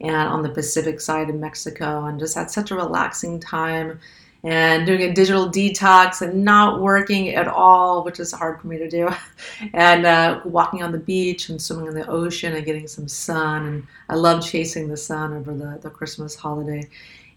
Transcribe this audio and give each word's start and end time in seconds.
and 0.00 0.28
on 0.28 0.42
the 0.42 0.48
Pacific 0.48 1.00
side 1.00 1.28
of 1.28 1.36
Mexico, 1.36 2.06
and 2.06 2.18
just 2.18 2.34
had 2.34 2.50
such 2.50 2.70
a 2.70 2.76
relaxing 2.76 3.38
time 3.38 4.00
and 4.44 4.86
doing 4.86 5.02
a 5.02 5.14
digital 5.14 5.48
detox 5.48 6.20
and 6.20 6.44
not 6.44 6.80
working 6.80 7.30
at 7.30 7.46
all, 7.46 8.02
which 8.02 8.18
is 8.18 8.32
hard 8.32 8.60
for 8.60 8.66
me 8.66 8.76
to 8.78 8.88
do, 8.88 9.08
and 9.72 10.04
uh, 10.04 10.40
walking 10.44 10.82
on 10.82 10.90
the 10.90 10.98
beach 10.98 11.48
and 11.48 11.62
swimming 11.62 11.86
in 11.86 11.94
the 11.94 12.06
ocean 12.08 12.54
and 12.54 12.64
getting 12.64 12.88
some 12.88 13.06
sun. 13.06 13.66
And 13.66 13.86
I 14.08 14.16
love 14.16 14.44
chasing 14.44 14.88
the 14.88 14.96
sun 14.96 15.32
over 15.32 15.54
the, 15.54 15.78
the 15.80 15.90
Christmas 15.90 16.34
holiday. 16.34 16.88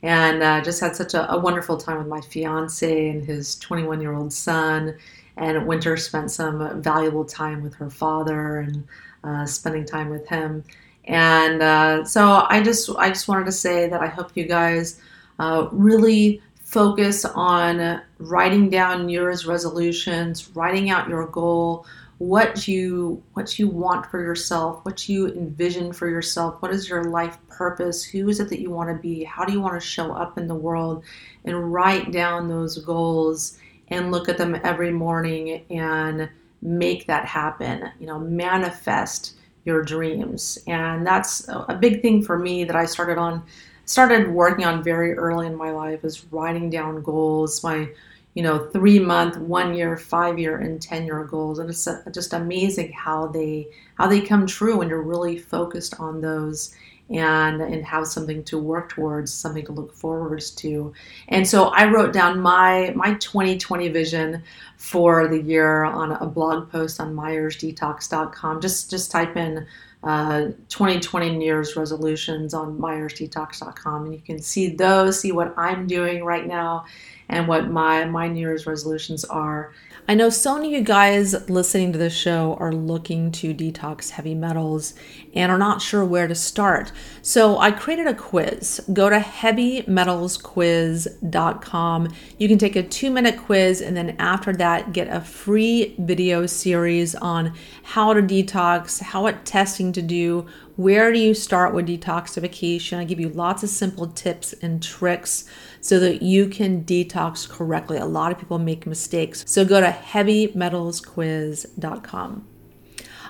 And 0.02 0.44
uh, 0.44 0.62
just 0.62 0.79
had 0.79 0.96
such 0.96 1.13
a, 1.13 1.31
a 1.31 1.38
wonderful 1.38 1.78
time 1.78 1.97
with 1.97 2.07
my 2.07 2.22
fiance 2.22 3.09
and 3.09 3.24
his 3.24 3.56
21 3.59 4.02
year 4.02 4.13
old 4.13 4.34
son. 4.34 4.96
And 5.38 5.68
Winter 5.68 5.97
spent 5.97 6.31
some 6.31 6.81
valuable 6.81 7.25
time 7.25 7.62
with 7.62 7.75
her 7.75 7.90
father 7.90 8.59
and 8.59 8.88
uh, 9.24 9.46
spending 9.46 9.85
time 9.85 10.09
with 10.09 10.28
him. 10.28 10.63
And 11.06 11.62
uh, 11.62 12.06
so 12.06 12.46
I 12.50 12.63
just 12.63 12.90
I 12.97 13.09
just 13.09 13.28
wanted 13.28 13.46
to 13.46 13.52
say 13.52 13.88
that 13.90 14.02
I 14.02 14.08
hope 14.08 14.31
you 14.35 14.46
guys 14.46 15.00
uh, 15.40 15.68
really 15.72 16.41
focus 16.75 17.24
on 17.24 18.02
writing 18.18 18.69
down 18.69 19.08
Year's 19.08 19.46
resolutions, 19.46 20.50
writing 20.58 20.90
out 20.90 21.08
your 21.08 21.25
goal, 21.28 21.86
what 22.18 22.68
you 22.68 23.24
what 23.31 23.58
you 23.58 23.69
want 23.69 24.06
for 24.08 24.22
yourself, 24.22 24.84
what 24.84 25.08
you 25.08 25.28
envision 25.28 25.94
for 25.94 26.09
yourself, 26.09 26.62
what 26.62 26.74
is 26.74 26.90
your 26.90 27.06
life 27.06 27.38
purpose, 27.47 28.03
who 28.03 28.28
is 28.28 28.41
it 28.41 28.50
that 28.50 28.59
you 28.59 28.72
want 28.72 28.90
to 28.90 29.02
be, 29.02 29.24
how 29.24 29.46
do 29.46 29.53
you 29.53 29.62
want 29.62 29.74
to 29.74 29.88
show 29.88 30.12
up 30.12 30.38
in 30.38 30.50
the 30.50 30.56
world, 30.56 31.06
and 31.46 31.74
write 31.74 32.12
down 32.12 32.50
those 32.50 32.78
goals 32.80 33.58
and 33.88 34.12
look 34.12 34.28
at 34.28 34.38
them 34.38 34.59
every 34.66 34.91
morning 34.91 35.64
and 35.69 36.30
make 36.62 37.08
that 37.08 37.25
happen. 37.25 37.90
You 38.02 38.08
know, 38.08 38.19
manifest 38.19 39.35
your 39.64 39.81
dreams. 39.81 40.59
And 40.68 41.08
that's 41.08 41.47
a 41.47 41.78
big 41.80 42.02
thing 42.02 42.22
for 42.22 42.38
me 42.38 42.66
that 42.66 42.75
I 42.75 42.85
started 42.85 43.18
on 43.18 43.46
started 43.85 44.28
working 44.28 44.66
on 44.66 44.84
very 44.84 45.13
early 45.13 45.47
in 45.47 45.56
my 45.56 45.72
life 45.72 46.03
is 46.03 46.25
writing 46.31 46.69
down 46.69 47.01
goals, 47.01 47.63
my 47.63 47.90
you 48.34 48.44
know 48.44 48.68
three 48.69 49.00
month, 49.00 49.38
one 49.38 49.73
year, 49.73 49.96
five 49.97 50.38
year, 50.38 50.57
and 50.57 50.81
ten 50.81 51.06
year 51.06 51.23
goals, 51.23 51.59
and 51.59 51.69
it's 51.69 51.88
just 52.12 52.34
amazing 52.34 52.91
how 52.91 53.28
they 53.28 53.68
how 53.96 54.07
they 54.07 54.22
come 54.22 54.46
true 54.46 54.78
when 54.78 54.90
you're 54.90 55.01
really 55.01 55.38
focused 55.38 56.00
on 56.00 56.22
those 56.22 56.75
and 57.09 57.62
and 57.62 57.85
have 57.85 58.07
something 58.07 58.44
to 58.44 58.57
work 58.57 58.90
towards, 58.90 59.31
something 59.31 59.66
to 59.66 59.72
look 59.72 59.94
forwards 59.94 60.52
to. 60.52 60.91
And 61.29 61.47
so 61.47 61.66
I 61.66 61.85
wrote 61.85 62.13
down 62.13 62.40
my 62.40 62.91
my 62.96 63.13
2020 63.16 63.90
vision 63.90 64.44
for 64.78 65.28
the 65.28 65.41
year 65.41 65.84
on 65.84 66.13
a 66.13 66.25
blog 66.25 66.69
post 66.72 67.00
on 67.00 67.16
myersdetox.com. 67.16 68.62
Just 68.62 68.90
just 68.90 69.12
type 69.12 69.38
in 69.38 69.66
uh, 70.05 70.51
2020 70.69 71.38
New 71.38 71.45
Year's 71.45 71.75
resolutions 71.75 72.53
on 72.53 72.77
myersdetox.com, 72.77 74.05
and 74.05 74.13
you 74.13 74.21
can 74.21 74.39
see 74.39 74.69
those, 74.69 75.19
see 75.19 75.31
what 75.31 75.53
I'm 75.57 75.88
doing 75.88 76.23
right 76.23 76.45
now, 76.45 76.85
and 77.27 77.47
what 77.47 77.69
my 77.71 78.05
my 78.05 78.27
New 78.27 78.39
Year's 78.39 78.67
resolutions 78.67 79.25
are. 79.25 79.73
I 80.07 80.13
know 80.13 80.29
so 80.29 80.53
many 80.53 80.67
of 80.67 80.73
you 80.73 80.81
guys 80.83 81.33
listening 81.49 81.91
to 81.93 81.97
this 81.97 82.16
show 82.16 82.57
are 82.59 82.71
looking 82.71 83.31
to 83.31 83.55
detox 83.55 84.11
heavy 84.11 84.35
metals 84.35 84.93
and 85.33 85.51
are 85.51 85.57
not 85.57 85.81
sure 85.81 86.05
where 86.05 86.27
to 86.27 86.35
start. 86.35 86.91
So 87.23 87.57
I 87.57 87.71
created 87.71 88.05
a 88.05 88.13
quiz. 88.13 88.81
Go 88.93 89.09
to 89.09 89.17
heavymetalsquiz.com. 89.17 92.13
You 92.38 92.47
can 92.47 92.59
take 92.59 92.75
a 92.75 92.83
two 92.83 93.09
minute 93.09 93.39
quiz 93.39 93.81
and 93.81 93.97
then 93.97 94.16
after 94.19 94.53
that, 94.53 94.93
get 94.93 95.07
a 95.07 95.21
free 95.21 95.95
video 95.97 96.45
series 96.45 97.16
on 97.16 97.55
how 97.81 98.13
to 98.13 98.22
detox, 98.22 99.01
how 99.01 99.23
what 99.23 99.43
testing 99.43 99.91
to 99.93 100.03
do, 100.03 100.45
where 100.75 101.11
do 101.11 101.17
you 101.17 101.33
start 101.33 101.73
with 101.73 101.87
detoxification. 101.87 102.99
I 102.99 103.05
give 103.05 103.19
you 103.19 103.29
lots 103.29 103.63
of 103.63 103.69
simple 103.69 104.05
tips 104.07 104.53
and 104.61 104.83
tricks 104.83 105.45
so 105.85 106.00
that 106.00 106.23
you 106.23 106.47
can 106.47 106.84
detox 106.84 107.47
correctly. 107.47 107.97
A 107.97 108.07
lot 108.07 108.31
of 108.31 108.40
people 108.40 108.57
make 108.57 108.88
mistakes. 108.88 109.44
So 109.46 109.63
go 109.63 109.79
to 109.81 109.91
heavymetalsquiz.com. 109.91 112.47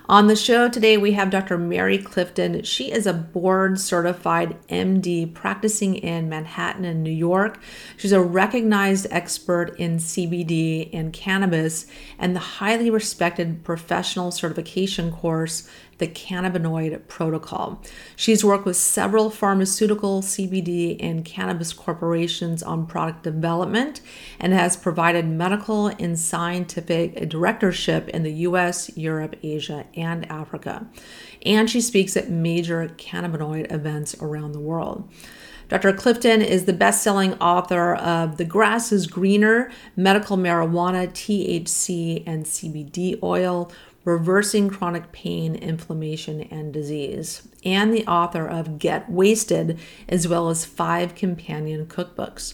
On 0.07 0.27
the 0.27 0.35
show 0.37 0.69
today, 0.69 0.95
we 0.95 1.11
have 1.13 1.31
Dr. 1.31 1.57
Mary 1.57 1.97
Clifton. 1.97 2.63
She 2.63 2.93
is 2.93 3.05
a 3.05 3.13
board 3.13 3.77
certified 3.77 4.55
MD 4.69 5.33
practicing 5.33 5.95
in 5.95 6.29
Manhattan 6.29 6.85
and 6.85 7.03
New 7.03 7.11
York. 7.11 7.59
She's 7.97 8.13
a 8.13 8.21
recognized 8.21 9.07
expert 9.09 9.77
in 9.77 9.97
CBD 9.97 10.91
and 10.93 11.11
cannabis 11.11 11.87
and 12.17 12.35
the 12.35 12.39
highly 12.39 12.89
respected 12.89 13.65
professional 13.65 14.31
certification 14.31 15.11
course 15.11 15.67
the 15.97 16.07
cannabinoid 16.07 17.07
protocol. 17.07 17.81
She's 18.15 18.43
worked 18.43 18.65
with 18.65 18.75
several 18.75 19.29
pharmaceutical, 19.29 20.21
CBD, 20.21 20.97
and 20.99 21.23
cannabis 21.23 21.71
corporations 21.73 22.61
on 22.61 22.85
product 22.85 23.23
development 23.23 24.01
and 24.39 24.53
has 24.53 24.75
provided 24.75 25.25
medical 25.27 25.87
and 25.87 26.19
scientific 26.19 27.29
directorship 27.29 28.09
in 28.09 28.23
the 28.23 28.33
US, 28.33 28.95
Europe, 28.97 29.35
Asia, 29.41 29.85
and 29.95 30.29
Africa. 30.29 30.87
And 31.45 31.69
she 31.69 31.81
speaks 31.81 32.17
at 32.17 32.29
major 32.29 32.89
cannabinoid 32.97 33.71
events 33.71 34.15
around 34.21 34.51
the 34.51 34.59
world. 34.59 35.09
Dr. 35.67 35.93
Clifton 35.93 36.43
is 36.43 36.65
the 36.65 36.73
best 36.73 37.01
selling 37.01 37.33
author 37.35 37.95
of 37.95 38.37
The 38.37 38.45
Grass 38.45 38.91
is 38.91 39.07
Greener 39.07 39.71
Medical 39.95 40.37
Marijuana, 40.37 41.07
THC, 41.09 42.23
and 42.27 42.45
CBD 42.45 43.21
Oil, 43.23 43.71
Reversing 44.05 44.69
Chronic 44.69 45.11
Pain, 45.11 45.55
Inflammation, 45.55 46.43
and 46.43 46.71
Disease, 46.71 47.47
and 47.65 47.91
the 47.91 48.05
author 48.05 48.47
of 48.47 48.79
Get 48.79 49.09
Waisted, 49.09 49.79
as 50.07 50.27
well 50.27 50.49
as 50.49 50.63
five 50.63 51.15
companion 51.15 51.87
cookbooks. 51.87 52.53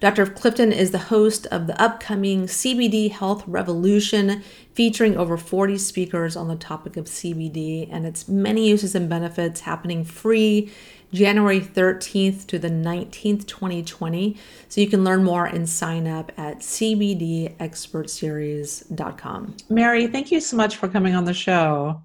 Dr. 0.00 0.26
Clifton 0.26 0.72
is 0.72 0.90
the 0.90 0.98
host 0.98 1.46
of 1.46 1.66
the 1.66 1.80
upcoming 1.80 2.44
CBD 2.46 3.10
Health 3.10 3.42
Revolution, 3.46 4.42
featuring 4.72 5.16
over 5.16 5.36
40 5.36 5.78
speakers 5.78 6.36
on 6.36 6.48
the 6.48 6.56
topic 6.56 6.96
of 6.96 7.06
CBD 7.06 7.88
and 7.90 8.06
its 8.06 8.28
many 8.28 8.68
uses 8.68 8.94
and 8.94 9.08
benefits 9.08 9.60
happening 9.60 10.04
free 10.04 10.70
January 11.12 11.60
13th 11.60 12.46
to 12.46 12.58
the 12.58 12.70
19th, 12.70 13.46
2020. 13.46 14.36
So 14.68 14.80
you 14.80 14.88
can 14.88 15.04
learn 15.04 15.22
more 15.24 15.44
and 15.46 15.68
sign 15.68 16.06
up 16.06 16.32
at 16.36 16.60
cbdexpertseries.com. 16.60 19.56
Mary, 19.70 20.06
thank 20.06 20.32
you 20.32 20.40
so 20.40 20.56
much 20.56 20.76
for 20.76 20.88
coming 20.88 21.14
on 21.14 21.24
the 21.24 21.34
show. 21.34 22.02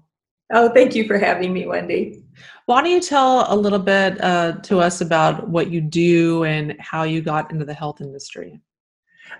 Oh, 0.52 0.68
thank 0.70 0.94
you 0.94 1.06
for 1.06 1.18
having 1.18 1.52
me, 1.52 1.66
Wendy. 1.66 2.24
Why 2.66 2.82
don't 2.82 2.90
you 2.90 3.00
tell 3.00 3.52
a 3.52 3.56
little 3.56 3.78
bit 3.78 4.22
uh, 4.22 4.52
to 4.62 4.80
us 4.80 5.00
about 5.00 5.48
what 5.48 5.70
you 5.70 5.80
do 5.80 6.44
and 6.44 6.76
how 6.80 7.04
you 7.04 7.20
got 7.20 7.52
into 7.52 7.64
the 7.64 7.74
health 7.74 8.00
industry? 8.00 8.60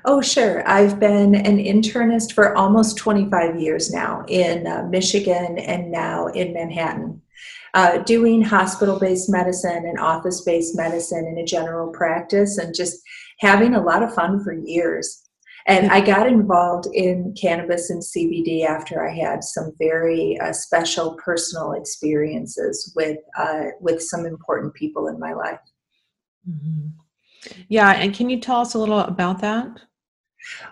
Oh, 0.05 0.23
sure. 0.23 0.67
I've 0.69 0.99
been 0.99 1.35
an 1.35 1.59
internist 1.59 2.33
for 2.33 2.57
almost 2.57 2.97
25 2.97 3.61
years 3.61 3.93
now 3.93 4.25
in 4.29 4.67
uh, 4.67 4.87
Michigan 4.89 5.59
and 5.59 5.91
now 5.91 6.29
in 6.29 6.53
Manhattan. 6.53 7.21
Uh, 7.75 7.99
doing 7.99 8.43
hospital 8.43 8.99
based 8.99 9.31
medicine 9.31 9.85
and 9.87 9.99
office 9.99 10.41
based 10.41 10.77
medicine 10.77 11.27
in 11.27 11.39
a 11.39 11.47
general 11.47 11.93
practice 11.93 12.59
and 12.59 12.75
just 12.75 13.01
having 13.39 13.75
a 13.75 13.83
lot 13.83 14.03
of 14.03 14.13
fun 14.13 14.43
for 14.43 14.53
years. 14.53 15.23
And 15.67 15.91
I 15.93 16.01
got 16.01 16.27
involved 16.27 16.89
in 16.95 17.35
cannabis 17.41 17.91
and 17.91 18.03
CBD 18.03 18.65
after 18.65 19.07
I 19.07 19.15
had 19.15 19.45
some 19.45 19.73
very 19.79 20.39
uh, 20.41 20.53
special 20.53 21.17
personal 21.23 21.73
experiences 21.73 22.93
with 22.97 23.19
uh, 23.39 23.67
with 23.81 24.03
some 24.03 24.27
important 24.27 24.75
people 24.75 25.07
in 25.09 25.19
my 25.19 25.33
life. 25.33 25.61
Mm-hmm. 26.49 26.89
Yeah, 27.69 27.93
and 27.93 28.15
can 28.15 28.31
you 28.31 28.41
tell 28.41 28.61
us 28.61 28.75
a 28.75 28.79
little 28.79 29.01
about 29.01 29.41
that? 29.43 29.81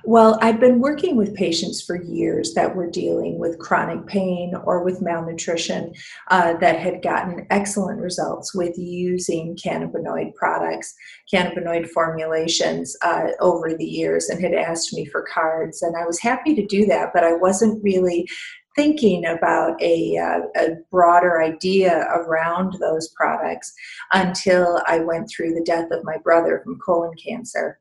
Well, 0.04 0.38
I've 0.40 0.60
been 0.60 0.80
working 0.80 1.16
with 1.16 1.34
patients 1.34 1.82
for 1.82 2.02
years 2.02 2.54
that 2.54 2.74
were 2.74 2.90
dealing 2.90 3.38
with 3.38 3.58
chronic 3.58 4.06
pain 4.06 4.54
or 4.64 4.82
with 4.82 5.02
malnutrition 5.02 5.92
uh, 6.28 6.54
that 6.54 6.78
had 6.78 7.02
gotten 7.02 7.46
excellent 7.50 8.00
results 8.00 8.54
with 8.54 8.78
using 8.78 9.56
cannabinoid 9.56 10.34
products, 10.34 10.94
cannabinoid 11.32 11.88
formulations 11.90 12.96
uh, 13.02 13.28
over 13.40 13.74
the 13.74 13.84
years, 13.84 14.28
and 14.28 14.40
had 14.40 14.54
asked 14.54 14.94
me 14.94 15.04
for 15.04 15.26
cards. 15.32 15.82
And 15.82 15.96
I 15.96 16.06
was 16.06 16.18
happy 16.18 16.54
to 16.54 16.66
do 16.66 16.86
that, 16.86 17.10
but 17.12 17.24
I 17.24 17.34
wasn't 17.34 17.82
really 17.82 18.26
thinking 18.74 19.26
about 19.26 19.80
a, 19.82 20.16
uh, 20.16 20.40
a, 20.56 20.76
broader 20.92 21.42
idea 21.42 22.06
around 22.14 22.76
those 22.78 23.08
products 23.08 23.74
until 24.12 24.80
I 24.86 25.00
went 25.00 25.28
through 25.28 25.54
the 25.54 25.64
death 25.64 25.90
of 25.90 26.04
my 26.04 26.16
brother 26.18 26.60
from 26.62 26.78
colon 26.78 27.12
cancer. 27.16 27.80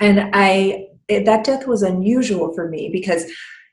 And 0.00 0.30
I 0.32 0.86
that 1.08 1.44
death 1.44 1.66
was 1.66 1.82
unusual 1.82 2.52
for 2.54 2.68
me 2.68 2.90
because 2.92 3.24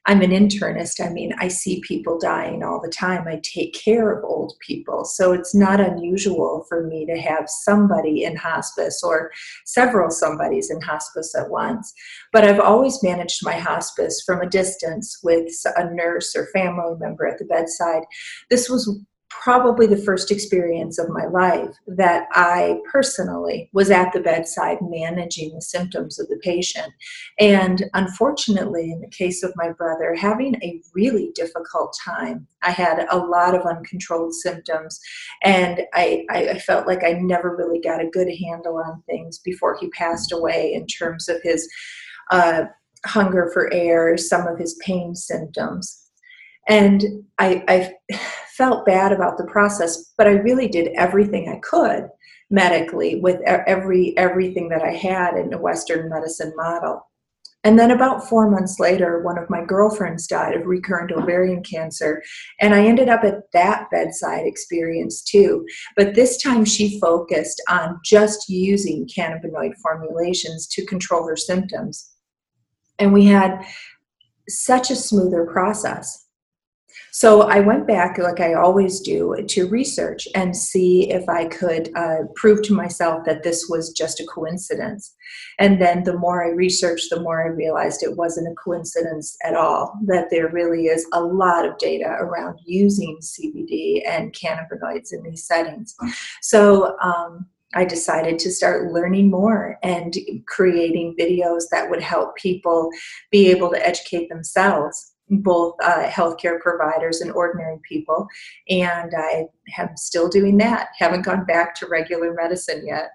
I'm 0.07 0.21
an 0.21 0.29
internist. 0.29 1.03
I 1.03 1.09
mean, 1.09 1.33
I 1.39 1.47
see 1.47 1.81
people 1.81 2.19
dying 2.19 2.63
all 2.63 2.79
the 2.79 2.91
time. 2.91 3.27
I 3.27 3.41
take 3.41 3.73
care 3.73 4.11
of 4.11 4.23
old 4.23 4.53
people. 4.59 5.03
So 5.03 5.33
it's 5.33 5.55
not 5.55 5.81
unusual 5.81 6.63
for 6.69 6.85
me 6.85 7.07
to 7.07 7.17
have 7.19 7.49
somebody 7.49 8.23
in 8.23 8.35
hospice 8.35 9.01
or 9.03 9.31
several 9.65 10.11
somebodies 10.11 10.69
in 10.69 10.79
hospice 10.81 11.35
at 11.35 11.49
once. 11.49 11.91
But 12.31 12.43
I've 12.43 12.59
always 12.59 13.01
managed 13.01 13.43
my 13.43 13.55
hospice 13.55 14.21
from 14.23 14.41
a 14.41 14.49
distance 14.49 15.19
with 15.23 15.51
a 15.75 15.91
nurse 15.91 16.35
or 16.35 16.47
family 16.53 16.95
member 16.99 17.25
at 17.25 17.39
the 17.39 17.45
bedside. 17.45 18.03
This 18.51 18.69
was 18.69 18.99
probably 19.29 19.87
the 19.87 19.97
first 19.97 20.31
experience 20.31 20.99
of 20.99 21.09
my 21.09 21.25
life 21.25 21.75
that 21.87 22.27
I 22.31 22.79
personally 22.91 23.69
was 23.73 23.89
at 23.89 24.13
the 24.13 24.19
bedside 24.19 24.77
managing 24.81 25.53
the 25.53 25.61
symptoms 25.61 26.19
of 26.19 26.27
the 26.27 26.37
patient. 26.37 26.91
And 27.39 27.85
unfortunately, 27.93 28.91
in 28.91 29.01
the 29.01 29.09
case 29.09 29.43
of 29.43 29.53
my 29.55 29.71
brother, 29.71 30.15
having 30.15 30.55
a 30.63 30.81
really 30.93 31.31
difficult 31.35 31.97
time. 32.03 32.47
I 32.61 32.71
had 32.71 33.05
a 33.11 33.17
lot 33.17 33.55
of 33.55 33.65
uncontrolled 33.65 34.33
symptoms, 34.33 34.99
and 35.43 35.81
I, 35.93 36.25
I 36.29 36.59
felt 36.59 36.87
like 36.87 37.03
I 37.03 37.13
never 37.13 37.55
really 37.55 37.79
got 37.79 38.01
a 38.01 38.09
good 38.09 38.29
handle 38.43 38.77
on 38.77 39.03
things 39.07 39.39
before 39.39 39.77
he 39.79 39.89
passed 39.89 40.31
away 40.31 40.73
in 40.73 40.85
terms 40.87 41.29
of 41.29 41.37
his. 41.43 41.69
Uh, 42.31 42.65
hunger 43.05 43.51
for 43.53 43.71
air, 43.71 44.17
some 44.17 44.47
of 44.47 44.57
his 44.57 44.73
pain 44.83 45.13
symptoms. 45.13 46.04
And 46.67 47.03
I, 47.37 47.63
I 47.67 48.17
felt 48.57 48.85
bad 48.85 49.11
about 49.11 49.37
the 49.37 49.45
process, 49.45 50.13
but 50.17 50.27
I 50.27 50.31
really 50.31 50.67
did 50.67 50.93
everything 50.95 51.49
I 51.49 51.59
could 51.59 52.09
medically 52.51 53.15
with 53.15 53.41
every 53.41 54.15
everything 54.17 54.69
that 54.69 54.83
I 54.83 54.91
had 54.91 55.35
in 55.35 55.49
the 55.49 55.57
Western 55.57 56.09
medicine 56.09 56.53
model. 56.55 57.01
And 57.63 57.79
then 57.79 57.89
about 57.89 58.29
four 58.29 58.47
months 58.47 58.79
later, 58.79 59.23
one 59.23 59.39
of 59.39 59.49
my 59.49 59.65
girlfriends 59.65 60.27
died 60.27 60.55
of 60.55 60.67
recurrent 60.67 61.11
ovarian 61.11 61.63
cancer. 61.63 62.21
And 62.61 62.75
I 62.75 62.85
ended 62.85 63.09
up 63.09 63.23
at 63.23 63.51
that 63.53 63.89
bedside 63.89 64.45
experience 64.45 65.23
too. 65.23 65.65
But 65.97 66.13
this 66.13 66.39
time 66.41 66.63
she 66.63 66.99
focused 66.99 67.59
on 67.67 67.99
just 68.05 68.47
using 68.49 69.07
cannabinoid 69.07 69.73
formulations 69.81 70.67
to 70.67 70.85
control 70.85 71.27
her 71.27 71.35
symptoms. 71.35 72.11
And 72.99 73.11
we 73.11 73.25
had 73.25 73.65
such 74.47 74.91
a 74.91 74.95
smoother 74.95 75.45
process 75.45 76.24
so 77.15 77.43
I 77.43 77.61
went 77.61 77.87
back, 77.87 78.17
like 78.17 78.41
I 78.41 78.55
always 78.55 78.99
do, 78.99 79.41
to 79.47 79.69
research 79.69 80.27
and 80.35 80.53
see 80.53 81.09
if 81.09 81.29
I 81.29 81.45
could 81.45 81.89
uh, 81.95 82.23
prove 82.35 82.61
to 82.63 82.73
myself 82.73 83.23
that 83.23 83.41
this 83.41 83.67
was 83.69 83.93
just 83.93 84.19
a 84.19 84.25
coincidence. 84.25 85.15
And 85.57 85.81
then 85.81 86.03
the 86.03 86.17
more 86.17 86.43
I 86.43 86.49
researched, 86.49 87.09
the 87.09 87.21
more 87.21 87.41
I 87.41 87.55
realized 87.55 88.03
it 88.03 88.17
wasn't 88.17 88.51
a 88.51 88.55
coincidence 88.55 89.37
at 89.45 89.55
all, 89.55 89.97
that 90.07 90.29
there 90.29 90.49
really 90.49 90.87
is 90.87 91.07
a 91.13 91.21
lot 91.23 91.65
of 91.65 91.77
data 91.77 92.17
around 92.19 92.59
using 92.65 93.17
CBD 93.21 94.01
and 94.05 94.33
cannabinoids 94.33 95.13
in 95.13 95.23
these 95.23 95.47
settings. 95.47 95.95
So, 96.41 96.99
um, 96.99 97.45
I 97.73 97.83
decided 97.83 98.39
to 98.39 98.51
start 98.51 98.91
learning 98.91 99.29
more 99.29 99.77
and 99.83 100.15
creating 100.47 101.15
videos 101.19 101.63
that 101.71 101.89
would 101.89 102.01
help 102.01 102.35
people 102.37 102.89
be 103.31 103.51
able 103.51 103.69
to 103.71 103.85
educate 103.85 104.29
themselves 104.29 105.14
both 105.29 105.75
uh, 105.83 106.07
healthcare 106.07 106.59
providers 106.59 107.21
and 107.21 107.31
ordinary 107.31 107.79
people. 107.87 108.27
And 108.69 109.11
I 109.17 109.45
am 109.77 109.95
still 109.95 110.29
doing 110.29 110.57
that. 110.57 110.89
Haven't 110.97 111.23
gone 111.23 111.45
back 111.45 111.75
to 111.75 111.87
regular 111.87 112.33
medicine 112.33 112.85
yet. 112.85 113.09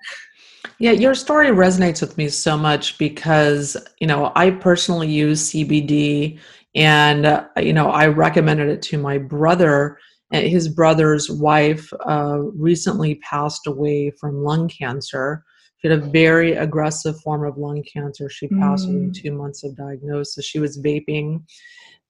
Yeah, 0.79 0.93
your 0.93 1.15
story 1.15 1.49
resonates 1.49 2.01
with 2.01 2.17
me 2.19 2.29
so 2.29 2.57
much 2.57 2.99
because, 2.99 3.77
you 3.99 4.07
know, 4.07 4.33
I 4.35 4.51
personally 4.51 5.09
use 5.09 5.51
CBD 5.51 6.39
and, 6.75 7.27
uh, 7.27 7.47
you 7.59 7.73
know, 7.73 7.91
I 7.91 8.07
recommended 8.07 8.69
it 8.69 8.83
to 8.83 8.99
my 8.99 9.19
brother. 9.19 9.99
And 10.32 10.46
his 10.46 10.69
brother's 10.69 11.31
wife 11.31 11.93
uh, 12.06 12.39
recently 12.55 13.17
passed 13.17 13.67
away 13.67 14.11
from 14.11 14.44
lung 14.44 14.69
cancer. 14.69 15.44
She 15.79 15.89
had 15.89 15.99
a 15.99 16.06
very 16.06 16.53
aggressive 16.53 17.19
form 17.20 17.44
of 17.44 17.56
lung 17.56 17.82
cancer. 17.82 18.29
She 18.29 18.49
passed 18.49 18.87
mm. 18.87 18.94
within 18.94 19.13
two 19.13 19.32
months 19.32 19.65
of 19.65 19.77
diagnosis. 19.77 20.44
She 20.44 20.61
was 20.61 20.79
vaping 20.79 21.43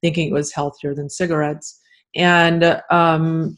thinking 0.02 0.28
it 0.28 0.34
was 0.34 0.52
healthier 0.52 0.94
than 0.94 1.08
cigarettes. 1.08 1.80
And 2.16 2.80
um, 2.90 3.56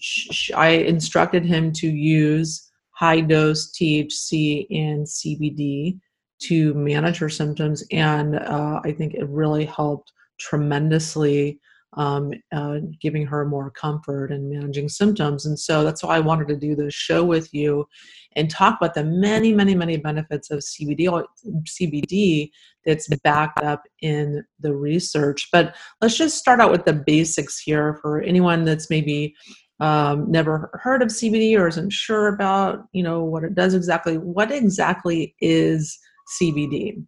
I 0.55 0.69
instructed 0.69 1.45
him 1.45 1.73
to 1.75 1.89
use 1.89 2.71
high 2.91 3.21
dose 3.21 3.73
THC 3.73 4.67
and 4.71 5.07
CBD 5.07 5.99
to 6.43 6.75
manage 6.75 7.19
her 7.19 7.29
symptoms. 7.29 7.85
And 7.91 8.37
uh, 8.37 8.81
I 8.85 8.93
think 8.93 9.15
it 9.15 9.29
really 9.29 9.65
helped 9.65 10.13
tremendously 10.39 11.61
um, 11.95 12.33
uh, 12.53 12.79
giving 13.01 13.27
her 13.27 13.45
more 13.45 13.71
comfort 13.71 14.33
and 14.33 14.51
managing 14.51 14.89
symptoms. 14.89 15.47
And 15.47 15.59
so 15.59 15.85
that's 15.85 16.03
why 16.03 16.17
I 16.17 16.21
wanted 16.21 16.49
to 16.49 16.57
do 16.57 16.75
this 16.75 16.95
show 16.95 17.25
with 17.25 17.53
you 17.53 17.87
and 18.35 18.51
talk 18.51 18.79
about 18.81 18.95
the 18.95 19.05
many, 19.05 19.53
many, 19.53 19.75
many 19.75 19.99
benefits 19.99 20.51
of 20.51 20.61
CBD, 20.61 21.25
CBD 21.65 22.51
that's 22.87 23.09
backed 23.23 23.63
up 23.63 23.83
in 24.01 24.43
the 24.61 24.75
research. 24.75 25.49
But 25.53 25.75
let's 26.01 26.17
just 26.17 26.39
start 26.39 26.61
out 26.61 26.73
with 26.73 26.85
the 26.85 26.95
basics 26.95 27.61
here 27.61 27.99
for 28.01 28.23
anyone 28.23 28.65
that's 28.65 28.89
maybe 28.89 29.35
um, 29.81 30.31
never 30.31 30.71
heard 30.83 31.03
of 31.03 31.09
CBD 31.09 31.59
or 31.59 31.69
isn't 31.69 31.93
sure 31.93 32.29
about, 32.29 32.85
you 32.93 33.03
know, 33.03 33.23
what 33.23 33.45
it 33.45 33.55
does 33.55 33.75
exactly. 33.75 34.17
What 34.17 34.51
exactly 34.51 35.35
is 35.41 35.99
CBD? 36.41 37.05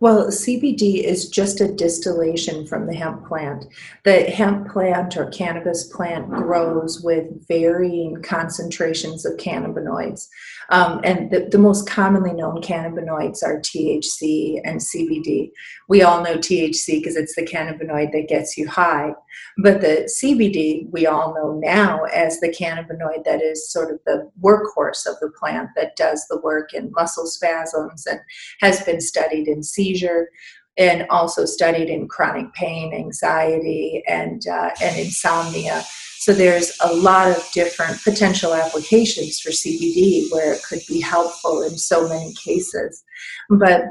Well, 0.00 0.28
CBD 0.28 1.04
is 1.04 1.28
just 1.28 1.60
a 1.60 1.70
distillation 1.70 2.66
from 2.66 2.86
the 2.86 2.94
hemp 2.94 3.28
plant. 3.28 3.66
The 4.04 4.22
hemp 4.22 4.70
plant 4.70 5.14
or 5.18 5.26
cannabis 5.26 5.84
plant 5.84 6.30
grows 6.30 7.02
with 7.02 7.46
varying 7.46 8.22
concentrations 8.22 9.26
of 9.26 9.36
cannabinoids. 9.36 10.26
Um, 10.70 11.00
and 11.04 11.30
the, 11.30 11.48
the, 11.50 11.58
most 11.58 11.86
commonly 11.86 12.32
known 12.32 12.62
cannabinoids 12.62 13.42
are 13.42 13.60
THC 13.60 14.60
and 14.64 14.80
CBD. 14.80 15.50
We 15.88 16.02
all 16.02 16.22
know 16.22 16.36
THC 16.36 17.00
because 17.00 17.16
it's 17.16 17.34
the 17.34 17.42
cannabinoid 17.44 18.12
that 18.12 18.28
gets 18.28 18.56
you 18.56 18.68
high. 18.68 19.12
But 19.58 19.80
the 19.80 20.08
CBD, 20.22 20.88
we 20.90 21.06
all 21.06 21.34
know 21.34 21.58
now 21.58 22.04
as 22.04 22.38
the 22.38 22.48
cannabinoid 22.48 23.24
that 23.24 23.42
is 23.42 23.70
sort 23.70 23.92
of 23.92 23.98
the 24.06 24.30
workhorse 24.40 25.06
of 25.06 25.18
the 25.20 25.30
plant 25.38 25.70
that 25.76 25.96
does 25.96 26.24
the 26.28 26.40
work 26.40 26.72
in 26.72 26.92
muscle 26.92 27.26
spasms 27.26 28.06
and 28.06 28.20
has 28.60 28.82
been 28.84 29.00
studied 29.00 29.48
in 29.48 29.62
seizure 29.90 30.28
and 30.76 31.06
also 31.10 31.44
studied 31.44 31.88
in 31.88 32.08
chronic 32.08 32.52
pain, 32.54 32.94
anxiety, 32.94 34.02
and, 34.08 34.46
uh, 34.46 34.70
and 34.80 34.98
insomnia. 34.98 35.82
So 36.18 36.32
there's 36.32 36.72
a 36.82 36.92
lot 36.92 37.30
of 37.30 37.50
different 37.52 38.02
potential 38.02 38.54
applications 38.54 39.40
for 39.40 39.50
CBD 39.50 40.30
where 40.30 40.52
it 40.52 40.62
could 40.62 40.80
be 40.86 41.00
helpful 41.00 41.62
in 41.62 41.76
so 41.76 42.08
many 42.08 42.32
cases. 42.34 43.02
But 43.48 43.82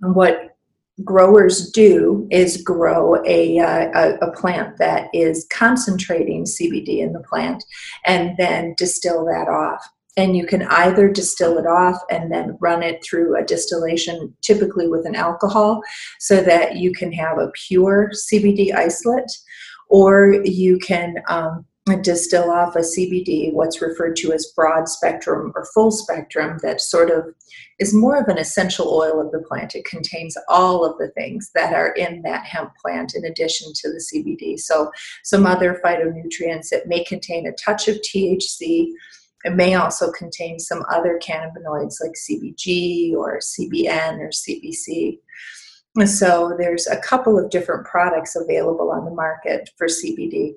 what 0.00 0.56
growers 1.04 1.70
do 1.70 2.26
is 2.30 2.62
grow 2.62 3.22
a, 3.26 3.58
uh, 3.58 3.90
a, 3.94 4.28
a, 4.28 4.32
plant 4.32 4.78
that 4.78 5.08
is 5.12 5.46
concentrating 5.52 6.44
CBD 6.44 6.98
in 6.98 7.12
the 7.12 7.20
plant 7.20 7.62
and 8.06 8.34
then 8.38 8.74
distill 8.78 9.24
that 9.26 9.48
off. 9.48 9.86
And 10.16 10.36
you 10.36 10.46
can 10.46 10.62
either 10.62 11.10
distill 11.10 11.58
it 11.58 11.66
off 11.66 11.98
and 12.10 12.32
then 12.32 12.56
run 12.60 12.82
it 12.82 13.04
through 13.04 13.36
a 13.36 13.44
distillation, 13.44 14.34
typically 14.42 14.88
with 14.88 15.06
an 15.06 15.14
alcohol, 15.14 15.82
so 16.18 16.42
that 16.42 16.76
you 16.76 16.92
can 16.92 17.12
have 17.12 17.38
a 17.38 17.50
pure 17.68 18.10
CBD 18.12 18.74
isolate, 18.74 19.30
or 19.88 20.40
you 20.44 20.78
can 20.78 21.16
um, 21.28 21.66
distill 21.94 22.50
off 22.50 22.74
a 22.74 22.80
CBD, 22.80 23.52
what's 23.52 23.80
referred 23.80 24.16
to 24.16 24.32
as 24.32 24.52
broad 24.56 24.88
spectrum 24.88 25.52
or 25.54 25.64
full 25.72 25.92
spectrum, 25.92 26.58
that 26.62 26.80
sort 26.80 27.10
of 27.10 27.26
is 27.78 27.94
more 27.94 28.16
of 28.16 28.26
an 28.26 28.38
essential 28.38 28.92
oil 28.92 29.20
of 29.20 29.30
the 29.30 29.44
plant. 29.46 29.76
It 29.76 29.84
contains 29.84 30.36
all 30.48 30.84
of 30.84 30.98
the 30.98 31.08
things 31.10 31.50
that 31.54 31.72
are 31.74 31.92
in 31.92 32.22
that 32.22 32.44
hemp 32.44 32.72
plant 32.82 33.14
in 33.14 33.24
addition 33.24 33.72
to 33.74 33.88
the 33.88 34.04
CBD. 34.12 34.58
So, 34.58 34.90
some 35.22 35.46
other 35.46 35.80
phytonutrients. 35.84 36.72
It 36.72 36.88
may 36.88 37.04
contain 37.04 37.46
a 37.46 37.52
touch 37.52 37.86
of 37.86 37.96
THC. 37.96 38.88
It 39.46 39.54
may 39.54 39.74
also 39.74 40.10
contain 40.10 40.58
some 40.58 40.84
other 40.92 41.20
cannabinoids 41.22 42.02
like 42.02 42.14
CBG 42.14 43.14
or 43.14 43.38
CBN 43.38 44.18
or 44.18 44.30
CBC. 44.30 45.20
And 45.94 46.10
So, 46.10 46.54
there's 46.58 46.88
a 46.88 46.98
couple 46.98 47.38
of 47.38 47.48
different 47.48 47.86
products 47.86 48.36
available 48.36 48.90
on 48.90 49.04
the 49.04 49.12
market 49.12 49.70
for 49.78 49.86
CBD. 49.86 50.54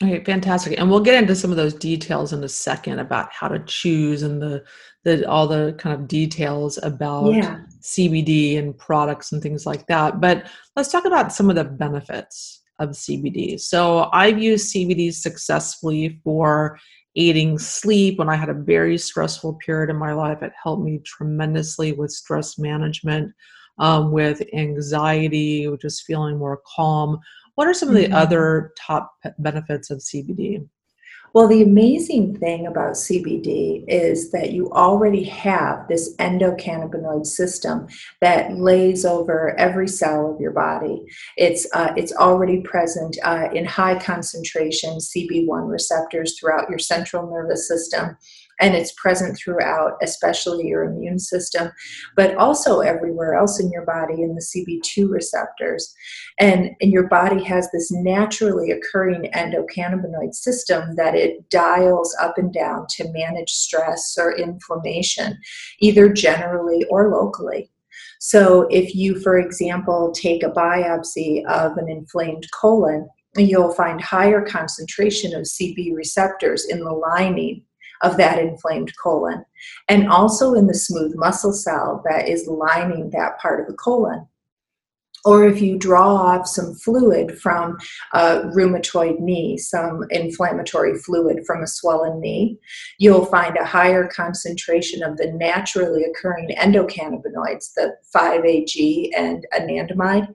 Okay, 0.00 0.22
fantastic. 0.24 0.78
And 0.78 0.88
we'll 0.88 1.00
get 1.00 1.20
into 1.20 1.34
some 1.34 1.50
of 1.50 1.56
those 1.56 1.74
details 1.74 2.32
in 2.32 2.42
a 2.44 2.48
second 2.48 3.00
about 3.00 3.32
how 3.32 3.48
to 3.48 3.58
choose 3.66 4.22
and 4.22 4.40
the 4.40 4.64
the 5.04 5.28
all 5.28 5.48
the 5.48 5.74
kind 5.78 5.94
of 5.94 6.08
details 6.08 6.78
about 6.82 7.32
yeah. 7.32 7.60
CBD 7.80 8.58
and 8.58 8.78
products 8.78 9.32
and 9.32 9.42
things 9.42 9.66
like 9.66 9.86
that. 9.88 10.20
But 10.20 10.46
let's 10.76 10.90
talk 10.90 11.04
about 11.04 11.32
some 11.32 11.50
of 11.50 11.56
the 11.56 11.64
benefits 11.64 12.62
of 12.78 12.90
CBD. 12.90 13.60
So 13.60 14.08
I've 14.12 14.42
used 14.42 14.74
CBD 14.74 15.12
successfully 15.12 16.20
for 16.24 16.78
aiding 17.16 17.58
sleep 17.58 18.18
when 18.18 18.28
I 18.28 18.36
had 18.36 18.48
a 18.48 18.54
very 18.54 18.96
stressful 18.98 19.58
period 19.64 19.90
in 19.90 19.96
my 19.96 20.12
life. 20.12 20.42
It 20.42 20.52
helped 20.62 20.82
me 20.82 21.00
tremendously 21.04 21.92
with 21.92 22.10
stress 22.10 22.58
management, 22.58 23.32
um, 23.78 24.12
with 24.12 24.42
anxiety, 24.54 25.68
just 25.80 26.04
feeling 26.04 26.38
more 26.38 26.60
calm 26.76 27.20
what 27.54 27.68
are 27.68 27.74
some 27.74 27.90
of 27.90 27.94
the 27.94 28.04
mm-hmm. 28.04 28.14
other 28.14 28.72
top 28.78 29.12
benefits 29.38 29.90
of 29.90 29.98
CBD? 29.98 30.66
Well, 31.34 31.48
the 31.48 31.62
amazing 31.62 32.36
thing 32.38 32.66
about 32.66 32.92
CBD 32.92 33.84
is 33.88 34.30
that 34.32 34.52
you 34.52 34.70
already 34.70 35.24
have 35.24 35.88
this 35.88 36.14
endocannabinoid 36.16 37.24
system 37.24 37.86
that 38.20 38.58
lays 38.58 39.06
over 39.06 39.58
every 39.58 39.88
cell 39.88 40.30
of 40.34 40.40
your 40.40 40.50
body. 40.50 41.02
It's 41.38 41.66
uh, 41.72 41.94
it's 41.96 42.12
already 42.12 42.60
present 42.60 43.16
uh, 43.24 43.48
in 43.54 43.64
high 43.64 43.98
concentration 43.98 44.98
CB1 44.98 45.70
receptors 45.70 46.38
throughout 46.38 46.68
your 46.68 46.78
central 46.78 47.30
nervous 47.30 47.66
system 47.66 48.18
and 48.62 48.76
it's 48.76 48.92
present 48.92 49.36
throughout, 49.36 49.98
especially 50.02 50.68
your 50.68 50.84
immune 50.84 51.18
system, 51.18 51.72
but 52.16 52.36
also 52.36 52.78
everywhere 52.78 53.34
else 53.34 53.60
in 53.60 53.70
your 53.72 53.84
body 53.84 54.22
in 54.22 54.36
the 54.36 54.40
CB2 54.40 55.10
receptors. 55.10 55.92
And, 56.38 56.70
and 56.80 56.92
your 56.92 57.08
body 57.08 57.42
has 57.42 57.68
this 57.72 57.90
naturally 57.90 58.70
occurring 58.70 59.30
endocannabinoid 59.34 60.32
system 60.32 60.94
that 60.94 61.16
it 61.16 61.50
dials 61.50 62.16
up 62.22 62.38
and 62.38 62.52
down 62.52 62.86
to 62.90 63.12
manage 63.12 63.50
stress 63.50 64.16
or 64.16 64.38
inflammation, 64.38 65.38
either 65.80 66.08
generally 66.08 66.84
or 66.88 67.10
locally. 67.10 67.68
So, 68.20 68.68
if 68.70 68.94
you, 68.94 69.18
for 69.20 69.38
example, 69.38 70.12
take 70.12 70.44
a 70.44 70.50
biopsy 70.50 71.44
of 71.46 71.76
an 71.76 71.88
inflamed 71.88 72.46
colon, 72.52 73.08
you'll 73.36 73.74
find 73.74 74.00
higher 74.00 74.40
concentration 74.40 75.34
of 75.34 75.42
CB 75.42 75.94
receptors 75.94 76.66
in 76.66 76.80
the 76.84 76.92
lining 76.92 77.64
of 78.02 78.16
that 78.16 78.38
inflamed 78.38 78.92
colon, 79.02 79.44
and 79.88 80.08
also 80.08 80.54
in 80.54 80.66
the 80.66 80.74
smooth 80.74 81.14
muscle 81.14 81.52
cell 81.52 82.02
that 82.08 82.28
is 82.28 82.46
lining 82.46 83.10
that 83.10 83.38
part 83.38 83.60
of 83.60 83.66
the 83.66 83.74
colon. 83.74 84.26
Or 85.24 85.46
if 85.46 85.62
you 85.62 85.78
draw 85.78 86.16
off 86.16 86.48
some 86.48 86.74
fluid 86.74 87.38
from 87.38 87.78
a 88.12 88.40
rheumatoid 88.56 89.20
knee, 89.20 89.56
some 89.56 90.04
inflammatory 90.10 90.98
fluid 90.98 91.46
from 91.46 91.62
a 91.62 91.68
swollen 91.68 92.20
knee, 92.20 92.58
you'll 92.98 93.26
find 93.26 93.56
a 93.56 93.64
higher 93.64 94.08
concentration 94.08 95.00
of 95.04 95.18
the 95.18 95.30
naturally 95.30 96.02
occurring 96.02 96.48
endocannabinoids, 96.58 97.72
the 97.76 97.94
5-AG 98.12 99.12
and 99.16 99.46
anandamide, 99.54 100.34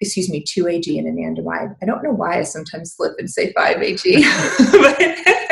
excuse 0.00 0.30
me, 0.30 0.42
2AG 0.42 0.98
and 0.98 1.06
anandamide. 1.06 1.76
I 1.82 1.86
don't 1.86 2.02
know 2.02 2.12
why 2.12 2.38
I 2.38 2.42
sometimes 2.42 2.94
slip 2.94 3.12
and 3.18 3.28
say 3.28 3.52
5AG, 3.52 4.22
but 4.72 4.98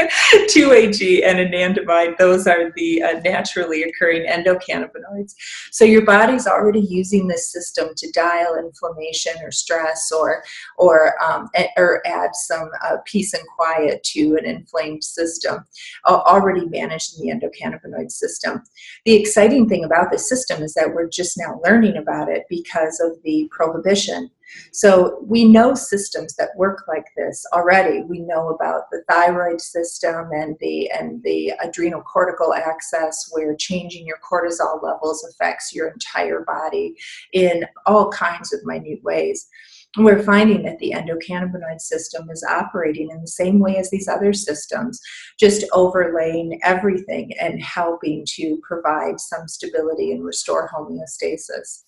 2AG 0.49 1.23
and 1.25 1.39
anandamide, 1.39 2.17
those 2.17 2.47
are 2.47 2.73
the 2.73 3.03
uh, 3.03 3.21
naturally 3.21 3.83
occurring 3.83 4.27
endocannabinoids. 4.27 5.35
So 5.71 5.85
your 5.85 6.05
body's 6.05 6.47
already 6.47 6.81
using 6.81 7.29
this 7.29 7.53
system 7.53 7.91
to 7.97 8.11
dial 8.13 8.57
inflammation 8.57 9.35
or 9.43 9.51
stress 9.51 10.11
or, 10.11 10.43
or, 10.79 11.23
um, 11.23 11.49
or 11.77 12.01
add 12.07 12.35
some 12.35 12.71
uh, 12.85 12.97
peace 13.05 13.35
and 13.35 13.47
quiet 13.57 14.03
to 14.15 14.37
an 14.37 14.47
inflamed 14.47 15.05
system, 15.05 15.65
uh, 16.07 16.21
already 16.27 16.67
managing 16.67 17.21
the 17.21 17.33
endocannabinoid 17.33 18.11
system. 18.11 18.63
The 19.05 19.15
exciting 19.15 19.69
thing 19.69 19.85
about 19.85 20.11
this 20.11 20.29
system 20.29 20.63
is 20.63 20.73
that 20.75 20.95
we're 20.95 21.09
just 21.09 21.37
now 21.37 21.61
learning 21.65 21.99
about 21.99 22.31
it 22.31 22.45
because 22.49 22.99
of 23.01 23.23
the 23.25 23.49
prohibition 23.51 24.31
so 24.73 25.25
we 25.27 25.45
know 25.45 25.75
systems 25.75 26.35
that 26.37 26.57
work 26.57 26.85
like 26.89 27.07
this 27.17 27.45
already. 27.53 28.03
We 28.03 28.21
know 28.21 28.51
about 28.51 28.91
the 28.91 29.03
thyroid 29.09 29.61
system 29.61 30.31
and 30.33 30.57
the 30.61 30.91
and 30.91 31.23
the 31.23 31.53
adrenal 31.63 32.03
cortical 32.03 32.55
axis 32.55 33.29
where 33.33 33.55
changing 33.57 34.07
your 34.07 34.19
cortisol 34.19 34.83
levels 34.83 35.25
affects 35.25 35.75
your 35.75 35.89
entire 35.89 36.45
body 36.45 36.97
in 37.33 37.65
all 37.87 38.11
kinds 38.11 38.53
of 38.53 38.65
minute 38.65 39.03
ways. 39.03 39.49
We're 39.97 40.23
finding 40.23 40.63
that 40.65 40.79
the 40.79 40.93
endocannabinoid 40.95 41.81
system 41.81 42.29
is 42.31 42.45
operating 42.49 43.11
in 43.11 43.21
the 43.23 43.27
same 43.27 43.59
way 43.59 43.77
as 43.79 43.91
these 43.91 44.07
other 44.07 44.33
systems, 44.35 45.01
just 45.41 45.65
overlaying 45.73 46.61
everything 46.63 47.33
and 47.41 47.63
helping 47.63 48.25
to 48.35 48.61
provide 48.63 49.19
some 49.19 49.49
stability 49.49 50.13
and 50.13 50.25
restore 50.25 50.71
homeostasis. 50.71 51.85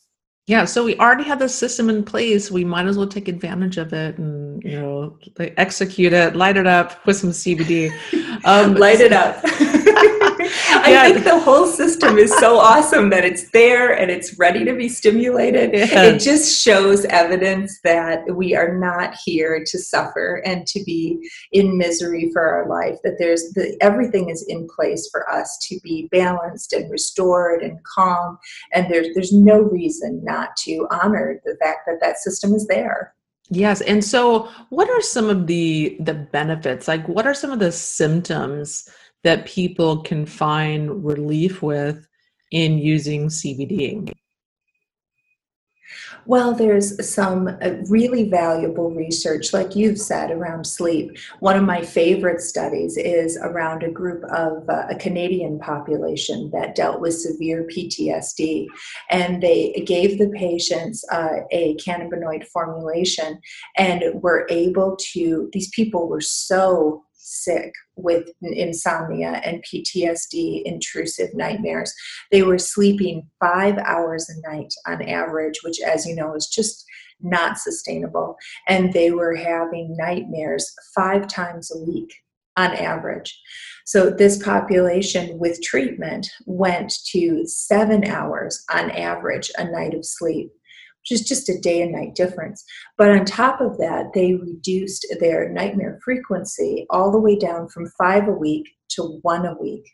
Yeah, 0.50 0.64
so 0.64 0.84
we 0.84 0.96
already 0.96 1.22
have 1.22 1.38
the 1.38 1.48
system 1.48 1.88
in 1.88 2.02
place. 2.02 2.50
We 2.50 2.64
might 2.64 2.86
as 2.86 2.98
well 2.98 3.06
take 3.06 3.28
advantage 3.28 3.78
of 3.78 3.92
it 3.92 4.18
and 4.18 4.60
you 4.64 4.80
know 4.80 5.16
execute 5.38 6.12
it, 6.12 6.34
light 6.34 6.56
it 6.56 6.66
up 6.66 7.06
with 7.06 7.16
some 7.16 7.30
CBD. 7.30 7.92
Um, 8.42 8.74
light 8.74 9.00
it 9.00 9.12
up. 9.12 9.36
I 9.96 10.86
yeah. 10.88 11.04
think 11.04 11.24
the 11.24 11.38
whole 11.38 11.66
system 11.66 12.18
is 12.18 12.36
so 12.38 12.58
awesome 12.58 13.10
that 13.10 13.24
it's 13.24 13.50
there 13.50 13.92
and 13.92 14.10
it's 14.10 14.38
ready 14.38 14.64
to 14.64 14.74
be 14.74 14.88
stimulated. 14.88 15.72
Yeah. 15.72 16.04
It 16.04 16.18
just 16.18 16.62
shows 16.62 17.04
evidence 17.06 17.80
that 17.84 18.34
we 18.34 18.54
are 18.54 18.76
not 18.78 19.14
here 19.24 19.62
to 19.64 19.78
suffer 19.78 20.42
and 20.44 20.66
to 20.68 20.82
be 20.84 21.18
in 21.52 21.76
misery 21.76 22.30
for 22.32 22.42
our 22.42 22.68
life. 22.68 22.98
That 23.04 23.16
there's 23.18 23.52
the, 23.52 23.76
everything 23.80 24.30
is 24.30 24.44
in 24.48 24.68
place 24.74 25.08
for 25.10 25.30
us 25.30 25.58
to 25.68 25.78
be 25.82 26.08
balanced 26.10 26.72
and 26.72 26.90
restored 26.90 27.62
and 27.62 27.78
calm, 27.84 28.38
and 28.72 28.90
there's 28.90 29.08
there's 29.14 29.32
no 29.32 29.60
reason 29.60 30.22
not 30.24 30.56
to 30.58 30.86
honor 30.90 31.40
the 31.44 31.56
fact 31.62 31.80
that 31.86 31.98
that 32.00 32.18
system 32.18 32.54
is 32.54 32.66
there. 32.66 33.14
Yes. 33.50 33.80
And 33.80 34.04
so 34.04 34.48
what 34.68 34.88
are 34.88 35.02
some 35.02 35.28
of 35.28 35.46
the 35.46 35.96
the 36.00 36.14
benefits? 36.14 36.86
Like 36.86 37.06
what 37.08 37.26
are 37.26 37.34
some 37.34 37.50
of 37.50 37.58
the 37.58 37.72
symptoms 37.72 38.88
that 39.24 39.46
people 39.46 40.02
can 40.02 40.26
find 40.26 41.04
relief 41.04 41.62
with 41.62 42.06
in 42.50 42.78
using 42.78 43.28
CBD? 43.28 44.12
Well, 46.26 46.54
there's 46.54 47.08
some 47.08 47.48
uh, 47.48 47.70
really 47.88 48.28
valuable 48.28 48.90
research, 48.90 49.52
like 49.52 49.74
you've 49.74 49.98
said, 49.98 50.30
around 50.30 50.64
sleep. 50.64 51.16
One 51.40 51.56
of 51.56 51.64
my 51.64 51.82
favorite 51.82 52.40
studies 52.40 52.96
is 52.96 53.38
around 53.42 53.82
a 53.82 53.90
group 53.90 54.22
of 54.24 54.68
uh, 54.68 54.86
a 54.90 54.94
Canadian 54.96 55.58
population 55.58 56.50
that 56.52 56.74
dealt 56.74 57.00
with 57.00 57.14
severe 57.14 57.66
PTSD. 57.66 58.66
And 59.10 59.42
they 59.42 59.82
gave 59.86 60.18
the 60.18 60.28
patients 60.28 61.04
uh, 61.10 61.40
a 61.50 61.76
cannabinoid 61.76 62.46
formulation 62.46 63.40
and 63.76 64.04
were 64.22 64.46
able 64.50 64.96
to, 65.12 65.48
these 65.52 65.70
people 65.70 66.08
were 66.08 66.20
so 66.20 67.02
sick 67.20 67.72
with 67.96 68.30
insomnia 68.42 69.40
and 69.44 69.62
PTSD, 69.62 70.62
intrusive 70.64 71.34
nightmares. 71.34 71.92
They 72.32 72.42
were 72.42 72.58
sleeping 72.58 73.28
five 73.38 73.78
hours 73.78 74.28
a 74.28 74.50
night 74.50 74.72
on 74.86 75.02
average, 75.02 75.60
which, 75.62 75.80
as 75.80 76.06
you 76.06 76.14
know, 76.14 76.34
is 76.34 76.46
just 76.46 76.84
not 77.20 77.58
sustainable. 77.58 78.36
And 78.68 78.92
they 78.92 79.10
were 79.10 79.36
having 79.36 79.96
nightmares 79.96 80.72
five 80.94 81.28
times 81.28 81.70
a 81.70 81.78
week 81.78 82.12
on 82.56 82.74
average. 82.74 83.38
So, 83.84 84.10
this 84.10 84.42
population 84.42 85.38
with 85.38 85.62
treatment 85.62 86.28
went 86.46 86.92
to 87.12 87.46
seven 87.46 88.04
hours 88.04 88.64
on 88.72 88.90
average 88.90 89.50
a 89.58 89.64
night 89.64 89.94
of 89.94 90.04
sleep 90.04 90.50
is 91.10 91.22
just 91.22 91.48
a 91.48 91.58
day 91.58 91.82
and 91.82 91.92
night 91.92 92.14
difference. 92.14 92.64
But 92.96 93.10
on 93.10 93.24
top 93.24 93.60
of 93.60 93.78
that, 93.78 94.12
they 94.14 94.34
reduced 94.34 95.06
their 95.20 95.48
nightmare 95.48 95.98
frequency 96.04 96.86
all 96.90 97.10
the 97.10 97.20
way 97.20 97.36
down 97.36 97.68
from 97.68 97.90
five 97.98 98.28
a 98.28 98.32
week 98.32 98.68
to 98.90 99.18
one 99.22 99.46
a 99.46 99.54
week. 99.60 99.84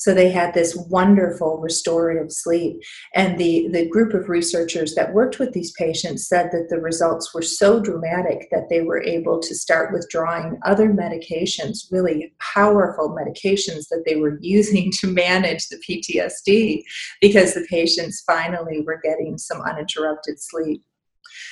So 0.00 0.14
they 0.14 0.30
had 0.30 0.54
this 0.54 0.74
wonderful 0.74 1.58
restorative 1.58 2.32
sleep. 2.32 2.80
And 3.14 3.36
the, 3.36 3.68
the 3.68 3.86
group 3.86 4.14
of 4.14 4.30
researchers 4.30 4.94
that 4.94 5.12
worked 5.12 5.38
with 5.38 5.52
these 5.52 5.72
patients 5.72 6.26
said 6.26 6.48
that 6.52 6.68
the 6.70 6.80
results 6.80 7.34
were 7.34 7.42
so 7.42 7.80
dramatic 7.80 8.48
that 8.50 8.70
they 8.70 8.80
were 8.80 9.02
able 9.02 9.40
to 9.40 9.54
start 9.54 9.92
withdrawing 9.92 10.58
other 10.64 10.88
medications, 10.88 11.92
really 11.92 12.32
powerful 12.38 13.14
medications 13.14 13.88
that 13.90 14.04
they 14.06 14.16
were 14.16 14.38
using 14.40 14.90
to 15.00 15.06
manage 15.06 15.68
the 15.68 15.76
PTSD, 15.86 16.82
because 17.20 17.52
the 17.52 17.66
patients 17.68 18.22
finally 18.26 18.80
were 18.80 19.00
getting 19.04 19.36
some 19.36 19.60
uninterrupted 19.60 20.40
sleep. 20.40 20.82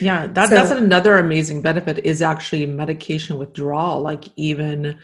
Yeah, 0.01 0.27
that, 0.29 0.49
so, 0.49 0.55
that's 0.55 0.71
another 0.71 1.19
amazing 1.19 1.61
benefit 1.61 1.99
is 1.99 2.23
actually 2.23 2.65
medication 2.65 3.37
withdrawal, 3.37 4.01
like 4.01 4.25
even 4.37 4.99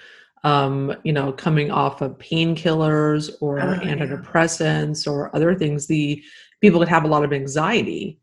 um, 0.44 0.94
you 1.02 1.12
know, 1.12 1.32
coming 1.32 1.70
off 1.70 2.02
of 2.02 2.18
painkillers 2.18 3.30
or 3.40 3.58
oh, 3.60 3.78
antidepressants 3.80 5.06
yeah. 5.06 5.12
or 5.12 5.34
other 5.34 5.54
things, 5.54 5.86
the 5.86 6.22
people 6.60 6.78
could 6.78 6.88
have 6.88 7.04
a 7.04 7.08
lot 7.08 7.24
of 7.24 7.32
anxiety 7.32 8.20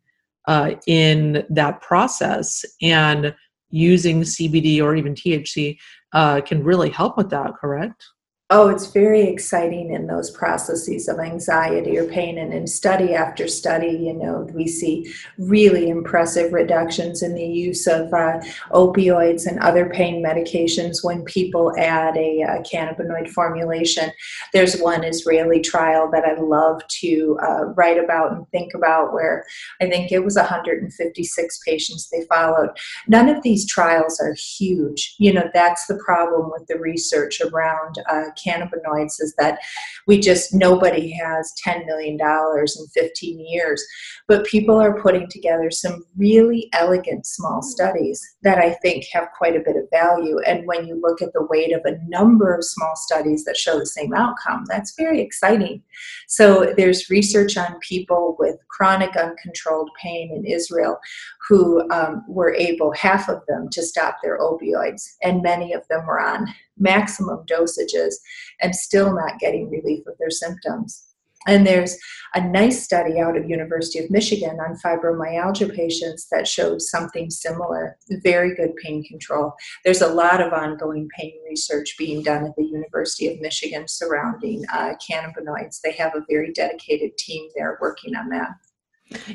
uh, 0.47 0.71
in 0.87 1.45
that 1.49 1.81
process, 1.81 2.63
and 2.81 3.35
using 3.69 4.21
CBD 4.21 4.81
or 4.81 4.95
even 4.95 5.15
THC 5.15 5.77
uh, 6.13 6.41
can 6.41 6.63
really 6.63 6.89
help 6.89 7.17
with 7.17 7.29
that. 7.31 7.53
Correct? 7.59 8.05
Oh, 8.51 8.67
it's 8.67 8.87
very 8.87 9.21
exciting 9.21 9.93
in 9.93 10.07
those 10.07 10.29
processes 10.29 11.07
of 11.07 11.19
anxiety 11.19 11.97
or 11.97 12.05
pain. 12.05 12.37
And 12.37 12.53
in 12.53 12.67
study 12.67 13.15
after 13.15 13.47
study, 13.47 13.87
you 13.87 14.13
know, 14.13 14.45
we 14.53 14.67
see 14.67 15.13
really 15.37 15.89
impressive 15.89 16.51
reductions 16.51 17.23
in 17.23 17.33
the 17.33 17.45
use 17.45 17.87
of 17.87 18.13
uh, 18.13 18.41
opioids 18.71 19.47
and 19.47 19.57
other 19.59 19.89
pain 19.89 20.21
medications 20.21 21.01
when 21.01 21.23
people 21.23 21.73
add 21.77 22.17
a, 22.17 22.41
a, 22.41 22.45
uh, 22.45 22.63
cannabinoid 22.63 23.29
formulation. 23.29 24.11
There's 24.51 24.81
one 24.81 25.05
Israeli 25.05 25.61
trial 25.61 26.11
that 26.11 26.25
I 26.25 26.37
love 26.37 26.81
to 26.99 27.39
uh, 27.41 27.65
write 27.75 28.03
about 28.03 28.33
and 28.33 28.49
think 28.49 28.73
about 28.73 29.13
where 29.13 29.45
I 29.81 29.87
think 29.87 30.11
it 30.11 30.25
was 30.25 30.35
156 30.35 31.59
patients 31.65 32.09
they 32.09 32.25
followed. 32.25 32.71
None 33.07 33.29
of 33.29 33.41
these 33.43 33.65
trials 33.65 34.19
are 34.19 34.33
huge. 34.33 35.15
You 35.19 35.31
know, 35.33 35.49
that's 35.53 35.87
the 35.87 36.01
problem 36.03 36.51
with 36.51 36.67
the 36.67 36.77
research 36.77 37.39
around 37.39 37.95
uh, 38.09 38.25
cannabinoids 38.45 39.19
is 39.19 39.33
that 39.37 39.59
we 40.07 40.19
just 40.19 40.53
nobody 40.53 41.11
has 41.11 41.53
$10 41.65 41.85
million 41.85 42.17
in 42.19 42.87
15 42.87 43.39
years. 43.39 43.83
But 44.27 44.45
people 44.45 44.79
are 44.79 45.01
putting 45.01 45.27
together 45.29 45.71
some 45.71 46.05
really 46.17 46.69
elegant 46.73 47.25
small 47.25 47.61
studies 47.61 48.21
that 48.43 48.57
i 48.57 48.71
think 48.81 49.05
have 49.11 49.27
quite 49.37 49.55
a 49.55 49.63
bit 49.65 49.75
of 49.75 49.89
value. 49.91 50.39
And 50.45 50.65
when 50.65 50.87
you 50.87 50.99
look 50.99 51.21
at 51.21 51.33
the 51.33 51.45
weight 51.49 51.73
of 51.73 51.81
a 51.85 51.97
number 52.07 52.53
of 52.53 52.63
small 52.63 52.95
studies 52.95 53.43
that 53.45 53.57
show 53.57 53.79
the 53.79 53.85
same 53.85 54.13
outcome 54.13 54.65
that's 54.67 54.93
very 54.97 55.21
exciting. 55.21 55.83
So 56.27 56.73
there's 56.77 57.09
research 57.09 57.57
on 57.57 57.79
people 57.79 58.35
with 58.39 58.57
chronic 58.69 59.15
uncontrolled 59.15 59.89
pain 60.01 60.31
in 60.33 60.45
israel 60.45 60.99
who 61.47 61.89
um, 61.91 62.23
were 62.27 62.53
able 62.53 62.91
half 62.93 63.29
of 63.29 63.41
them 63.47 63.67
to 63.71 63.83
stop 63.83 64.17
their 64.23 64.39
opioids 64.39 65.03
and 65.23 65.41
many 65.41 65.73
of 65.73 65.87
them 65.89 66.05
were 66.05 66.19
on 66.19 66.47
maximum 66.81 67.45
dosages 67.45 68.15
and 68.61 68.75
still 68.75 69.13
not 69.13 69.39
getting 69.39 69.69
relief 69.69 70.05
of 70.07 70.17
their 70.19 70.31
symptoms. 70.31 71.07
And 71.47 71.65
there's 71.65 71.97
a 72.35 72.41
nice 72.41 72.83
study 72.83 73.19
out 73.19 73.35
of 73.35 73.49
University 73.49 73.99
of 73.99 74.11
Michigan 74.11 74.59
on 74.59 74.77
fibromyalgia 74.77 75.75
patients 75.75 76.27
that 76.31 76.47
showed 76.47 76.81
something 76.81 77.29
similar, 77.29 77.97
very 78.23 78.55
good 78.55 78.75
pain 78.75 79.03
control. 79.03 79.53
There's 79.83 80.01
a 80.01 80.13
lot 80.13 80.39
of 80.39 80.53
ongoing 80.53 81.09
pain 81.17 81.33
research 81.49 81.95
being 81.97 82.21
done 82.21 82.45
at 82.45 82.55
the 82.55 82.65
University 82.65 83.27
of 83.27 83.41
Michigan 83.41 83.87
surrounding 83.87 84.63
uh, 84.71 84.93
cannabinoids. 85.09 85.81
They 85.81 85.93
have 85.93 86.15
a 86.15 86.25
very 86.29 86.51
dedicated 86.53 87.17
team 87.17 87.49
there 87.55 87.77
working 87.81 88.15
on 88.15 88.29
that. 88.29 88.51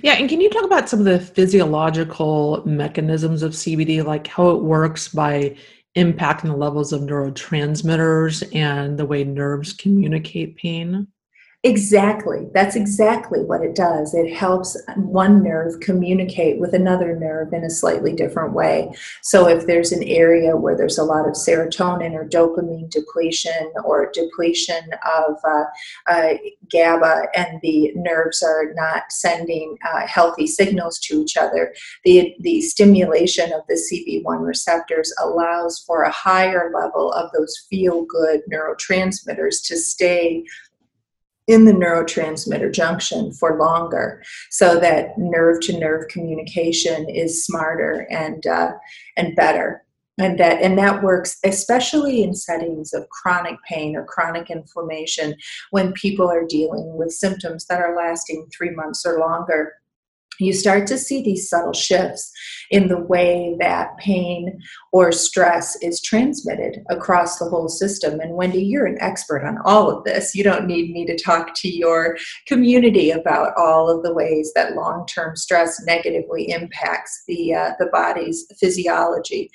Yeah, 0.03 0.14
and 0.14 0.29
can 0.29 0.40
you 0.40 0.49
talk 0.49 0.64
about 0.64 0.88
some 0.88 1.01
of 1.01 1.05
the 1.05 1.18
physiological 1.20 2.62
mechanisms 2.64 3.42
of 3.42 3.53
CBD, 3.53 4.03
like 4.03 4.27
how 4.27 4.51
it 4.51 4.62
works 4.62 5.09
by 5.09 5.57
impacting 5.96 6.44
the 6.44 6.56
levels 6.56 6.92
of 6.92 7.02
neurotransmitters 7.02 8.54
and 8.54 8.98
the 8.98 9.06
way 9.06 9.24
nerves 9.24 9.72
communicate 9.72 10.56
pain? 10.56 11.09
Exactly. 11.66 12.46
That's 12.55 12.76
exactly 12.76 13.40
what 13.40 13.61
it 13.61 13.74
does. 13.74 14.14
It 14.14 14.33
helps 14.33 14.81
one 14.94 15.42
nerve 15.42 15.81
communicate 15.81 16.61
with 16.61 16.74
another 16.74 17.16
nerve 17.16 17.52
in 17.52 17.64
a 17.64 17.70
slightly 17.70 18.12
different 18.12 18.52
way. 18.52 18.94
So, 19.22 19.48
if 19.48 19.66
there's 19.66 19.90
an 19.90 20.05
area 20.05 20.57
where 20.57 20.76
there's 20.76 20.96
a 20.96 21.02
lot 21.02 21.26
of 21.26 21.35
serotonin 21.35 22.12
or 22.12 22.24
dopamine 22.24 22.88
depletion 22.88 23.72
or 23.85 24.12
depletion 24.14 24.90
of 25.05 25.35
uh, 25.42 25.64
uh, 26.07 26.35
GABA 26.70 27.31
and 27.35 27.61
the 27.62 27.90
nerves 27.96 28.44
are 28.44 28.72
not 28.74 29.11
sending 29.11 29.76
uh, 29.92 30.07
healthy 30.07 30.46
signals 30.46 31.00
to 31.00 31.20
each 31.20 31.37
other, 31.37 31.74
the, 32.05 32.33
the 32.42 32.61
stimulation 32.61 33.52
of 33.52 33.62
the 33.68 33.74
CB1 33.74 34.46
receptors 34.46 35.12
allows 35.20 35.83
for 35.85 36.05
a 36.05 36.12
higher 36.12 36.70
level 36.72 37.12
of 37.12 37.33
those 37.33 37.66
feel 37.68 38.05
good 38.05 38.42
neurotransmitters 38.48 39.66
to 39.66 39.76
stay 39.76 40.44
in 41.46 41.64
the 41.64 41.72
neurotransmitter 41.72 42.72
junction 42.72 43.32
for 43.32 43.59
longer 43.59 44.22
so 44.50 44.78
that 44.80 45.16
nerve 45.16 45.61
to 45.61 45.78
nerve 45.78 46.09
communication 46.09 47.09
is 47.09 47.44
smarter 47.44 48.06
and 48.11 48.46
uh, 48.46 48.72
and 49.16 49.37
better. 49.37 49.82
And 50.18 50.40
that 50.40 50.62
and 50.62 50.78
that 50.78 51.02
works 51.02 51.38
especially 51.44 52.22
in 52.22 52.35
settings 52.35 52.94
of 52.94 53.09
chronic 53.11 53.56
pain 53.68 53.94
or 53.94 54.04
chronic 54.04 54.50
inflammation 54.50 55.35
when 55.72 55.92
people 55.92 56.28
are 56.28 56.46
dealing 56.46 56.96
with 56.96 57.12
symptoms 57.12 57.66
that 57.66 57.82
are 57.82 57.94
lasting 57.94 58.46
3 58.56 58.70
months 58.70 59.04
or 59.04 59.18
longer 59.18 59.74
you 60.38 60.53
start 60.53 60.87
to 60.88 60.99
see 60.99 61.22
these 61.22 61.49
subtle 61.49 61.72
shifts 61.72 62.31
in 62.70 62.88
the 62.88 63.01
way 63.01 63.57
that 63.61 63.96
pain 63.99 64.59
or 64.92 65.12
stress 65.12 65.77
is 65.83 66.01
transmitted 66.01 66.83
across 66.90 67.38
the 67.38 67.44
whole 67.49 67.68
system. 67.68 68.20
And 68.20 68.35
Wendy, 68.35 68.62
you're 68.62 68.87
an 68.87 69.01
expert 69.01 69.44
on 69.44 69.59
all 69.64 69.90
of 69.90 70.05
this. 70.05 70.35
You 70.35 70.42
don't 70.44 70.66
need 70.66 70.90
me 70.90 71.07
to 71.07 71.18
talk 71.18 71.55
to 71.57 71.68
your 71.68 72.16
community 72.46 73.11
about 73.11 73.53
all 73.57 73.88
of 73.88 74.03
the 74.03 74.12
ways 74.12 74.53
that 74.55 74.75
long-term 74.75 75.37
stress 75.37 75.81
negatively 75.85 76.51
impacts 76.51 77.22
the 77.27 77.55
uh, 77.55 77.70
the 77.79 77.87
body's 77.87 78.46
physiology. 78.59 79.51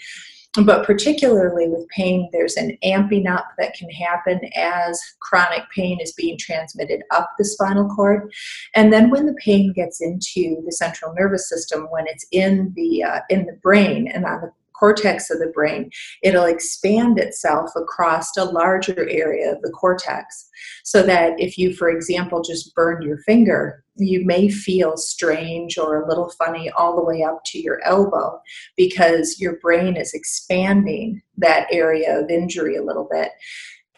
But 0.55 0.85
particularly 0.85 1.69
with 1.69 1.87
pain, 1.89 2.29
there's 2.33 2.57
an 2.57 2.77
amping 2.83 3.25
up 3.25 3.51
that 3.57 3.73
can 3.73 3.89
happen 3.89 4.41
as 4.53 5.01
chronic 5.21 5.63
pain 5.73 5.99
is 6.01 6.11
being 6.11 6.37
transmitted 6.37 7.03
up 7.09 7.31
the 7.37 7.45
spinal 7.45 7.87
cord. 7.87 8.33
And 8.75 8.91
then 8.91 9.09
when 9.09 9.27
the 9.27 9.35
pain 9.35 9.71
gets 9.71 10.01
into 10.01 10.61
the 10.65 10.73
central 10.73 11.13
nervous 11.13 11.47
system, 11.47 11.87
when 11.89 12.05
it's 12.05 12.25
in 12.31 12.73
the 12.75 13.01
uh, 13.03 13.19
in 13.29 13.45
the 13.45 13.57
brain 13.63 14.09
and 14.09 14.25
on 14.25 14.41
the 14.41 14.51
cortex 14.81 15.29
of 15.29 15.37
the 15.37 15.51
brain, 15.53 15.91
it'll 16.23 16.45
expand 16.45 17.19
itself 17.19 17.69
across 17.75 18.35
a 18.35 18.45
larger 18.45 19.07
area 19.07 19.53
of 19.53 19.61
the 19.61 19.69
cortex. 19.69 20.49
So 20.83 21.03
that 21.03 21.39
if 21.39 21.57
you, 21.57 21.75
for 21.75 21.89
example, 21.89 22.41
just 22.41 22.73
burned 22.73 23.03
your 23.03 23.19
finger, 23.19 23.83
you 23.95 24.25
may 24.25 24.49
feel 24.49 24.97
strange 24.97 25.77
or 25.77 26.01
a 26.01 26.07
little 26.07 26.31
funny 26.31 26.71
all 26.71 26.95
the 26.95 27.03
way 27.03 27.21
up 27.21 27.41
to 27.45 27.59
your 27.59 27.79
elbow 27.85 28.41
because 28.75 29.39
your 29.39 29.57
brain 29.57 29.95
is 29.95 30.13
expanding 30.13 31.21
that 31.37 31.67
area 31.71 32.19
of 32.19 32.29
injury 32.31 32.75
a 32.75 32.83
little 32.83 33.07
bit. 33.11 33.29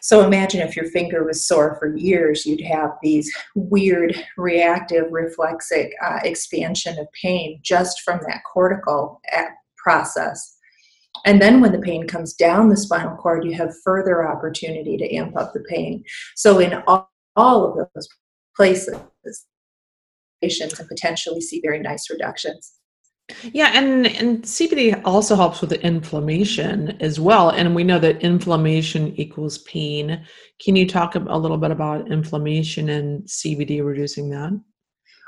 So 0.02 0.22
imagine 0.22 0.60
if 0.60 0.76
your 0.76 0.90
finger 0.90 1.24
was 1.24 1.46
sore 1.46 1.78
for 1.78 1.96
years, 1.96 2.44
you'd 2.44 2.60
have 2.60 2.90
these 3.02 3.34
weird 3.54 4.14
reactive 4.36 5.06
reflexic 5.10 5.92
uh, 6.04 6.18
expansion 6.24 6.98
of 6.98 7.06
pain 7.22 7.58
just 7.62 8.02
from 8.02 8.20
that 8.26 8.42
cortical 8.52 9.22
uh, 9.34 9.44
process. 9.78 10.53
And 11.24 11.40
then 11.40 11.60
when 11.60 11.72
the 11.72 11.78
pain 11.78 12.06
comes 12.06 12.34
down 12.34 12.68
the 12.68 12.76
spinal 12.76 13.16
cord, 13.16 13.44
you 13.44 13.54
have 13.54 13.74
further 13.82 14.28
opportunity 14.28 14.96
to 14.96 15.14
amp 15.14 15.36
up 15.36 15.52
the 15.52 15.64
pain. 15.68 16.04
So 16.36 16.58
in 16.58 16.82
all, 16.86 17.10
all 17.36 17.64
of 17.70 17.88
those 17.94 18.08
places, 18.56 18.96
patients 20.42 20.74
can 20.74 20.86
potentially 20.86 21.40
see 21.40 21.60
very 21.60 21.80
nice 21.80 22.10
reductions. 22.10 22.74
Yeah, 23.54 23.70
and 23.74 24.06
and 24.06 24.42
CBD 24.42 25.00
also 25.06 25.34
helps 25.34 25.62
with 25.62 25.70
the 25.70 25.82
inflammation 25.82 26.90
as 27.00 27.18
well, 27.18 27.48
and 27.48 27.74
we 27.74 27.82
know 27.82 27.98
that 27.98 28.20
inflammation 28.20 29.18
equals 29.18 29.58
pain. 29.58 30.26
Can 30.62 30.76
you 30.76 30.86
talk 30.86 31.14
a 31.14 31.18
little 31.18 31.56
bit 31.56 31.70
about 31.70 32.12
inflammation 32.12 32.90
and 32.90 33.22
CBD 33.22 33.82
reducing 33.82 34.28
that? 34.30 34.52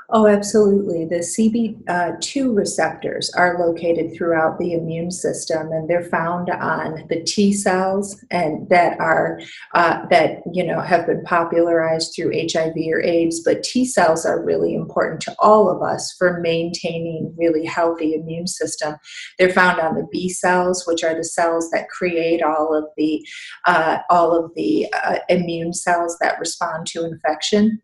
Oh, 0.09 0.25
absolutely. 0.25 1.03
The 1.03 1.17
CB2 1.17 2.55
receptors 2.55 3.29
are 3.31 3.59
located 3.59 4.15
throughout 4.15 4.57
the 4.57 4.71
immune 4.71 5.11
system, 5.11 5.73
and 5.73 5.89
they're 5.89 6.05
found 6.05 6.49
on 6.49 7.05
the 7.09 7.21
T 7.23 7.51
cells, 7.51 8.23
and 8.31 8.69
that 8.69 8.97
are 9.01 9.41
uh, 9.73 10.05
that 10.09 10.43
you 10.53 10.65
know 10.65 10.79
have 10.79 11.07
been 11.07 11.25
popularized 11.25 12.13
through 12.15 12.31
HIV 12.31 12.75
or 12.89 13.01
AIDS. 13.01 13.41
But 13.43 13.63
T 13.63 13.83
cells 13.83 14.25
are 14.25 14.41
really 14.41 14.73
important 14.75 15.19
to 15.23 15.35
all 15.39 15.69
of 15.69 15.81
us 15.81 16.15
for 16.17 16.39
maintaining 16.39 17.35
really 17.37 17.65
healthy 17.65 18.13
immune 18.13 18.47
system. 18.47 18.95
They're 19.37 19.49
found 19.49 19.81
on 19.81 19.95
the 19.95 20.07
B 20.09 20.29
cells, 20.29 20.85
which 20.87 21.03
are 21.03 21.15
the 21.15 21.25
cells 21.25 21.69
that 21.71 21.89
create 21.89 22.41
all 22.41 22.73
of 22.73 22.85
the 22.95 23.27
uh, 23.65 23.97
all 24.09 24.33
of 24.33 24.51
the 24.55 24.87
uh, 25.03 25.19
immune 25.27 25.73
cells 25.73 26.17
that 26.21 26.39
respond 26.39 26.87
to 26.87 27.03
infection. 27.03 27.81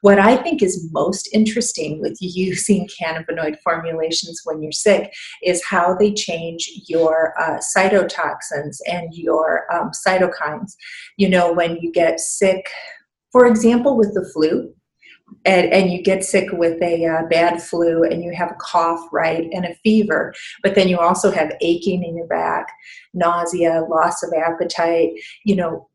What 0.00 0.18
I 0.18 0.36
think 0.36 0.62
is 0.62 0.88
most 0.92 1.28
interesting 1.32 2.00
with 2.00 2.16
using 2.20 2.88
cannabinoid 2.88 3.56
formulations 3.62 4.40
when 4.44 4.62
you're 4.62 4.72
sick 4.72 5.12
is 5.42 5.64
how 5.64 5.94
they 5.94 6.12
change 6.12 6.70
your 6.86 7.34
uh, 7.40 7.58
cytotoxins 7.58 8.78
and 8.86 9.14
your 9.14 9.66
um, 9.72 9.90
cytokines. 10.06 10.74
You 11.16 11.28
know, 11.28 11.52
when 11.52 11.76
you 11.76 11.92
get 11.92 12.20
sick, 12.20 12.68
for 13.32 13.46
example, 13.46 13.96
with 13.96 14.14
the 14.14 14.28
flu, 14.32 14.72
and, 15.44 15.72
and, 15.72 15.90
you 15.90 16.02
get 16.02 16.24
sick 16.24 16.48
with 16.52 16.80
a 16.82 17.04
uh, 17.04 17.22
bad 17.28 17.60
flu 17.60 18.04
and 18.04 18.22
you 18.22 18.32
have 18.32 18.52
a 18.52 18.56
cough, 18.60 19.00
right, 19.12 19.48
and 19.52 19.64
a 19.64 19.74
fever, 19.82 20.32
but 20.62 20.74
then 20.74 20.88
you 20.88 20.98
also 20.98 21.30
have 21.30 21.52
aching 21.60 22.04
in 22.04 22.16
your 22.16 22.28
back, 22.28 22.68
nausea, 23.12 23.84
loss 23.90 24.22
of 24.22 24.32
appetite, 24.32 25.10
you 25.44 25.56
know, 25.56 25.88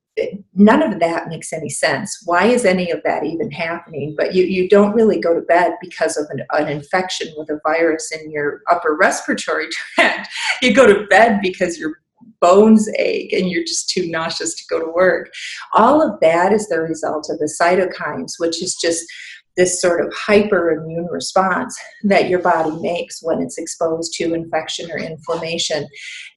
none 0.53 0.81
of 0.81 0.99
that 0.99 1.27
makes 1.29 1.53
any 1.53 1.69
sense. 1.69 2.21
Why 2.25 2.45
is 2.45 2.65
any 2.65 2.91
of 2.91 3.01
that 3.03 3.23
even 3.23 3.51
happening? 3.51 4.15
But 4.17 4.35
you, 4.35 4.43
you 4.43 4.67
don't 4.67 4.93
really 4.93 5.19
go 5.19 5.33
to 5.33 5.41
bed 5.41 5.73
because 5.81 6.17
of 6.17 6.27
an, 6.29 6.43
an 6.51 6.67
infection 6.67 7.29
with 7.37 7.49
a 7.49 7.59
virus 7.63 8.11
in 8.11 8.31
your 8.31 8.61
upper 8.69 8.95
respiratory 8.99 9.67
tract. 9.95 10.29
You 10.61 10.73
go 10.73 10.85
to 10.85 11.07
bed 11.07 11.39
because 11.41 11.77
your 11.77 12.01
bones 12.41 12.89
ache 12.97 13.31
and 13.31 13.49
you're 13.49 13.63
just 13.63 13.89
too 13.89 14.09
nauseous 14.09 14.55
to 14.55 14.63
go 14.69 14.79
to 14.79 14.91
work. 14.91 15.31
All 15.73 16.01
of 16.01 16.19
that 16.21 16.51
is 16.51 16.67
the 16.67 16.81
result 16.81 17.27
of 17.29 17.39
the 17.39 17.53
cytokines, 17.61 18.33
which 18.37 18.61
is 18.61 18.75
just 18.75 19.05
this 19.57 19.81
sort 19.81 20.05
of 20.05 20.13
hyperimmune 20.13 21.09
response 21.11 21.77
that 22.03 22.29
your 22.29 22.39
body 22.39 22.71
makes 22.79 23.21
when 23.21 23.41
it's 23.41 23.57
exposed 23.57 24.13
to 24.13 24.33
infection 24.33 24.89
or 24.91 24.97
inflammation. 24.97 25.87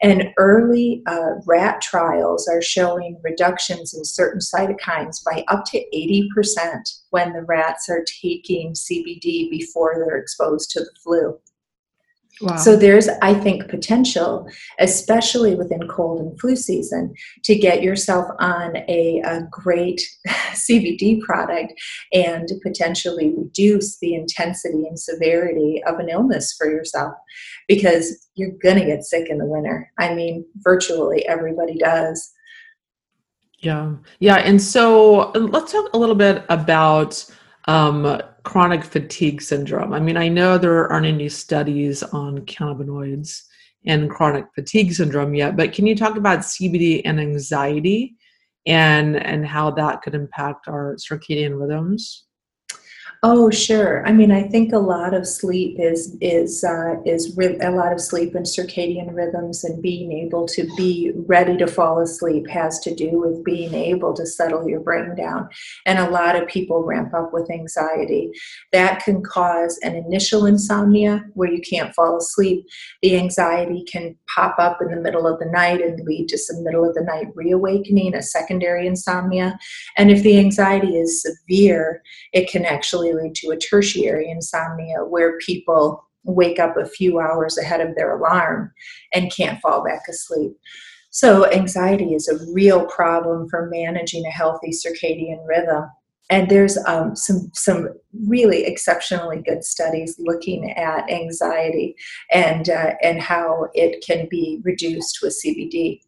And 0.03 0.31
early 0.37 1.03
uh, 1.07 1.37
rat 1.47 1.81
trials 1.81 2.49
are 2.49 2.63
showing 2.63 3.21
reductions 3.23 3.95
in 3.95 4.05
certain 4.05 4.41
cytokines 4.41 5.25
by 5.25 5.45
up 5.49 5.65
to 5.67 5.85
80% 5.95 6.81
when 7.11 7.33
the 7.33 7.43
rats 7.43 7.89
are 7.89 8.05
taking 8.23 8.73
CBD 8.73 9.51
before 9.51 9.95
they're 9.97 10.19
exposed 10.19 10.71
to 10.71 10.81
the 10.81 10.91
flu. 11.03 11.39
Wow. 12.41 12.57
So 12.57 12.77
there's, 12.77 13.09
I 13.23 13.35
think, 13.35 13.69
potential, 13.69 14.49
especially 14.81 15.55
within 15.55 15.87
cold 15.87 16.21
and 16.21 16.39
flu 16.41 16.57
season, 16.57 17.15
to 17.45 17.55
get 17.55 17.83
yourself 17.83 18.27
on 18.41 18.77
a, 18.89 19.23
a 19.25 19.43
great 19.51 20.03
CBD 20.53 21.21
product 21.21 21.73
and 22.13 22.49
potentially 22.63 23.33
reduce 23.37 23.99
the 23.99 24.15
intensity 24.15 24.85
and 24.87 24.99
severity 24.99 25.83
of 25.87 25.99
an 26.01 26.09
illness 26.09 26.55
for 26.59 26.69
yourself 26.69 27.15
because 27.69 28.29
you're 28.35 28.57
going 28.63 28.79
to 28.79 28.87
get 28.87 29.05
sick 29.05 29.29
in 29.31 29.39
the 29.39 29.47
winter. 29.47 29.91
I 29.99 30.15
mean, 30.15 30.45
virtually 30.57 31.27
everybody 31.29 31.79
does. 31.79 32.33
Yeah. 33.61 33.95
Yeah. 34.19 34.37
And 34.37 34.61
so 34.61 35.33
uh, 35.35 35.39
let's 35.39 35.73
talk 35.73 35.91
a 35.95 35.99
little 35.99 36.15
bit 36.15 36.45
about 36.49 37.25
um, 37.67 38.21
chronic 38.43 38.85
fatigue 38.85 39.41
syndrome. 39.41 39.93
I 39.93 40.01
mean, 40.01 40.17
I 40.17 40.29
know 40.29 40.59
there 40.59 40.91
aren't 40.93 41.07
any 41.07 41.29
studies 41.29 42.03
on 42.03 42.45
cannabinoids 42.47 43.43
and 43.87 44.11
chronic 44.11 44.47
fatigue 44.55 44.93
syndrome 44.93 45.35
yet, 45.35 45.57
but 45.57 45.73
can 45.73 45.87
you 45.87 45.97
talk 45.97 46.17
about 46.17 46.41
CBD 46.41 47.03
and 47.05 47.21
anxiety 47.21 48.17
and 48.67 49.17
and 49.17 49.47
how 49.47 49.71
that 49.71 50.03
could 50.03 50.15
impact 50.15 50.69
our 50.69 50.97
circadian 50.97 51.59
rhythms? 51.59 52.24
Oh, 53.27 53.49
sure. 53.49 54.07
I 54.07 54.13
mean, 54.13 54.31
I 54.31 54.43
think 54.43 54.75
a 54.75 54.79
lot 54.79 55.15
of 55.15 55.27
sleep 55.27 55.77
is 55.81 56.15
is 56.21 56.63
uh, 56.63 56.97
is 57.07 57.35
ri- 57.39 57.59
a 57.61 57.71
lot 57.71 57.91
of 57.91 57.99
sleep 57.99 58.35
and 58.35 58.45
circadian 58.45 59.15
rhythms, 59.15 59.65
and 59.65 59.81
being 59.81 60.13
able 60.13 60.45
to 60.49 60.69
be 60.77 61.11
ready 61.15 61.57
to 61.57 61.67
fall 61.67 62.01
asleep 62.01 62.47
has 62.51 62.81
to 62.81 62.95
do 62.95 63.21
with 63.21 63.43
being 63.43 63.73
able 63.73 64.13
to 64.13 64.27
settle 64.27 64.69
your 64.69 64.81
brain 64.81 65.17
down. 65.17 65.49
And 65.87 65.99
a 65.99 66.11
lot 66.11 66.37
of 66.37 66.47
people 66.49 66.85
ramp 66.85 67.15
up 67.15 67.33
with 67.33 67.51
anxiety. 67.51 68.31
That 68.73 69.03
can 69.03 69.23
cause 69.23 69.79
an 69.83 69.97
initial 69.97 70.45
insomnia 70.45 71.25
where 71.33 71.51
you 71.51 71.63
can't 71.63 71.95
fall 71.95 72.19
asleep. 72.19 72.67
The 73.01 73.17
anxiety 73.17 73.85
can 73.91 74.17
pop 74.35 74.57
up 74.59 74.83
in 74.83 74.89
the 74.91 75.01
middle 75.01 75.27
of 75.27 75.39
the 75.39 75.47
night 75.47 75.81
and 75.81 75.99
lead 76.05 76.29
to 76.29 76.37
some 76.37 76.63
middle 76.63 76.87
of 76.87 76.95
the 76.95 77.05
night 77.05 77.29
reawakening, 77.35 78.15
a 78.15 78.21
secondary 78.21 78.87
insomnia. 78.87 79.59
And 79.97 80.11
if 80.11 80.23
the 80.23 80.39
anxiety 80.39 80.99
is 80.99 81.23
severe, 81.23 82.03
it 82.35 82.51
can 82.51 82.67
actually 82.67 83.14
to 83.35 83.51
a 83.51 83.57
tertiary 83.57 84.31
insomnia 84.31 85.05
where 85.05 85.39
people 85.39 86.05
wake 86.25 86.59
up 86.59 86.77
a 86.77 86.87
few 86.87 87.21
hours 87.21 87.59
ahead 87.59 87.81
of 87.81 87.95
their 87.95 88.17
alarm 88.17 88.73
and 89.13 89.33
can't 89.33 89.61
fall 89.61 89.85
back 89.85 90.03
asleep. 90.09 90.53
So, 91.11 91.49
anxiety 91.53 92.15
is 92.15 92.29
a 92.29 92.53
real 92.53 92.87
problem 92.87 93.49
for 93.49 93.71
managing 93.71 94.27
a 94.27 94.31
healthy 94.31 94.71
circadian 94.71 95.47
rhythm. 95.47 95.85
And 96.31 96.49
there's 96.49 96.79
um, 96.87 97.15
some 97.15 97.51
some 97.55 97.91
really 98.27 98.65
exceptionally 98.65 99.43
good 99.43 99.63
studies 99.63 100.17
looking 100.19 100.73
at 100.73 101.09
anxiety 101.11 101.95
and 102.33 102.69
uh, 102.69 102.95
and 103.03 103.21
how 103.21 103.69
it 103.75 104.05
can 104.05 104.27
be 104.29 104.61
reduced 104.65 105.21
with 105.23 105.39
CBD. 105.45 106.01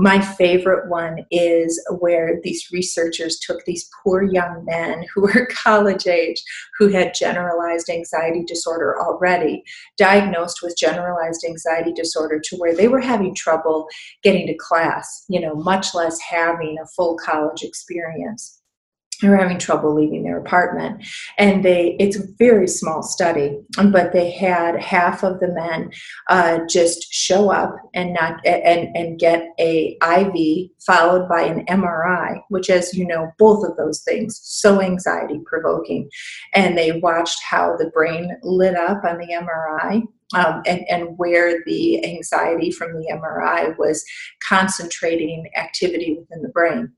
My 0.00 0.20
favorite 0.20 0.88
one 0.88 1.26
is 1.32 1.84
where 1.98 2.38
these 2.44 2.68
researchers 2.72 3.36
took 3.40 3.64
these 3.64 3.90
poor 4.02 4.22
young 4.22 4.64
men 4.64 5.04
who 5.12 5.22
were 5.22 5.48
college 5.64 6.06
age, 6.06 6.40
who 6.78 6.88
had 6.88 7.14
generalized 7.14 7.90
anxiety 7.90 8.44
disorder 8.46 8.96
already, 9.00 9.64
diagnosed 9.96 10.60
with 10.62 10.76
generalized 10.78 11.44
anxiety 11.44 11.92
disorder 11.92 12.40
to 12.44 12.56
where 12.56 12.76
they 12.76 12.86
were 12.86 13.00
having 13.00 13.34
trouble 13.34 13.88
getting 14.22 14.46
to 14.46 14.54
class, 14.54 15.24
you 15.28 15.40
know, 15.40 15.56
much 15.56 15.94
less 15.94 16.20
having 16.20 16.76
a 16.80 16.86
full 16.86 17.18
college 17.18 17.64
experience 17.64 18.57
are 19.24 19.36
having 19.36 19.58
trouble 19.58 19.94
leaving 19.94 20.22
their 20.22 20.38
apartment 20.38 21.04
and 21.38 21.64
they 21.64 21.96
it's 21.98 22.16
a 22.16 22.26
very 22.38 22.68
small 22.68 23.02
study 23.02 23.58
but 23.90 24.12
they 24.12 24.30
had 24.30 24.80
half 24.80 25.24
of 25.24 25.40
the 25.40 25.48
men 25.48 25.90
uh, 26.28 26.58
just 26.68 27.12
show 27.12 27.50
up 27.50 27.74
and 27.94 28.12
not 28.12 28.44
and 28.46 28.94
and 28.96 29.18
get 29.18 29.48
a 29.58 29.96
iv 30.02 30.70
followed 30.86 31.28
by 31.28 31.42
an 31.42 31.64
mri 31.66 32.40
which 32.48 32.70
as 32.70 32.94
you 32.94 33.06
know 33.06 33.30
both 33.38 33.66
of 33.68 33.76
those 33.76 34.02
things 34.02 34.40
so 34.42 34.80
anxiety 34.80 35.40
provoking 35.46 36.08
and 36.54 36.78
they 36.78 36.92
watched 37.00 37.42
how 37.42 37.76
the 37.76 37.90
brain 37.90 38.36
lit 38.42 38.76
up 38.76 39.02
on 39.04 39.18
the 39.18 39.26
mri 39.26 40.02
um, 40.34 40.62
and, 40.66 40.84
and 40.90 41.16
where 41.16 41.62
the 41.64 42.04
anxiety 42.04 42.70
from 42.70 42.92
the 42.92 43.08
MRI 43.10 43.76
was 43.78 44.04
concentrating 44.46 45.48
activity 45.56 46.18
within 46.18 46.42
the 46.42 46.50
brain. 46.50 46.92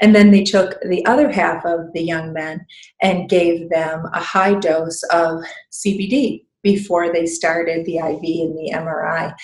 And 0.00 0.14
then 0.14 0.30
they 0.30 0.42
took 0.42 0.80
the 0.82 1.04
other 1.06 1.30
half 1.30 1.64
of 1.64 1.92
the 1.92 2.02
young 2.02 2.32
men 2.32 2.64
and 3.02 3.28
gave 3.28 3.68
them 3.68 4.06
a 4.12 4.20
high 4.20 4.54
dose 4.54 5.02
of 5.04 5.42
CBD 5.72 6.44
before 6.62 7.12
they 7.12 7.26
started 7.26 7.84
the 7.84 7.98
IV 7.98 8.22
and 8.22 8.58
the 8.58 8.72
MRI. 8.74 9.34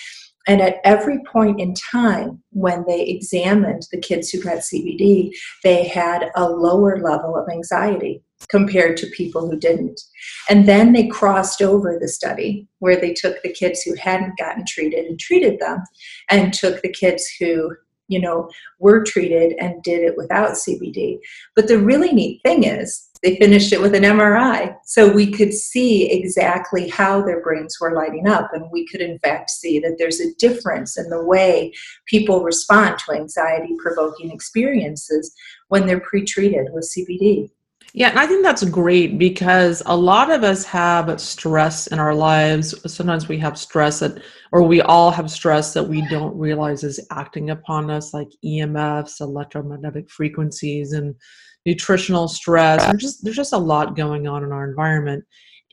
And 0.48 0.60
at 0.60 0.76
every 0.84 1.18
point 1.24 1.60
in 1.60 1.74
time 1.74 2.42
when 2.50 2.84
they 2.86 3.02
examined 3.02 3.88
the 3.90 4.00
kids 4.00 4.30
who 4.30 4.40
got 4.40 4.58
CBD, 4.58 5.30
they 5.64 5.88
had 5.88 6.30
a 6.36 6.48
lower 6.48 7.00
level 7.00 7.36
of 7.36 7.48
anxiety 7.48 8.22
compared 8.48 8.96
to 8.98 9.06
people 9.08 9.50
who 9.50 9.58
didn't. 9.58 10.00
And 10.48 10.68
then 10.68 10.92
they 10.92 11.08
crossed 11.08 11.62
over 11.62 11.98
the 11.98 12.06
study 12.08 12.68
where 12.78 12.96
they 12.96 13.12
took 13.12 13.42
the 13.42 13.52
kids 13.52 13.82
who 13.82 13.94
hadn't 13.96 14.38
gotten 14.38 14.64
treated 14.66 15.06
and 15.06 15.18
treated 15.18 15.58
them, 15.58 15.82
and 16.28 16.52
took 16.52 16.80
the 16.82 16.92
kids 16.92 17.26
who 17.40 17.74
you 18.08 18.20
know, 18.20 18.48
were 18.78 19.02
treated 19.02 19.54
and 19.58 19.82
did 19.82 20.02
it 20.02 20.16
without 20.16 20.52
CBD. 20.52 21.18
But 21.54 21.68
the 21.68 21.78
really 21.78 22.12
neat 22.12 22.40
thing 22.42 22.64
is 22.64 23.08
they 23.22 23.36
finished 23.36 23.72
it 23.72 23.80
with 23.80 23.94
an 23.94 24.02
MRI. 24.02 24.76
So 24.84 25.10
we 25.10 25.30
could 25.30 25.52
see 25.52 26.10
exactly 26.10 26.88
how 26.88 27.22
their 27.22 27.42
brains 27.42 27.76
were 27.80 27.94
lighting 27.94 28.28
up. 28.28 28.50
And 28.52 28.70
we 28.70 28.86
could, 28.86 29.00
in 29.00 29.18
fact, 29.18 29.50
see 29.50 29.78
that 29.80 29.96
there's 29.98 30.20
a 30.20 30.34
difference 30.34 30.96
in 30.96 31.08
the 31.10 31.24
way 31.24 31.72
people 32.06 32.42
respond 32.42 32.98
to 33.00 33.12
anxiety 33.12 33.74
provoking 33.78 34.30
experiences 34.30 35.34
when 35.68 35.86
they're 35.86 36.00
pre 36.00 36.24
treated 36.24 36.68
with 36.72 36.88
CBD. 36.96 37.50
Yeah, 37.96 38.10
and 38.10 38.18
I 38.18 38.26
think 38.26 38.44
that's 38.44 38.62
great 38.62 39.16
because 39.16 39.82
a 39.86 39.96
lot 39.96 40.30
of 40.30 40.44
us 40.44 40.66
have 40.66 41.18
stress 41.18 41.86
in 41.86 41.98
our 41.98 42.14
lives. 42.14 42.74
Sometimes 42.92 43.26
we 43.26 43.38
have 43.38 43.56
stress 43.58 44.00
that, 44.00 44.22
or 44.52 44.64
we 44.64 44.82
all 44.82 45.10
have 45.10 45.30
stress 45.30 45.72
that 45.72 45.84
we 45.84 46.06
don't 46.10 46.36
realize 46.36 46.84
is 46.84 47.00
acting 47.10 47.48
upon 47.48 47.90
us, 47.90 48.12
like 48.12 48.28
EMFs, 48.44 49.22
electromagnetic 49.22 50.10
frequencies, 50.10 50.92
and 50.92 51.14
nutritional 51.64 52.28
stress. 52.28 52.84
There's 52.84 53.00
just 53.00 53.24
there's 53.24 53.34
just 53.34 53.54
a 53.54 53.58
lot 53.58 53.96
going 53.96 54.28
on 54.28 54.44
in 54.44 54.52
our 54.52 54.68
environment, 54.68 55.24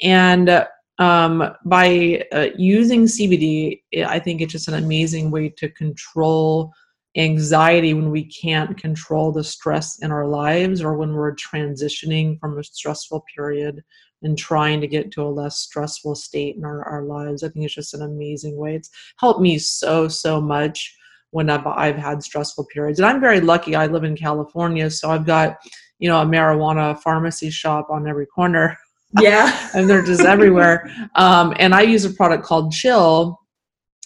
and 0.01 0.65
um, 0.99 1.53
by 1.65 2.23
uh, 2.31 2.47
using 2.55 3.03
CBD, 3.03 3.81
I 4.07 4.19
think 4.19 4.39
it's 4.39 4.53
just 4.53 4.69
an 4.69 4.75
amazing 4.75 5.29
way 5.29 5.49
to 5.57 5.67
control 5.71 6.71
anxiety 7.15 7.93
when 7.93 8.09
we 8.09 8.25
can't 8.25 8.77
control 8.77 9.31
the 9.31 9.43
stress 9.43 9.99
in 9.99 10.11
our 10.11 10.27
lives 10.27 10.81
or 10.81 10.97
when 10.97 11.13
we're 11.13 11.35
transitioning 11.35 12.39
from 12.39 12.57
a 12.57 12.63
stressful 12.63 13.23
period 13.35 13.83
and 14.23 14.37
trying 14.37 14.81
to 14.81 14.87
get 14.87 15.11
to 15.11 15.21
a 15.21 15.29
less 15.29 15.59
stressful 15.59 16.15
state 16.15 16.55
in 16.55 16.65
our, 16.65 16.83
our 16.85 17.03
lives. 17.03 17.43
I 17.43 17.49
think 17.49 17.65
it's 17.65 17.75
just 17.75 17.93
an 17.93 18.01
amazing 18.01 18.57
way. 18.57 18.75
It's 18.75 18.89
helped 19.17 19.41
me 19.41 19.59
so, 19.59 20.07
so 20.07 20.41
much 20.41 20.95
when 21.31 21.49
I've, 21.49 21.67
I've 21.67 21.97
had 21.97 22.23
stressful 22.23 22.65
periods. 22.73 22.99
And 22.99 23.05
I'm 23.05 23.19
very 23.19 23.41
lucky. 23.41 23.75
I 23.75 23.87
live 23.87 24.03
in 24.03 24.15
California, 24.15 24.89
so 24.89 25.09
I've 25.11 25.25
got, 25.25 25.57
you 25.99 26.07
know, 26.07 26.21
a 26.21 26.25
marijuana 26.25 26.99
pharmacy 27.01 27.49
shop 27.49 27.89
on 27.89 28.07
every 28.07 28.25
corner. 28.25 28.77
Yeah. 29.19 29.69
and 29.75 29.89
they're 29.89 30.03
just 30.03 30.21
everywhere. 30.21 30.89
Um, 31.15 31.53
and 31.59 31.75
I 31.75 31.81
use 31.81 32.05
a 32.05 32.11
product 32.11 32.43
called 32.43 32.71
Chill 32.71 33.39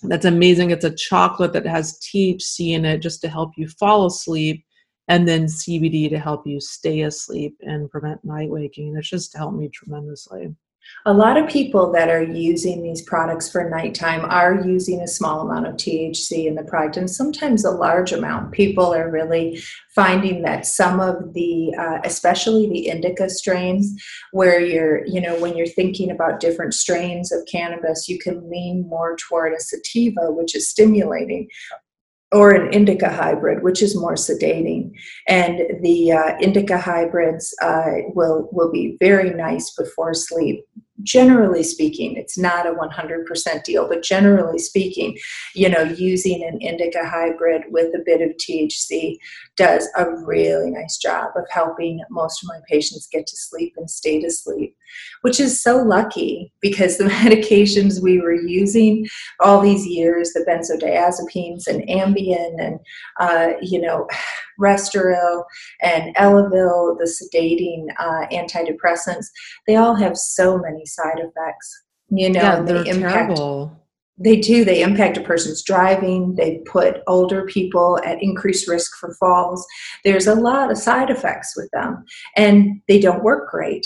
that's 0.04 0.26
amazing. 0.26 0.72
It's 0.72 0.86
a 0.86 0.96
chocolate 0.96 1.54
that 1.54 1.66
has 1.66 2.00
THC 2.00 2.74
in 2.74 2.86
it 2.86 3.00
just 3.00 3.22
to 3.22 3.30
help 3.30 3.52
you 3.58 3.68
fall 3.68 4.06
asleep, 4.06 4.66
and 5.08 5.28
then 5.28 5.46
CBD 5.46 6.10
to 6.10 6.20
help 6.20 6.46
you 6.46 6.60
stay 6.60 7.02
asleep 7.02 7.58
and 7.62 7.90
prevent 7.90 8.24
night 8.24 8.50
waking. 8.50 8.96
It's 8.98 9.10
just 9.10 9.36
helped 9.36 9.58
me 9.58 9.70
tremendously. 9.70 10.56
A 11.06 11.14
lot 11.14 11.38
of 11.38 11.50
people 11.50 11.92
that 11.94 12.10
are 12.10 12.24
using 12.24 12.84
these 12.84 13.02
products 13.02 13.50
for 13.50 13.70
nighttime 13.70 14.26
are 14.26 14.62
using 14.66 15.00
a 15.00 15.08
small 15.08 15.42
amount 15.42 15.68
of 15.68 15.76
THC 15.76 16.46
in 16.46 16.56
the 16.56 16.64
product 16.64 16.98
and 16.98 17.10
sometimes 17.10 17.64
a 17.64 17.72
large 17.72 18.12
amount. 18.12 18.52
People 18.52 18.94
are 18.94 19.10
really 19.10 19.62
finding 19.96 20.42
that 20.42 20.66
some 20.66 21.00
of 21.00 21.34
the, 21.34 21.74
uh, 21.80 22.00
especially 22.04 22.68
the 22.70 22.88
indica 22.88 23.30
strains, 23.30 23.94
where 24.32 24.60
you're, 24.60 25.06
you 25.06 25.22
know, 25.22 25.40
when 25.40 25.56
you're 25.56 25.66
thinking 25.66 26.12
about 26.12 26.40
different 26.40 26.74
strains 26.74 27.32
of 27.32 27.48
cannabis, 27.52 28.10
you 28.10 28.20
can 28.20 28.50
lean 28.50 28.86
more 28.88 29.16
toward 29.16 29.54
a 29.54 29.60
sativa, 29.60 30.32
which 30.32 30.56
is 30.56 30.70
stimulating 30.70 31.48
or 32.32 32.52
an 32.52 32.74
indica 32.74 33.10
hybrid, 33.10 33.64
which 33.64 33.82
is 33.82 33.96
more 33.96 34.16
sedating. 34.16 34.92
And 35.28 35.62
the 35.82 36.12
uh, 36.12 36.38
indica 36.42 36.78
hybrids 36.78 37.56
uh, 37.62 37.92
will 38.14 38.50
will 38.52 38.72
be 38.72 38.98
very 39.00 39.32
nice 39.32 39.72
before 39.72 40.14
sleep 40.14 40.66
generally 41.04 41.64
speaking, 41.64 42.16
it's 42.16 42.38
not 42.38 42.66
a 42.66 42.72
100% 42.72 43.64
deal, 43.64 43.88
but 43.88 44.04
generally 44.04 44.60
speaking, 44.60 45.18
you 45.54 45.70
know, 45.70 45.84
using 45.84 46.44
an 46.44 46.60
indica 46.62 47.08
hybrid 47.08 47.64
with 47.70 47.94
a 47.96 48.04
bit 48.06 48.22
of 48.22 48.36
THC 48.38 49.18
does 49.58 49.90
a 49.98 50.10
really 50.24 50.70
nice 50.70 50.98
job 50.98 51.32
of 51.36 51.44
helping 51.50 52.00
most 52.10 52.44
of 52.44 52.48
my 52.48 52.60
patients 52.70 53.08
get 53.12 53.26
to 53.28 53.36
sleep 53.36 53.74
and 53.76 53.90
stay 53.90 54.22
to 54.22 54.32
sleep, 54.32 54.76
which 55.22 55.40
is 55.40 55.62
so 55.62 55.78
lucky 55.78 56.54
because 56.62 56.98
the 56.98 57.04
medications 57.24 58.02
we 58.02 58.22
were 58.22 58.36
using 58.36 59.06
all 59.40 59.60
these 59.60 59.86
years, 59.86 60.32
the 60.34 60.46
benzodiazepines 60.48 61.68
and 61.68 61.88
Ambien 61.90 62.56
and, 62.64 62.80
uh, 63.20 63.58
you 63.62 63.82
know, 63.82 64.08
Restoril 64.60 65.44
and 65.84 66.16
Elavil, 66.16 66.98
the 66.98 67.06
sedating 67.06 67.86
uh, 68.00 68.26
antidepressants, 68.32 69.28
they 69.68 69.76
all 69.76 69.94
have 69.94 70.18
so 70.18 70.58
many 70.58 70.84
side 70.86 71.20
effects. 71.20 71.84
You 72.10 72.32
know, 72.32 72.40
yeah, 72.40 72.62
they're 72.62 72.84
they 72.84 72.90
impact, 72.90 73.14
terrible. 73.14 73.87
They 74.18 74.38
do. 74.38 74.66
They 74.66 74.82
impact 74.82 75.18
a 75.18 75.22
person's 75.22 75.62
driving. 75.62 76.36
They 76.36 76.62
put 76.66 77.02
older 77.06 77.46
people 77.46 78.00
at 78.04 78.22
increased 78.22 78.68
risk 78.68 78.98
for 78.98 79.14
falls. 79.16 79.66
There's 80.04 80.28
a 80.28 80.36
lot 80.36 80.72
of 80.72 80.78
side 80.78 81.10
effects 81.10 81.56
with 81.56 81.70
them, 81.72 82.04
and 82.36 82.82
they 82.88 83.00
don't 83.00 83.24
work 83.24 83.50
great. 83.52 83.86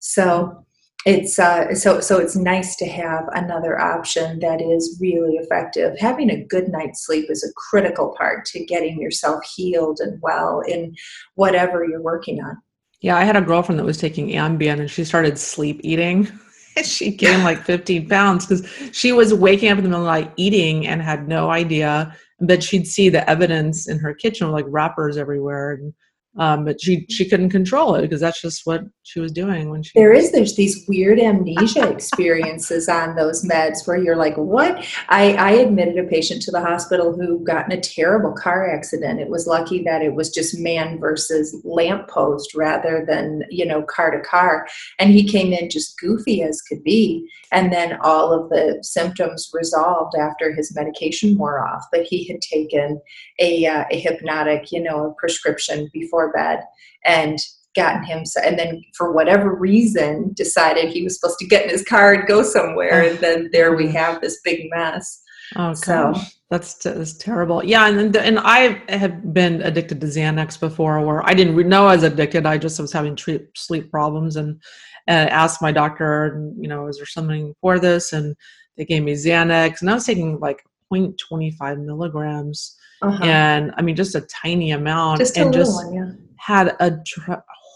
So 0.00 0.66
it's 1.06 1.38
uh, 1.38 1.74
so 1.74 2.00
so 2.00 2.18
it's 2.18 2.36
nice 2.36 2.76
to 2.76 2.86
have 2.86 3.24
another 3.32 3.80
option 3.80 4.40
that 4.40 4.60
is 4.60 4.98
really 5.00 5.36
effective. 5.36 5.98
Having 5.98 6.30
a 6.30 6.44
good 6.44 6.68
night's 6.68 7.06
sleep 7.06 7.30
is 7.30 7.44
a 7.44 7.52
critical 7.54 8.14
part 8.18 8.44
to 8.46 8.64
getting 8.64 9.00
yourself 9.00 9.42
healed 9.54 10.00
and 10.00 10.20
well 10.20 10.60
in 10.60 10.94
whatever 11.36 11.84
you're 11.84 12.02
working 12.02 12.42
on. 12.42 12.56
Yeah, 13.00 13.16
I 13.16 13.24
had 13.24 13.36
a 13.36 13.40
girlfriend 13.40 13.78
that 13.78 13.84
was 13.84 13.96
taking 13.96 14.28
Ambien 14.28 14.78
and 14.78 14.90
she 14.90 15.04
started 15.04 15.38
sleep 15.38 15.80
eating. 15.82 16.28
she 16.84 17.10
gained 17.10 17.44
like 17.44 17.64
15 17.64 18.08
pounds 18.08 18.46
because 18.46 18.66
she 18.92 19.12
was 19.12 19.34
waking 19.34 19.70
up 19.70 19.78
in 19.78 19.84
the 19.84 19.90
middle 19.90 20.06
of 20.06 20.14
the 20.14 20.20
night 20.20 20.32
eating 20.36 20.86
and 20.86 21.02
had 21.02 21.28
no 21.28 21.50
idea. 21.50 22.16
But 22.40 22.62
she'd 22.62 22.86
see 22.86 23.08
the 23.08 23.28
evidence 23.28 23.88
in 23.88 23.98
her 23.98 24.14
kitchen, 24.14 24.50
like 24.50 24.64
wrappers 24.68 25.16
everywhere. 25.16 25.72
And 25.72 25.92
um, 26.38 26.64
but 26.64 26.80
she 26.80 27.06
she 27.10 27.28
couldn't 27.28 27.50
control 27.50 27.96
it 27.96 28.02
because 28.02 28.20
that's 28.20 28.40
just 28.40 28.64
what 28.64 28.82
she 29.02 29.18
was 29.18 29.32
doing 29.32 29.68
when 29.68 29.82
she 29.82 29.90
there 29.96 30.12
is 30.12 30.30
there's 30.30 30.54
these 30.54 30.84
weird 30.86 31.18
amnesia 31.18 31.88
experiences 31.90 32.88
on 32.88 33.16
those 33.16 33.44
meds 33.44 33.86
where 33.86 33.96
you're 33.96 34.16
like 34.16 34.36
what? 34.36 34.84
I, 35.08 35.34
I 35.34 35.50
admitted 35.52 35.98
a 35.98 36.08
patient 36.08 36.42
to 36.42 36.50
the 36.50 36.60
hospital 36.60 37.12
who 37.12 37.42
got 37.44 37.66
in 37.66 37.76
a 37.76 37.80
terrible 37.80 38.32
car 38.32 38.68
accident. 38.72 39.20
It 39.20 39.28
was 39.28 39.46
lucky 39.46 39.82
that 39.84 40.02
it 40.02 40.14
was 40.14 40.30
just 40.30 40.58
man 40.58 40.98
versus 40.98 41.60
lamppost 41.64 42.54
rather 42.54 43.04
than 43.06 43.42
you 43.50 43.66
know 43.66 43.82
car 43.82 44.10
to 44.10 44.20
car. 44.20 44.68
And 44.98 45.10
he 45.10 45.26
came 45.26 45.52
in 45.52 45.70
just 45.70 45.98
goofy 45.98 46.42
as 46.42 46.62
could 46.62 46.84
be. 46.84 47.28
And 47.52 47.72
then 47.72 47.98
all 48.02 48.32
of 48.32 48.50
the 48.50 48.78
symptoms 48.82 49.50
resolved 49.52 50.14
after 50.16 50.52
his 50.52 50.74
medication 50.76 51.36
wore 51.36 51.66
off. 51.66 51.84
But 51.90 52.04
he 52.04 52.28
had 52.28 52.40
taken 52.40 53.00
a, 53.40 53.66
uh, 53.66 53.84
a 53.90 53.98
hypnotic 53.98 54.70
you 54.70 54.82
know 54.82 55.06
a 55.06 55.14
prescription 55.14 55.90
before 55.92 56.19
before 56.20 56.32
bed 56.32 56.60
and 57.04 57.38
gotten 57.76 58.02
him 58.02 58.26
so, 58.26 58.40
and 58.40 58.58
then 58.58 58.82
for 58.96 59.12
whatever 59.12 59.54
reason 59.54 60.32
decided 60.34 60.88
he 60.88 61.04
was 61.04 61.18
supposed 61.18 61.38
to 61.38 61.46
get 61.46 61.64
in 61.64 61.70
his 61.70 61.84
car 61.84 62.14
and 62.14 62.26
go 62.26 62.42
somewhere 62.42 63.02
and 63.02 63.18
then 63.20 63.48
there 63.52 63.76
we 63.76 63.84
mm-hmm. 63.84 63.96
have 63.96 64.20
this 64.20 64.40
big 64.44 64.68
mess. 64.70 65.22
Oh 65.56 65.72
so 65.72 66.14
that's, 66.48 66.74
that's 66.74 67.16
terrible. 67.16 67.64
Yeah 67.64 67.88
and 67.88 68.14
and 68.16 68.38
i 68.40 68.82
have 68.88 69.32
been 69.32 69.62
addicted 69.62 70.00
to 70.00 70.06
xanax 70.06 70.58
before 70.58 71.00
where 71.04 71.24
i 71.28 71.34
didn't 71.34 71.56
know 71.68 71.86
i 71.86 71.94
was 71.94 72.04
addicted. 72.04 72.46
I 72.46 72.58
just 72.58 72.80
was 72.80 72.92
having 72.92 73.16
sleep 73.16 73.90
problems 73.90 74.36
and, 74.36 74.60
and 75.06 75.30
asked 75.30 75.62
my 75.62 75.72
doctor 75.72 76.52
you 76.58 76.68
know 76.68 76.88
is 76.88 76.96
there 76.96 77.06
something 77.06 77.54
for 77.60 77.78
this? 77.78 78.12
And 78.12 78.36
they 78.76 78.84
gave 78.84 79.04
me 79.04 79.14
xanax 79.14 79.80
and 79.80 79.90
i 79.90 79.94
was 79.94 80.06
taking 80.06 80.40
like 80.40 80.62
0.25 80.92 81.84
milligrams 81.84 82.76
uh-huh. 83.02 83.24
and 83.24 83.72
I 83.76 83.82
mean 83.82 83.96
just 83.96 84.14
a 84.14 84.20
tiny 84.22 84.72
amount, 84.72 85.18
just 85.18 85.36
and 85.36 85.52
just 85.52 85.74
one, 85.74 85.94
yeah. 85.94 86.10
had 86.36 86.76
a 86.80 86.98
tr- 87.06 87.32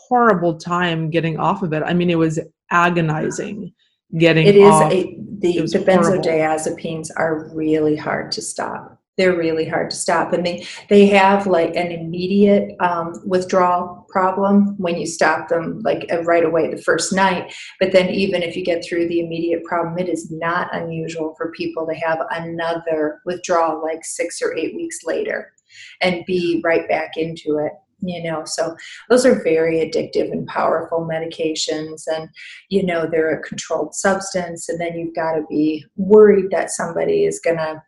horrible 0.09 0.59
time 0.59 1.11
getting 1.11 1.39
off 1.39 1.63
of 1.63 1.73
it. 1.73 1.83
I 1.85 1.95
mean, 1.95 2.11
it 2.11 2.19
was 2.19 2.39
agonizing 2.71 3.73
getting. 4.19 4.47
It 4.47 4.57
is 4.57 4.71
off. 4.71 4.93
a, 4.93 5.19
the 5.39 5.61
the 5.61 5.79
benzodiazepines 5.79 7.11
are 7.17 7.51
really 7.55 7.97
hard 7.97 8.33
to 8.33 8.43
stop 8.43 8.94
they're 9.17 9.37
really 9.37 9.69
hard 9.69 9.91
to 9.91 9.97
stop. 9.97 10.33
And 10.33 10.45
they 10.45 10.67
they 10.89 11.07
have 11.07 11.47
like 11.47 11.75
an 11.77 11.93
immediate 11.93 12.75
um, 12.81 13.15
withdrawal 13.25 14.07
problem 14.09 14.77
when 14.79 14.97
you 14.97 15.07
stop 15.07 15.49
them 15.49 15.81
like 15.85 16.07
uh, 16.13 16.23
right 16.23 16.45
away 16.45 16.71
the 16.71 16.83
first 16.83 17.13
night. 17.13 17.55
But 17.81 17.93
then 17.93 18.11
even 18.11 18.43
if 18.43 18.57
you 18.57 18.65
get 18.65 18.85
through 18.85 19.09
the 19.09 19.21
immediate 19.21 19.65
problem 19.65 19.99
it 19.99 20.09
is 20.09 20.31
not 20.31 20.75
unusual 20.75 21.35
for 21.37 21.53
people 21.53 21.87
to 21.87 21.95
have 21.95 22.19
another 22.31 23.21
withdrawal 23.25 23.83
like 23.83 24.05
six 24.05 24.41
or 24.43 24.57
eight 24.57 24.75
weeks 24.75 24.99
later 25.05 25.53
and 26.01 26.25
be 26.27 26.61
right 26.65 26.89
back 26.89 27.17
into 27.17 27.59
it 27.59 27.73
you 28.07 28.23
know? 28.23 28.43
So 28.45 28.77
those 29.09 29.25
are 29.25 29.43
very 29.43 29.79
addictive 29.79 30.31
and 30.31 30.47
powerful 30.47 31.09
medications. 31.11 32.03
And 32.07 32.29
you 32.69 32.85
know 32.85 33.07
they're 33.07 33.39
a 33.39 33.43
controlled 33.43 33.95
substance. 33.95 34.69
And 34.69 34.81
then 34.81 34.99
you've 34.99 35.15
got 35.15 35.35
to 35.35 35.45
be 35.49 35.85
worried 35.97 36.51
that 36.51 36.71
somebody 36.71 37.25
is 37.25 37.41
going 37.41 37.57
to 37.57 37.83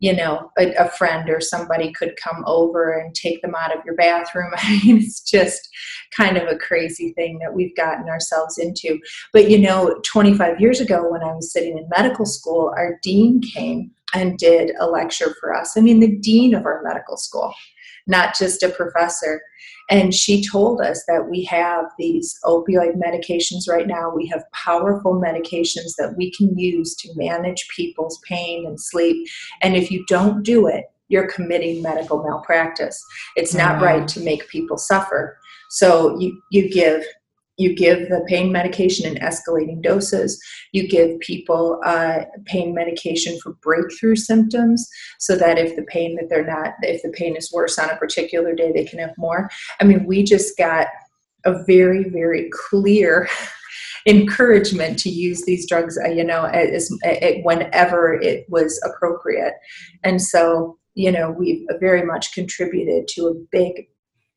you 0.00 0.14
know 0.14 0.50
a, 0.58 0.72
a, 0.74 0.88
friend 0.88 1.30
or 1.30 1.40
somebody 1.40 1.92
could 1.92 2.16
come 2.16 2.42
over 2.46 2.92
and 2.92 3.14
take 3.14 3.40
them 3.42 3.54
out 3.54 3.76
of 3.76 3.84
your 3.84 3.94
bathroom 3.94 4.50
i 4.56 4.80
mean 4.84 4.98
it's 4.98 5.20
just 5.20 5.68
kind 6.16 6.36
of 6.36 6.48
a 6.48 6.58
crazy 6.58 7.12
thing 7.12 7.38
that 7.38 7.54
we've 7.54 7.76
gotten 7.76 8.08
ourselves 8.08 8.58
into 8.58 8.98
but 9.32 9.48
you 9.48 9.58
know 9.58 9.94
25 10.04 10.60
years 10.60 10.80
ago 10.80 11.08
when 11.08 11.22
i 11.22 11.32
was 11.32 11.52
sitting 11.52 11.78
in 11.78 11.88
medical 11.96 12.26
school 12.26 12.72
our 12.76 12.98
dean 13.02 13.40
came 13.40 13.90
and 14.14 14.38
did 14.38 14.72
a 14.78 14.86
lecture 14.86 15.34
for 15.40 15.54
us. 15.54 15.76
I 15.76 15.80
mean, 15.80 16.00
the 16.00 16.16
dean 16.18 16.54
of 16.54 16.66
our 16.66 16.82
medical 16.82 17.16
school, 17.16 17.54
not 18.06 18.36
just 18.36 18.62
a 18.62 18.68
professor. 18.68 19.42
And 19.90 20.14
she 20.14 20.44
told 20.44 20.80
us 20.80 21.04
that 21.08 21.28
we 21.28 21.44
have 21.44 21.86
these 21.98 22.38
opioid 22.44 22.94
medications 22.96 23.68
right 23.68 23.86
now. 23.86 24.12
We 24.14 24.26
have 24.28 24.44
powerful 24.52 25.20
medications 25.20 25.96
that 25.98 26.14
we 26.16 26.32
can 26.32 26.56
use 26.56 26.94
to 26.96 27.10
manage 27.16 27.66
people's 27.76 28.18
pain 28.26 28.66
and 28.66 28.80
sleep. 28.80 29.28
And 29.62 29.76
if 29.76 29.90
you 29.90 30.04
don't 30.06 30.44
do 30.44 30.68
it, 30.68 30.84
you're 31.08 31.30
committing 31.30 31.82
medical 31.82 32.22
malpractice. 32.22 33.04
It's 33.34 33.52
not 33.52 33.74
mm-hmm. 33.74 33.84
right 33.84 34.08
to 34.08 34.20
make 34.20 34.48
people 34.48 34.78
suffer. 34.78 35.36
So 35.70 36.18
you, 36.18 36.40
you 36.50 36.70
give 36.70 37.04
you 37.60 37.74
give 37.74 38.08
the 38.08 38.24
pain 38.26 38.50
medication 38.50 39.06
in 39.06 39.22
escalating 39.22 39.82
doses. 39.82 40.42
You 40.72 40.88
give 40.88 41.20
people 41.20 41.78
uh, 41.84 42.20
pain 42.46 42.74
medication 42.74 43.38
for 43.38 43.52
breakthrough 43.62 44.16
symptoms 44.16 44.88
so 45.18 45.36
that 45.36 45.58
if 45.58 45.76
the 45.76 45.82
pain 45.82 46.16
that 46.16 46.30
they're 46.30 46.46
not, 46.46 46.72
if 46.80 47.02
the 47.02 47.10
pain 47.10 47.36
is 47.36 47.52
worse 47.52 47.78
on 47.78 47.90
a 47.90 47.96
particular 47.96 48.54
day, 48.54 48.72
they 48.72 48.86
can 48.86 48.98
have 48.98 49.12
more. 49.18 49.50
I 49.78 49.84
mean, 49.84 50.06
we 50.06 50.22
just 50.22 50.56
got 50.56 50.86
a 51.44 51.62
very, 51.64 52.08
very 52.08 52.50
clear 52.50 53.28
encouragement 54.06 54.98
to 55.00 55.10
use 55.10 55.44
these 55.44 55.68
drugs, 55.68 55.98
uh, 56.02 56.08
you 56.08 56.24
know, 56.24 56.44
as, 56.44 56.90
as, 57.04 57.34
whenever 57.42 58.14
it 58.14 58.46
was 58.48 58.80
appropriate. 58.88 59.52
And 60.02 60.22
so, 60.22 60.78
you 60.94 61.12
know, 61.12 61.30
we've 61.30 61.66
very 61.78 62.06
much 62.06 62.32
contributed 62.32 63.06
to 63.08 63.26
a 63.26 63.34
big 63.52 63.88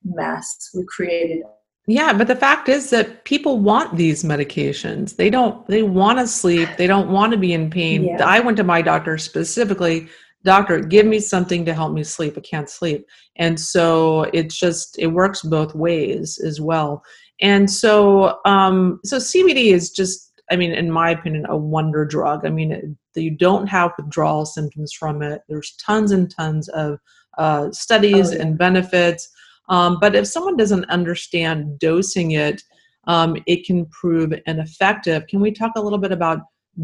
mess. 0.03 0.69
We 0.75 0.83
created 0.85 1.43
yeah, 1.85 2.13
but 2.13 2.27
the 2.27 2.35
fact 2.35 2.69
is 2.69 2.89
that 2.91 3.25
people 3.25 3.59
want 3.59 3.97
these 3.97 4.23
medications. 4.23 5.17
They 5.17 5.29
don't 5.29 5.65
they 5.67 5.83
want 5.83 6.17
to 6.19 6.27
sleep, 6.27 6.69
they 6.77 6.87
don't 6.87 7.09
want 7.09 7.33
to 7.33 7.37
be 7.37 7.53
in 7.53 7.69
pain. 7.69 8.05
Yeah. 8.05 8.25
I 8.25 8.39
went 8.39 8.57
to 8.57 8.63
my 8.63 8.81
doctor 8.81 9.17
specifically, 9.17 10.07
doctor, 10.45 10.79
give 10.79 11.05
me 11.05 11.19
something 11.19 11.65
to 11.65 11.73
help 11.73 11.91
me 11.91 12.03
sleep. 12.03 12.37
I 12.37 12.41
can't 12.41 12.69
sleep. 12.69 13.05
And 13.35 13.59
so 13.59 14.23
it's 14.33 14.57
just 14.57 14.97
it 14.97 15.07
works 15.07 15.41
both 15.41 15.75
ways 15.75 16.39
as 16.39 16.61
well. 16.61 17.03
And 17.41 17.69
so 17.69 18.39
um 18.45 19.01
so 19.03 19.17
CBD 19.17 19.73
is 19.73 19.91
just 19.91 20.31
I 20.49 20.55
mean 20.55 20.71
in 20.71 20.89
my 20.89 21.09
opinion 21.09 21.45
a 21.49 21.57
wonder 21.57 22.05
drug. 22.05 22.45
I 22.45 22.49
mean 22.49 22.71
it, 22.71 22.85
you 23.15 23.31
don't 23.31 23.67
have 23.67 23.91
withdrawal 23.97 24.45
symptoms 24.45 24.93
from 24.93 25.21
it. 25.21 25.41
There's 25.49 25.75
tons 25.85 26.11
and 26.11 26.33
tons 26.33 26.69
of 26.69 26.99
uh, 27.37 27.71
studies 27.71 28.31
oh, 28.31 28.35
yeah. 28.35 28.41
and 28.43 28.57
benefits 28.57 29.29
um, 29.69 29.97
but 29.99 30.15
if 30.15 30.27
someone 30.27 30.57
doesn't 30.57 30.89
understand 30.89 31.79
dosing 31.79 32.31
it, 32.31 32.61
um, 33.05 33.37
it 33.47 33.65
can 33.65 33.85
prove 33.87 34.33
ineffective. 34.45 35.27
Can 35.27 35.39
we 35.39 35.51
talk 35.51 35.73
a 35.75 35.81
little 35.81 35.97
bit 35.97 36.11
about 36.11 36.39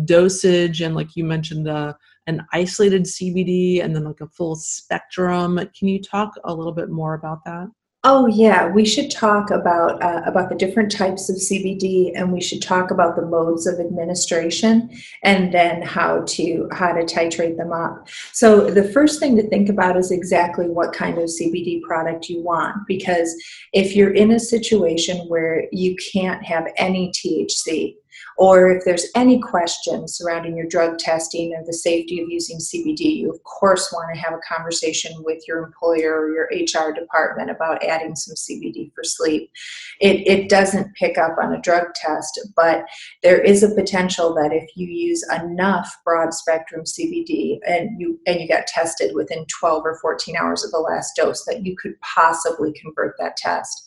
dosage 0.06 0.82
and, 0.82 0.96
like 0.96 1.16
you 1.16 1.24
mentioned, 1.24 1.68
uh, 1.68 1.94
an 2.28 2.46
isolated 2.54 3.04
CBD 3.04 3.84
and 3.84 3.96
then 3.96 4.04
like 4.04 4.22
a 4.22 4.28
full 4.28 4.56
spectrum? 4.56 5.58
Can 5.78 5.88
you 5.88 6.02
talk 6.02 6.34
a 6.44 6.54
little 6.54 6.74
bit 6.74 6.90
more 6.90 7.14
about 7.14 7.44
that? 7.46 7.68
Oh 8.06 8.28
yeah, 8.28 8.70
we 8.70 8.86
should 8.86 9.12
talk 9.12 9.52
about 9.52 10.02
uh, 10.02 10.22
about 10.26 10.48
the 10.48 10.56
different 10.56 10.90
types 10.90 11.30
of 11.30 11.36
CBD, 11.36 12.14
and 12.16 12.32
we 12.32 12.40
should 12.40 12.62
talk 12.62 12.92
about 12.92 13.18
the 13.18 13.26
modes 13.26 13.68
of 13.68 13.78
administration, 13.78 14.90
and 15.24 15.54
then 15.54 15.82
how 15.82 16.24
to 16.28 16.70
how 16.72 16.94
to 16.94 17.04
titrate 17.04 17.58
them 17.58 17.74
up. 17.74 18.08
So 18.32 18.72
the 18.72 18.86
first 18.86 19.20
thing 19.20 19.36
to 19.36 19.50
think 19.50 19.68
about 19.68 19.98
is 19.98 20.12
exactly 20.12 20.70
what 20.70 20.94
kind 20.94 21.18
of 21.18 21.26
CBD 21.26 21.82
product 21.82 22.30
you 22.30 22.42
want, 22.42 22.88
because 22.88 23.36
if 23.74 23.94
you're 23.98 24.14
in 24.14 24.32
a 24.32 24.40
situation 24.40 25.28
where 25.28 25.66
you 25.74 25.98
can't 26.14 26.42
have 26.46 26.68
any 26.78 27.12
THC, 27.12 27.96
or 28.38 28.72
if 28.72 28.86
there's 28.86 29.08
any 29.16 29.40
questions 29.40 30.18
surrounding 30.18 30.56
your 30.56 30.68
drug 30.68 30.98
testing 30.98 31.54
or 31.54 31.64
the 31.66 31.74
safety 31.74 32.22
of 32.22 32.30
using 32.30 32.58
CBD, 32.58 33.18
you 33.18 33.30
of 33.30 33.44
course 33.44 33.92
want 33.92 34.14
to 34.14 34.20
have 34.20 34.34
a 34.34 34.56
conversation 34.56 35.12
with 35.24 35.44
your 35.48 35.64
employer 35.64 36.22
or 36.22 36.32
your 36.32 36.50
HR 36.52 36.94
department 36.94 37.50
about 37.50 37.84
adding 37.84 38.16
some 38.16 38.36
CBD 38.36 38.94
for 38.94 39.04
sleep. 39.04 39.52
It, 40.00 40.28
it 40.28 40.50
doesn't 40.50 40.96
pick 40.96 41.18
up 41.18 41.38
on 41.42 41.54
a 41.54 41.62
drug 41.62 41.94
test, 41.96 42.40
but 42.56 42.86
there 43.24 43.42
is 43.42 43.64
a 43.64 43.76
potential 43.76 44.34
that 44.36 44.54
if 44.54 44.70
you 44.76 44.88
use 44.88 45.24
enough 45.44 45.94
broad 46.06 46.34
spectrum 46.34 46.84
CBD 46.86 47.60
and 47.68 48.00
you 48.00 48.20
and 48.26 48.40
you 48.40 48.48
got 48.48 48.68
tested 48.68 49.16
within 49.16 49.46
12 49.60 49.84
or 49.86 50.00
14 50.02 50.36
hours 50.38 50.64
of 50.64 50.72
the 50.72 50.78
last 50.78 51.16
dose, 51.16 51.44
that 51.46 51.66
you 51.66 51.76
could 51.76 52.00
possibly 52.02 52.74
convert 52.74 53.16
that 53.20 53.38
test. 53.38 53.84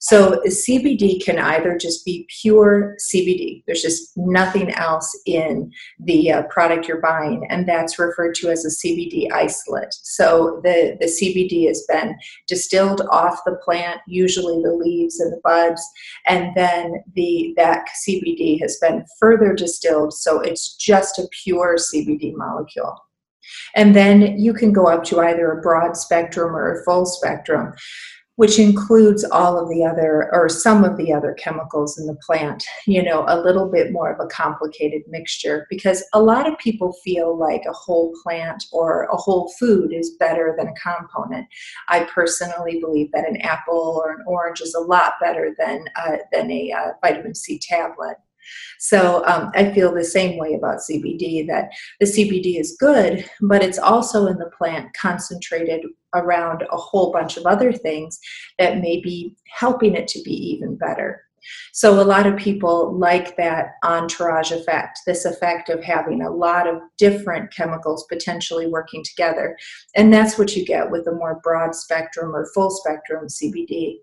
So 0.00 0.40
CBD 0.46 1.22
can 1.24 1.38
either 1.38 1.76
just 1.76 2.04
be 2.04 2.26
pure 2.40 2.96
CBD. 3.12 3.64
There's 3.66 3.82
just 3.82 4.12
nothing 4.16 4.70
else 4.70 5.08
in 5.26 5.72
the 5.98 6.32
uh, 6.32 6.42
product 6.44 6.86
you're 6.86 7.00
buying, 7.00 7.46
and 7.50 7.68
that's 7.68 7.98
referred 7.98 8.36
to 8.36 8.48
as 8.48 8.64
a 8.64 8.86
CBD 8.86 9.26
isolate. 9.32 9.92
So 10.02 10.60
the, 10.62 10.96
the 11.00 11.06
CBD 11.06 11.66
has 11.66 11.84
been 11.88 12.16
distilled 12.46 13.02
off 13.10 13.40
the 13.44 13.56
plant, 13.64 14.00
usually 14.06 14.62
the 14.62 14.72
leaves 14.72 15.18
and 15.18 15.32
the 15.32 15.40
buds, 15.42 15.82
and 16.26 16.54
then 16.54 17.02
the 17.14 17.52
that 17.56 17.88
CBD 18.06 18.60
has 18.60 18.78
been 18.80 19.04
further 19.18 19.52
distilled, 19.52 20.12
so 20.12 20.40
it's 20.40 20.76
just 20.76 21.18
a 21.18 21.28
pure 21.42 21.76
CBD 21.76 22.34
molecule. 22.36 22.96
And 23.74 23.96
then 23.96 24.38
you 24.38 24.52
can 24.52 24.72
go 24.72 24.86
up 24.86 25.04
to 25.04 25.20
either 25.20 25.50
a 25.50 25.60
broad 25.60 25.96
spectrum 25.96 26.54
or 26.54 26.78
a 26.78 26.84
full 26.84 27.06
spectrum 27.06 27.72
which 28.38 28.60
includes 28.60 29.24
all 29.24 29.58
of 29.58 29.68
the 29.68 29.84
other 29.84 30.30
or 30.32 30.48
some 30.48 30.84
of 30.84 30.96
the 30.96 31.12
other 31.12 31.34
chemicals 31.34 31.98
in 31.98 32.06
the 32.06 32.14
plant, 32.24 32.62
you 32.86 33.02
know, 33.02 33.24
a 33.26 33.40
little 33.40 33.68
bit 33.68 33.90
more 33.90 34.12
of 34.12 34.20
a 34.20 34.28
complicated 34.28 35.02
mixture 35.08 35.66
because 35.68 36.04
a 36.14 36.22
lot 36.22 36.48
of 36.48 36.56
people 36.56 36.92
feel 37.04 37.36
like 37.36 37.62
a 37.68 37.72
whole 37.72 38.14
plant 38.22 38.62
or 38.70 39.08
a 39.10 39.16
whole 39.16 39.52
food 39.58 39.92
is 39.92 40.16
better 40.20 40.54
than 40.56 40.68
a 40.68 40.74
component. 40.80 41.48
I 41.88 42.04
personally 42.04 42.78
believe 42.80 43.10
that 43.10 43.28
an 43.28 43.40
apple 43.40 44.00
or 44.00 44.12
an 44.12 44.24
orange 44.24 44.60
is 44.60 44.72
a 44.72 44.80
lot 44.80 45.14
better 45.20 45.52
than, 45.58 45.86
uh, 45.96 46.18
than 46.30 46.48
a 46.52 46.70
uh, 46.70 46.90
vitamin 47.02 47.34
C 47.34 47.58
tablet. 47.58 48.18
So 48.78 49.24
um, 49.26 49.50
I 49.54 49.72
feel 49.72 49.92
the 49.92 50.04
same 50.04 50.38
way 50.38 50.54
about 50.54 50.78
CBD 50.78 51.46
that 51.48 51.70
the 52.00 52.06
CBD 52.06 52.60
is 52.60 52.76
good, 52.78 53.28
but 53.42 53.62
it's 53.62 53.78
also 53.78 54.26
in 54.26 54.38
the 54.38 54.50
plant 54.56 54.92
concentrated 54.94 55.84
around 56.14 56.62
a 56.70 56.76
whole 56.76 57.12
bunch 57.12 57.36
of 57.36 57.46
other 57.46 57.72
things 57.72 58.18
that 58.58 58.80
may 58.80 59.00
be 59.00 59.34
helping 59.56 59.94
it 59.94 60.08
to 60.08 60.22
be 60.22 60.32
even 60.32 60.76
better. 60.76 61.22
So, 61.72 62.00
a 62.00 62.04
lot 62.04 62.26
of 62.26 62.36
people 62.36 62.96
like 62.98 63.36
that 63.36 63.74
entourage 63.84 64.50
effect, 64.50 65.00
this 65.06 65.24
effect 65.24 65.68
of 65.68 65.82
having 65.82 66.22
a 66.22 66.30
lot 66.30 66.66
of 66.66 66.80
different 66.98 67.54
chemicals 67.54 68.04
potentially 68.08 68.66
working 68.66 69.04
together. 69.04 69.56
And 69.96 70.12
that's 70.12 70.38
what 70.38 70.56
you 70.56 70.64
get 70.64 70.90
with 70.90 71.06
a 71.06 71.12
more 71.12 71.40
broad 71.42 71.74
spectrum 71.74 72.34
or 72.34 72.50
full 72.54 72.70
spectrum 72.70 73.26
CBD. 73.28 73.98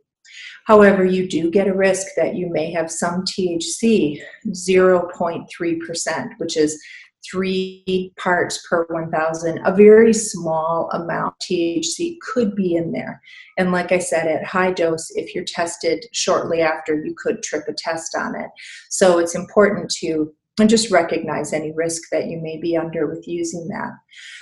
However, 0.65 1.05
you 1.05 1.27
do 1.27 1.49
get 1.51 1.67
a 1.67 1.73
risk 1.73 2.07
that 2.17 2.35
you 2.35 2.49
may 2.51 2.71
have 2.71 2.91
some 2.91 3.23
THC, 3.23 4.19
0.3%, 4.47 6.29
which 6.37 6.57
is 6.57 6.81
three 7.29 8.13
parts 8.17 8.65
per 8.69 8.85
1,000. 8.89 9.59
A 9.65 9.75
very 9.75 10.13
small 10.13 10.89
amount 10.91 11.35
THC 11.39 12.17
could 12.21 12.55
be 12.55 12.75
in 12.75 12.91
there. 12.91 13.21
And 13.57 13.71
like 13.71 13.91
I 13.91 13.99
said, 13.99 14.27
at 14.27 14.45
high 14.45 14.71
dose, 14.71 15.09
if 15.15 15.33
you're 15.33 15.43
tested 15.43 16.05
shortly 16.13 16.61
after, 16.61 17.03
you 17.03 17.15
could 17.17 17.41
trip 17.41 17.65
a 17.67 17.73
test 17.73 18.15
on 18.15 18.35
it. 18.35 18.49
So 18.89 19.19
it's 19.19 19.35
important 19.35 19.89
to 19.99 20.33
and 20.59 20.69
just 20.69 20.91
recognize 20.91 21.51
any 21.51 21.71
risk 21.73 22.03
that 22.11 22.27
you 22.27 22.37
may 22.37 22.57
be 22.57 22.77
under 22.77 23.07
with 23.07 23.27
using 23.27 23.67
that. 23.67 23.91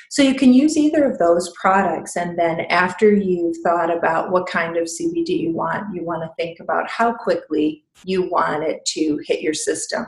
So 0.09 0.21
you 0.21 0.35
can 0.35 0.53
use 0.53 0.77
either 0.77 1.09
of 1.09 1.17
those 1.17 1.51
products, 1.59 2.15
and 2.15 2.37
then 2.37 2.61
after 2.69 3.11
you've 3.11 3.57
thought 3.63 3.95
about 3.95 4.31
what 4.31 4.45
kind 4.45 4.77
of 4.77 4.83
CBD 4.83 5.39
you 5.39 5.51
want, 5.51 5.93
you 5.93 6.03
want 6.03 6.21
to 6.21 6.29
think 6.37 6.59
about 6.59 6.89
how 6.89 7.13
quickly 7.13 7.83
you 8.03 8.29
want 8.29 8.63
it 8.63 8.85
to 8.85 9.19
hit 9.25 9.41
your 9.41 9.55
system. 9.55 10.05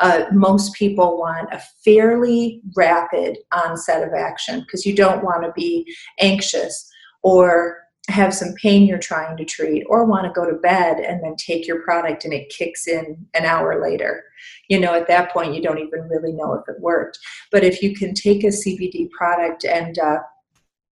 Uh, 0.00 0.24
most 0.32 0.74
people 0.74 1.18
want 1.18 1.52
a 1.52 1.62
fairly 1.84 2.60
rapid 2.76 3.38
onset 3.52 4.06
of 4.06 4.14
action 4.14 4.60
because 4.60 4.86
you 4.86 4.94
don't 4.94 5.24
want 5.24 5.42
to 5.42 5.52
be 5.52 5.84
anxious 6.20 6.88
or 7.22 7.78
have 8.08 8.34
some 8.34 8.54
pain 8.54 8.86
you're 8.86 8.98
trying 8.98 9.36
to 9.36 9.44
treat 9.44 9.84
or 9.88 10.04
want 10.04 10.24
to 10.24 10.32
go 10.32 10.48
to 10.48 10.56
bed 10.56 10.98
and 10.98 11.22
then 11.22 11.36
take 11.36 11.66
your 11.66 11.82
product 11.82 12.24
and 12.24 12.32
it 12.32 12.48
kicks 12.48 12.88
in 12.88 13.26
an 13.34 13.44
hour 13.44 13.82
later. 13.82 14.24
You 14.68 14.80
know 14.80 14.94
at 14.94 15.08
that 15.08 15.30
point 15.32 15.54
you 15.54 15.62
don't 15.62 15.78
even 15.78 16.08
really 16.08 16.32
know 16.32 16.54
if 16.54 16.68
it 16.68 16.80
worked. 16.80 17.18
But 17.52 17.64
if 17.64 17.82
you 17.82 17.94
can 17.94 18.14
take 18.14 18.44
a 18.44 18.48
cbd 18.48 19.10
product 19.10 19.64
and 19.64 19.98
uh, 19.98 20.18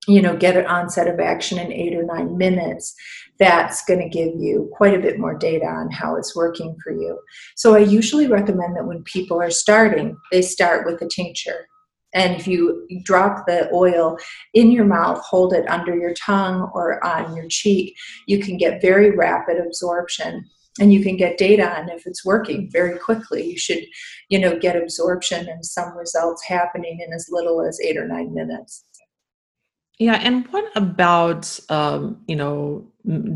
you 0.07 0.23
know 0.23 0.37
get 0.37 0.57
an 0.57 0.66
onset 0.66 1.09
of 1.09 1.20
action 1.20 1.59
in 1.59 1.73
eight 1.73 1.94
or 1.94 2.05
nine 2.05 2.38
minutes 2.38 2.94
that's 3.38 3.83
going 3.87 4.01
to 4.01 4.09
give 4.09 4.35
you 4.38 4.70
quite 4.73 4.94
a 4.94 5.01
bit 5.01 5.18
more 5.18 5.35
data 5.35 5.64
on 5.64 5.90
how 5.90 6.14
it's 6.14 6.37
working 6.37 6.77
for 6.83 6.92
you. 6.92 7.18
So 7.57 7.75
i 7.75 7.79
usually 7.79 8.29
recommend 8.29 8.77
that 8.77 8.87
when 8.87 9.03
people 9.05 9.40
are 9.42 9.51
starting 9.51 10.16
they 10.31 10.42
start 10.42 10.87
with 10.87 11.03
a 11.03 11.09
tincture 11.09 11.66
and 12.12 12.35
if 12.35 12.46
you 12.46 12.87
drop 13.05 13.46
the 13.46 13.73
oil 13.73 14.18
in 14.55 14.70
your 14.70 14.85
mouth, 14.85 15.20
hold 15.23 15.53
it 15.53 15.68
under 15.68 15.96
your 15.96 16.14
tongue 16.14 16.70
or 16.75 17.05
on 17.05 17.37
your 17.37 17.46
cheek, 17.49 17.96
you 18.27 18.40
can 18.40 18.57
get 18.57 18.83
very 18.83 19.11
rapid 19.11 19.59
absorption. 19.59 20.44
and 20.79 20.92
you 20.92 21.03
can 21.03 21.16
get 21.16 21.37
data 21.37 21.68
on 21.68 21.90
if 21.90 22.07
it's 22.07 22.25
working 22.25 22.71
very 22.71 22.96
quickly. 22.98 23.44
You 23.44 23.58
should 23.58 23.85
you 24.29 24.38
know 24.38 24.58
get 24.58 24.77
absorption 24.77 25.48
and 25.48 25.65
some 25.65 25.96
results 25.96 26.44
happening 26.44 27.00
in 27.04 27.13
as 27.13 27.29
little 27.31 27.61
as 27.63 27.81
eight 27.81 27.96
or 27.96 28.06
nine 28.06 28.33
minutes. 28.35 28.85
Yeah 29.98 30.19
and 30.23 30.46
what 30.48 30.65
about 30.77 31.58
um, 31.69 32.23
you 32.27 32.37
know 32.37 32.87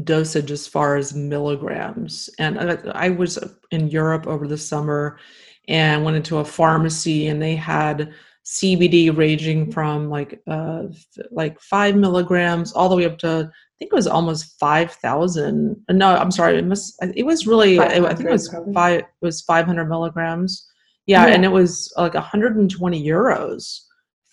dosage 0.04 0.50
as 0.50 0.66
far 0.66 0.96
as 0.96 1.14
milligrams? 1.14 2.30
And 2.38 2.58
I, 2.58 2.78
I 3.06 3.10
was 3.10 3.38
in 3.70 3.88
europe 3.88 4.26
over 4.26 4.46
the 4.46 4.58
summer 4.58 5.18
and 5.68 6.04
went 6.04 6.16
into 6.16 6.38
a 6.38 6.44
pharmacy 6.44 7.26
and 7.26 7.42
they 7.42 7.56
had 7.56 8.14
CBD 8.44 9.16
ranging 9.16 9.72
from 9.72 10.10
like 10.10 10.40
uh 10.46 10.84
like 11.30 11.58
five 11.60 11.96
milligrams 11.96 12.72
all 12.72 12.88
the 12.88 12.96
way 12.96 13.06
up 13.06 13.18
to 13.18 13.50
I 13.50 13.74
think 13.78 13.92
it 13.92 13.94
was 13.94 14.06
almost 14.06 14.58
five 14.58 14.92
thousand. 14.92 15.82
No, 15.90 16.14
I'm 16.14 16.30
sorry, 16.30 16.58
it 16.58 16.66
must 16.66 17.02
it 17.14 17.24
was 17.24 17.46
really 17.46 17.80
I 17.80 17.88
think 18.14 18.28
it 18.28 18.30
was 18.30 18.48
probably. 18.48 18.74
five 18.74 18.98
it 19.00 19.06
was 19.20 19.40
five 19.42 19.66
hundred 19.66 19.88
milligrams. 19.88 20.68
Yeah, 21.06 21.26
yeah, 21.26 21.34
and 21.34 21.44
it 21.44 21.52
was 21.52 21.92
like 21.98 22.14
120 22.14 23.06
euros 23.06 23.80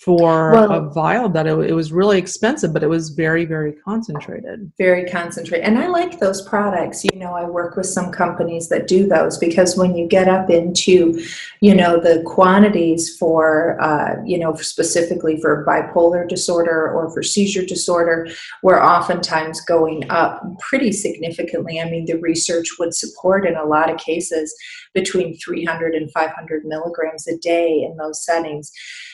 for 0.04 0.52
well, 0.52 0.72
a 0.72 0.90
vial 0.90 1.30
that 1.30 1.46
it, 1.46 1.56
it, 1.60 1.74
was 1.74 1.92
really 1.92 2.18
expensive 2.18 2.74
but 2.74 2.82
it 2.82 2.88
was 2.88 3.10
very 3.10 3.46
very 3.46 3.74
concentrated. 3.74 4.72
Very 4.78 5.06
concentrated. 5.06 5.64
And 5.66 5.78
i 5.78 5.86
like 5.86 6.20
those 6.20 6.42
products. 6.42 7.04
You 7.04 7.20
know 7.20 7.34
i 7.34 7.46
work 7.46 7.76
with 7.76 7.86
some 7.86 8.12
companies 8.12 8.68
that 8.70 8.88
do 8.88 9.08
those 9.08 9.38
because 9.38 9.78
when 9.78 9.96
you 9.96 10.08
get 10.08 10.28
up 10.28 10.50
into 10.50 11.24
you 11.62 11.76
know 11.76 12.00
the 12.00 12.24
quantities 12.26 13.16
for 13.16 13.80
uh, 13.80 14.16
you 14.26 14.40
know 14.40 14.56
specifically 14.56 15.40
for 15.40 15.64
bipolar 15.68 16.28
disorder 16.28 16.92
or 16.92 17.12
for 17.12 17.22
seizure 17.22 17.66
disorder 17.66 18.28
we're 18.64 18.84
oftentimes 18.84 19.62
going 19.62 20.10
up 20.10 20.42
pretty 20.60 20.92
significantly. 20.92 21.80
I 21.80 21.88
mean 21.90 22.06
the 22.06 22.18
research 22.18 22.68
would 22.80 22.96
support 22.96 23.46
in 23.46 23.56
a 23.56 23.66
lot 23.66 23.92
of 23.92 24.00
cases 24.00 24.56
between 24.96 25.38
300 25.38 25.94
and 25.94 26.12
500 26.12 26.66
milligrams 26.66 27.28
a 27.28 27.38
day 27.38 27.84
in 27.84 27.98
those 27.98 28.26
settings 28.26 28.72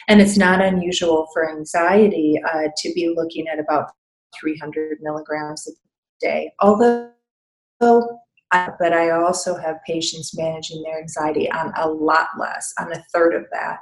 and 0.08 0.22
it's 0.22 0.38
not 0.38 0.62
unusual 0.62 1.28
for 1.34 1.50
anxiety 1.50 2.40
uh, 2.54 2.70
to 2.78 2.94
be 2.94 3.14
looking 3.16 3.48
at 3.48 3.60
about 3.60 3.92
300 4.40 5.00
milligrams 5.02 5.68
a 5.68 5.72
day. 6.26 6.52
Although, 6.60 7.12
but 7.80 8.94
I 8.94 9.12
also 9.12 9.58
have 9.58 9.78
patients 9.86 10.38
managing 10.38 10.82
their 10.84 11.00
anxiety 11.00 11.52
on 11.52 11.74
a 11.76 11.90
lot 11.90 12.28
less, 12.40 12.74
on 12.80 12.92
a 12.94 13.04
third 13.14 13.36
of 13.36 13.46
that. 13.52 13.80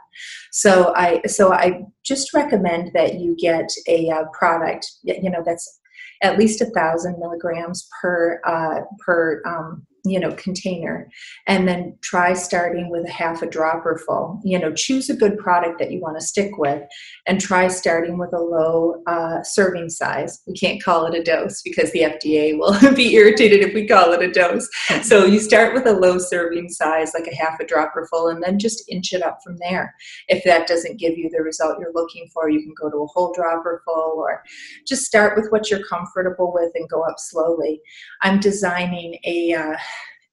So 0.52 0.94
I, 0.96 1.22
so 1.28 1.54
I 1.54 1.84
just 2.04 2.34
recommend 2.34 2.92
that 2.94 3.20
you 3.20 3.36
get 3.40 3.70
a 3.88 4.10
uh, 4.10 4.24
product, 4.34 4.88
you 5.04 5.30
know, 5.30 5.44
that's 5.46 5.80
at 6.24 6.40
least 6.40 6.62
a 6.62 6.66
thousand 6.72 7.20
milligrams 7.20 7.88
per 8.02 8.42
uh, 8.46 8.82
per 9.06 9.44
um, 9.46 9.86
you 10.06 10.20
know 10.20 10.32
container 10.34 11.10
and 11.48 11.68
then 11.68 11.98
try 12.02 12.34
starting 12.34 12.90
with 12.90 13.06
a 13.08 13.12
half 13.12 13.42
a 13.42 13.50
dropper 13.50 14.02
full. 14.06 14.40
You 14.44 14.60
know 14.60 14.74
choose 14.74 15.10
a 15.10 15.16
good 15.16 15.38
product 15.38 15.80
that 15.80 15.92
you 15.92 16.00
want 16.00 16.20
to 16.20 16.26
stick 16.26 16.58
with 16.58 16.84
and 17.26 17.40
try 17.42 17.68
starting 17.68 18.18
with 18.18 18.34
a 18.34 18.40
low 18.40 19.02
uh, 19.08 19.44
serving 19.44 19.90
size. 19.90 20.42
We 20.48 20.54
can't 20.54 20.84
call 20.84 21.06
it 21.06 21.20
a 21.20 21.24
dose 21.24 21.62
because 21.62 21.92
the 21.92 22.02
fda 22.02 22.58
will 22.58 22.96
be 22.96 23.16
irritated 23.16 23.62
if 23.62 23.74
we 23.74 23.88
call 23.88 24.14
it 24.14 24.22
a 24.22 24.32
dose. 24.32 24.70
So 25.02 25.26
you 25.26 25.40
start 25.40 25.74
with 25.74 25.86
a 25.86 25.94
low 25.94 26.18
serving 26.18 26.70
size 26.70 27.12
like 27.14 27.28
a 27.28 27.36
half 27.36 27.60
a 27.60 27.66
dropper 27.66 28.08
full 28.10 28.30
and 28.30 28.42
then 28.44 28.60
just 28.60 28.84
inch 28.90 29.14
it 29.14 29.24
up 29.24 29.40
from 29.44 29.58
there. 29.58 29.96
If 30.28 30.44
that 30.44 30.68
doesn't 30.68 31.00
give 31.00 31.18
you 31.18 31.30
the 31.30 31.44
result 31.44 31.80
you're 31.80 31.94
looking 31.94 32.28
for 32.34 32.50
you 32.50 32.62
can 32.62 32.74
go 32.80 32.90
to 32.90 33.04
a 33.04 33.08
whole 33.08 33.34
dropper 33.34 33.82
full 33.86 34.16
or 34.18 34.44
just 34.88 35.04
start 35.04 35.36
with 35.36 35.52
what 35.52 35.70
you're 35.70 35.86
comfortable 35.86 36.54
with 36.54 36.72
and 36.76 36.90
go 36.90 37.02
up 37.04 37.16
slowly. 37.18 37.82
I'm 38.22 38.40
designing 38.40 39.18
a 39.26 39.54
uh, 39.54 39.78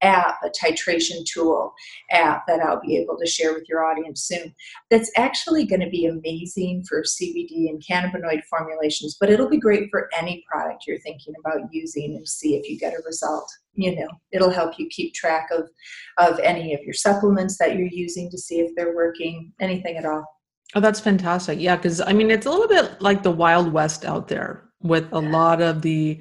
app, 0.02 0.40
a 0.44 0.50
titration 0.50 1.24
tool 1.24 1.72
app 2.10 2.44
that 2.46 2.60
I'll 2.60 2.80
be 2.80 2.96
able 2.96 3.16
to 3.18 3.26
share 3.26 3.54
with 3.54 3.68
your 3.68 3.84
audience 3.84 4.22
soon. 4.22 4.54
That's 4.90 5.10
actually 5.16 5.64
going 5.64 5.80
to 5.80 5.88
be 5.88 6.06
amazing 6.06 6.84
for 6.88 7.02
CBD 7.02 7.68
and 7.68 7.82
cannabinoid 7.82 8.42
formulations, 8.50 9.16
but 9.18 9.30
it'll 9.30 9.48
be 9.48 9.58
great 9.58 9.88
for 9.90 10.08
any 10.18 10.44
product 10.50 10.84
you're 10.86 11.00
thinking 11.00 11.34
about 11.40 11.72
using 11.72 12.16
and 12.16 12.28
see 12.28 12.56
if 12.56 12.68
you 12.68 12.78
get 12.78 12.94
a 12.94 13.02
result. 13.06 13.50
You 13.74 13.96
know, 13.96 14.08
it'll 14.32 14.50
help 14.50 14.78
you 14.78 14.86
keep 14.88 15.14
track 15.14 15.48
of 15.50 15.68
of 16.18 16.38
any 16.40 16.74
of 16.74 16.80
your 16.82 16.92
supplements 16.92 17.56
that 17.58 17.76
you're 17.76 17.88
using 17.88 18.30
to 18.30 18.38
see 18.38 18.60
if 18.60 18.74
they're 18.76 18.94
working, 18.94 19.52
anything 19.60 19.96
at 19.96 20.04
all. 20.04 20.24
Oh, 20.74 20.80
that's 20.80 21.00
fantastic. 21.00 21.60
Yeah, 21.60 21.76
because 21.76 22.00
I 22.00 22.12
mean, 22.12 22.30
it's 22.30 22.46
a 22.46 22.50
little 22.50 22.68
bit 22.68 23.00
like 23.00 23.22
the 23.22 23.30
Wild 23.30 23.72
West 23.72 24.04
out 24.04 24.28
there 24.28 24.64
with 24.82 25.06
a 25.12 25.20
lot 25.20 25.60
of 25.60 25.82
the 25.82 26.20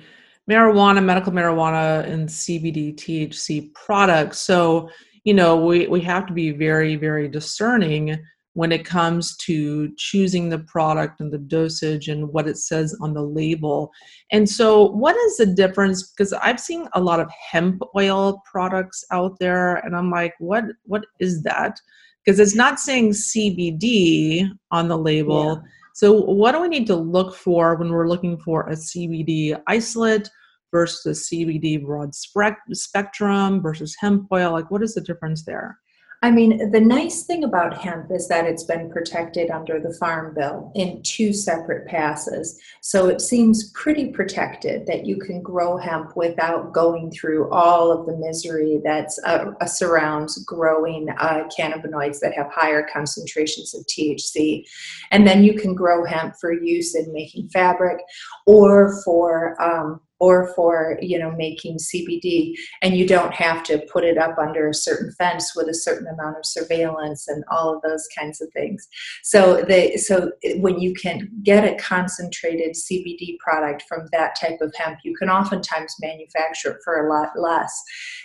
marijuana, 0.51 1.03
medical 1.03 1.31
marijuana, 1.31 2.05
and 2.05 2.27
CBD, 2.27 2.93
THC 2.95 3.73
products. 3.73 4.39
So, 4.39 4.89
you 5.23 5.33
know, 5.33 5.55
we, 5.55 5.87
we 5.87 6.01
have 6.01 6.25
to 6.27 6.33
be 6.33 6.51
very, 6.51 6.95
very 6.97 7.29
discerning 7.29 8.17
when 8.53 8.73
it 8.73 8.83
comes 8.83 9.37
to 9.37 9.93
choosing 9.95 10.49
the 10.49 10.59
product 10.59 11.21
and 11.21 11.31
the 11.31 11.37
dosage 11.37 12.09
and 12.09 12.27
what 12.33 12.49
it 12.49 12.57
says 12.57 12.93
on 12.99 13.13
the 13.13 13.21
label. 13.21 13.91
And 14.31 14.49
so, 14.49 14.89
what 14.89 15.15
is 15.15 15.37
the 15.37 15.45
difference? 15.45 16.11
Because 16.11 16.33
I've 16.33 16.59
seen 16.59 16.87
a 16.93 16.99
lot 16.99 17.21
of 17.21 17.31
hemp 17.51 17.81
oil 17.95 18.41
products 18.49 19.05
out 19.11 19.39
there, 19.39 19.77
and 19.77 19.95
I'm 19.95 20.11
like, 20.11 20.33
what 20.39 20.65
what 20.83 21.05
is 21.19 21.43
that? 21.43 21.79
Because 22.25 22.39
it's 22.39 22.55
not 22.55 22.79
saying 22.79 23.11
CBD 23.11 24.49
on 24.69 24.89
the 24.89 24.97
label. 24.97 25.55
Yeah. 25.55 25.69
So, 25.93 26.11
what 26.11 26.51
do 26.51 26.61
we 26.61 26.67
need 26.67 26.87
to 26.87 26.95
look 26.95 27.35
for 27.35 27.75
when 27.75 27.89
we're 27.89 28.09
looking 28.09 28.37
for 28.37 28.67
a 28.67 28.73
CBD 28.73 29.61
isolate 29.67 30.29
versus 30.71 31.29
CBD 31.29 31.83
broad 31.83 32.13
spectrum 32.15 33.61
versus 33.61 33.95
hemp 33.99 34.27
oil? 34.31 34.51
Like, 34.51 34.71
what 34.71 34.83
is 34.83 34.95
the 34.95 35.01
difference 35.01 35.43
there? 35.43 35.77
I 36.23 36.29
mean, 36.29 36.69
the 36.69 36.79
nice 36.79 37.23
thing 37.23 37.43
about 37.43 37.75
hemp 37.75 38.11
is 38.11 38.27
that 38.27 38.45
it's 38.45 38.63
been 38.63 38.91
protected 38.91 39.49
under 39.49 39.79
the 39.79 39.93
Farm 39.95 40.35
Bill 40.35 40.71
in 40.75 41.01
two 41.01 41.33
separate 41.33 41.87
passes. 41.87 42.61
So 42.81 43.07
it 43.07 43.21
seems 43.21 43.71
pretty 43.71 44.11
protected 44.11 44.85
that 44.85 45.07
you 45.07 45.17
can 45.17 45.41
grow 45.41 45.77
hemp 45.77 46.15
without 46.15 46.73
going 46.73 47.09
through 47.09 47.49
all 47.49 47.91
of 47.91 48.05
the 48.05 48.15
misery 48.17 48.79
that 48.83 49.09
uh, 49.25 49.53
uh, 49.59 49.65
surrounds 49.65 50.37
growing 50.45 51.09
uh, 51.17 51.49
cannabinoids 51.57 52.19
that 52.19 52.35
have 52.35 52.51
higher 52.51 52.87
concentrations 52.93 53.73
of 53.73 53.83
THC. 53.87 54.63
And 55.09 55.25
then 55.25 55.43
you 55.43 55.55
can 55.55 55.73
grow 55.73 56.05
hemp 56.05 56.35
for 56.39 56.53
use 56.53 56.93
in 56.93 57.11
making 57.11 57.49
fabric 57.49 57.97
or 58.45 59.01
for 59.03 59.59
um, 59.59 60.01
or 60.21 60.53
for 60.53 60.99
you 61.01 61.17
know 61.17 61.31
making 61.31 61.77
CBD, 61.77 62.53
and 62.81 62.95
you 62.95 63.07
don't 63.07 63.33
have 63.33 63.63
to 63.63 63.79
put 63.91 64.05
it 64.05 64.17
up 64.17 64.37
under 64.37 64.69
a 64.69 64.73
certain 64.73 65.11
fence 65.17 65.53
with 65.55 65.67
a 65.67 65.73
certain 65.73 66.07
amount 66.07 66.37
of 66.37 66.45
surveillance 66.45 67.27
and 67.27 67.43
all 67.51 67.75
of 67.75 67.81
those 67.81 68.07
kinds 68.17 68.39
of 68.39 68.47
things. 68.53 68.87
So 69.23 69.63
they 69.67 69.97
so 69.97 70.31
when 70.57 70.79
you 70.79 70.93
can 70.93 71.29
get 71.43 71.65
a 71.65 71.75
concentrated 71.75 72.75
CBD 72.75 73.39
product 73.39 73.83
from 73.89 74.07
that 74.11 74.39
type 74.39 74.59
of 74.61 74.73
hemp, 74.77 74.99
you 75.03 75.15
can 75.15 75.29
oftentimes 75.29 75.95
manufacture 75.99 76.71
it 76.71 76.77
for 76.85 77.05
a 77.05 77.09
lot 77.09 77.31
less, 77.35 77.73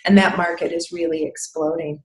and 0.04 0.16
that 0.18 0.36
market 0.36 0.72
is 0.72 0.92
really 0.92 1.24
exploding 1.24 2.02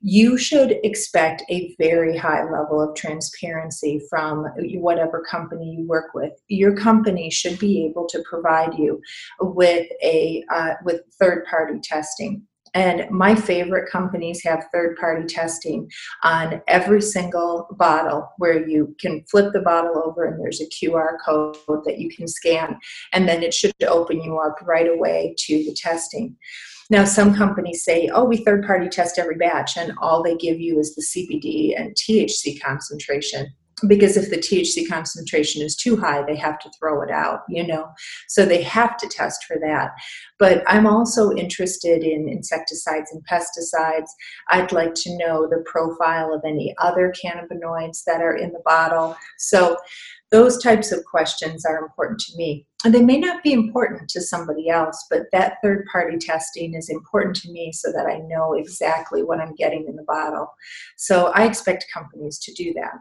you 0.00 0.38
should 0.38 0.78
expect 0.84 1.42
a 1.50 1.74
very 1.78 2.16
high 2.16 2.44
level 2.44 2.80
of 2.80 2.94
transparency 2.94 4.00
from 4.08 4.44
whatever 4.74 5.24
company 5.28 5.76
you 5.78 5.86
work 5.86 6.14
with. 6.14 6.32
Your 6.48 6.76
company 6.76 7.30
should 7.30 7.58
be 7.58 7.86
able 7.86 8.06
to 8.08 8.22
provide 8.28 8.74
you 8.78 9.00
with 9.40 9.88
a 10.02 10.44
uh, 10.50 10.74
with 10.84 11.02
third 11.18 11.44
party 11.46 11.80
testing. 11.82 12.42
And 12.74 13.10
my 13.10 13.34
favorite 13.34 13.90
companies 13.90 14.42
have 14.44 14.66
third 14.72 14.96
party 14.98 15.26
testing 15.26 15.90
on 16.22 16.60
every 16.68 17.00
single 17.00 17.66
bottle 17.78 18.28
where 18.38 18.68
you 18.68 18.94
can 19.00 19.24
flip 19.30 19.52
the 19.52 19.60
bottle 19.60 20.02
over 20.04 20.24
and 20.24 20.38
there's 20.38 20.60
a 20.60 20.66
QR 20.66 21.16
code 21.24 21.56
that 21.84 21.98
you 21.98 22.10
can 22.14 22.28
scan, 22.28 22.78
and 23.12 23.28
then 23.28 23.42
it 23.42 23.54
should 23.54 23.74
open 23.84 24.22
you 24.22 24.38
up 24.38 24.56
right 24.62 24.88
away 24.88 25.34
to 25.38 25.64
the 25.64 25.74
testing. 25.74 26.36
Now, 26.90 27.04
some 27.04 27.34
companies 27.34 27.84
say, 27.84 28.08
oh, 28.12 28.24
we 28.24 28.38
third 28.38 28.66
party 28.66 28.88
test 28.88 29.18
every 29.18 29.36
batch, 29.36 29.76
and 29.76 29.92
all 30.00 30.22
they 30.22 30.36
give 30.36 30.58
you 30.58 30.78
is 30.78 30.94
the 30.94 31.02
CBD 31.02 31.78
and 31.78 31.94
THC 31.94 32.60
concentration. 32.60 33.52
Because 33.86 34.16
if 34.16 34.30
the 34.30 34.38
THC 34.38 34.88
concentration 34.88 35.62
is 35.62 35.76
too 35.76 35.96
high, 35.96 36.22
they 36.22 36.34
have 36.34 36.58
to 36.60 36.70
throw 36.78 37.00
it 37.02 37.10
out, 37.10 37.42
you 37.48 37.64
know. 37.64 37.88
So 38.26 38.44
they 38.44 38.60
have 38.62 38.96
to 38.96 39.06
test 39.06 39.44
for 39.44 39.56
that. 39.60 39.92
But 40.38 40.64
I'm 40.66 40.86
also 40.86 41.30
interested 41.32 42.02
in 42.02 42.28
insecticides 42.28 43.12
and 43.12 43.24
pesticides. 43.24 44.08
I'd 44.48 44.72
like 44.72 44.94
to 44.94 45.16
know 45.16 45.46
the 45.46 45.62
profile 45.64 46.32
of 46.34 46.42
any 46.44 46.74
other 46.78 47.12
cannabinoids 47.12 48.02
that 48.04 48.20
are 48.20 48.34
in 48.34 48.52
the 48.52 48.62
bottle. 48.64 49.16
So 49.36 49.76
those 50.30 50.62
types 50.62 50.92
of 50.92 51.04
questions 51.04 51.64
are 51.64 51.78
important 51.78 52.20
to 52.20 52.36
me. 52.36 52.66
And 52.84 52.94
they 52.94 53.02
may 53.02 53.18
not 53.18 53.42
be 53.42 53.52
important 53.52 54.08
to 54.10 54.20
somebody 54.20 54.68
else, 54.68 55.06
but 55.10 55.22
that 55.32 55.54
third 55.62 55.86
party 55.90 56.18
testing 56.18 56.74
is 56.74 56.90
important 56.90 57.34
to 57.36 57.50
me 57.50 57.72
so 57.72 57.90
that 57.92 58.06
I 58.06 58.18
know 58.18 58.54
exactly 58.54 59.22
what 59.22 59.40
I'm 59.40 59.54
getting 59.54 59.86
in 59.88 59.96
the 59.96 60.04
bottle. 60.04 60.52
So 60.96 61.32
I 61.34 61.44
expect 61.44 61.86
companies 61.92 62.38
to 62.40 62.52
do 62.52 62.74
that. 62.74 62.94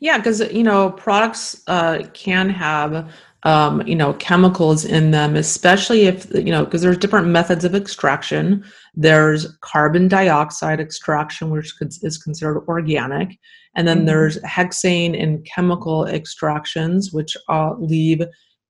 Yeah, 0.00 0.18
because 0.18 0.40
you 0.52 0.62
know 0.62 0.90
products 0.90 1.62
uh, 1.66 2.02
can 2.12 2.48
have 2.50 3.12
um, 3.44 3.86
you 3.86 3.94
know 3.94 4.14
chemicals 4.14 4.84
in 4.84 5.10
them, 5.12 5.36
especially 5.36 6.02
if 6.02 6.26
you 6.34 6.50
know 6.50 6.64
because 6.64 6.82
there's 6.82 6.98
different 6.98 7.28
methods 7.28 7.64
of 7.64 7.74
extraction. 7.74 8.64
There's 8.94 9.56
carbon 9.60 10.08
dioxide 10.08 10.80
extraction, 10.80 11.50
which 11.50 11.72
is 12.02 12.18
considered 12.18 12.64
organic, 12.66 13.38
and 13.76 13.86
then 13.86 13.98
mm-hmm. 13.98 14.06
there's 14.06 14.38
hexane 14.38 15.20
and 15.20 15.44
chemical 15.44 16.06
extractions, 16.06 17.12
which 17.12 17.36
uh, 17.48 17.74
leave 17.78 18.22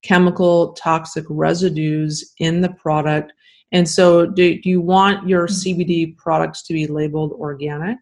chemical 0.02 0.72
toxic 0.74 1.24
residues 1.30 2.34
in 2.38 2.60
the 2.60 2.68
product. 2.70 3.32
And 3.72 3.88
so, 3.88 4.26
do, 4.26 4.60
do 4.60 4.68
you 4.68 4.80
want 4.80 5.28
your 5.28 5.46
mm-hmm. 5.46 5.80
CBD 5.80 6.16
products 6.18 6.62
to 6.64 6.74
be 6.74 6.86
labeled 6.86 7.32
organic? 7.32 7.96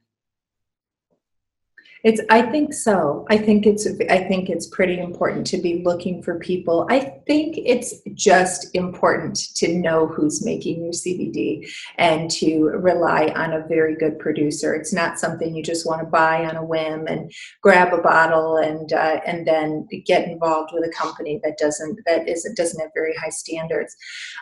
It's 2.05 2.21
I 2.29 2.43
think 2.43 2.75
so. 2.75 3.25
I 3.31 3.39
think 3.39 3.65
it's 3.65 3.87
I 4.11 4.19
think 4.29 4.51
it's 4.51 4.67
pretty 4.67 4.99
important 4.99 5.47
to 5.49 5.57
be 5.57 5.83
looking 5.83 6.23
for 6.23 6.39
people. 6.39 6.87
I 6.91 7.01
think 7.27 7.57
it's 7.57 7.95
just 8.13 8.69
important 8.75 9.55
to 9.55 9.75
know 9.75 10.07
who's 10.07 10.45
making 10.45 10.83
your 10.83 10.93
CBD 10.93 11.67
and 11.97 12.31
to 12.33 12.65
rely 12.65 13.29
on 13.35 13.55
a 13.55 13.67
very 13.67 13.97
good 13.97 14.19
producer. 14.19 14.75
It's 14.75 14.93
not 14.93 15.19
something 15.19 15.57
you 15.57 15.63
just 15.63 15.87
want 15.87 16.03
to 16.03 16.07
buy 16.07 16.45
on 16.45 16.57
a 16.57 16.65
whim 16.65 17.07
and 17.07 17.33
grab 17.63 17.95
a 17.95 18.03
bottle 18.03 18.59
and 18.59 18.93
uh, 18.93 19.21
and 19.25 19.47
then 19.47 19.89
get 20.05 20.29
involved 20.29 20.73
with 20.75 20.85
a 20.85 20.93
company 20.93 21.41
that 21.43 21.57
doesn't 21.57 22.01
that 22.05 22.29
isn't 22.29 22.55
doesn't 22.55 22.81
have 22.81 22.91
very 22.93 23.15
high 23.17 23.31
standards. 23.31 23.97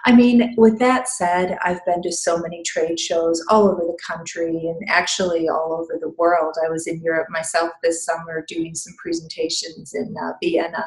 I 0.05 0.17
mean, 0.17 0.53
with 0.57 0.81
that 0.81 1.09
said, 1.09 1.57
I've 1.65 1.85
been 1.85 2.03
to 2.03 2.11
so 2.11 2.39
many 2.39 2.65
trade 2.65 2.99
shows 2.99 3.41
all 3.49 3.69
over 3.69 3.83
the 3.83 3.99
country 4.05 4.67
and 4.67 4.83
actually 4.89 5.49
all 5.49 5.73
over 5.73 5.97
the 6.01 6.13
world. 6.19 6.57
I 6.67 6.69
was 6.69 6.89
in 6.89 7.01
Europe 7.01 7.29
myself 7.31 7.52
myself 7.53 7.73
this 7.83 8.05
summer 8.05 8.45
doing 8.47 8.75
some 8.75 8.95
presentations 9.03 9.95
in 9.95 10.15
uh, 10.23 10.33
Vienna 10.43 10.85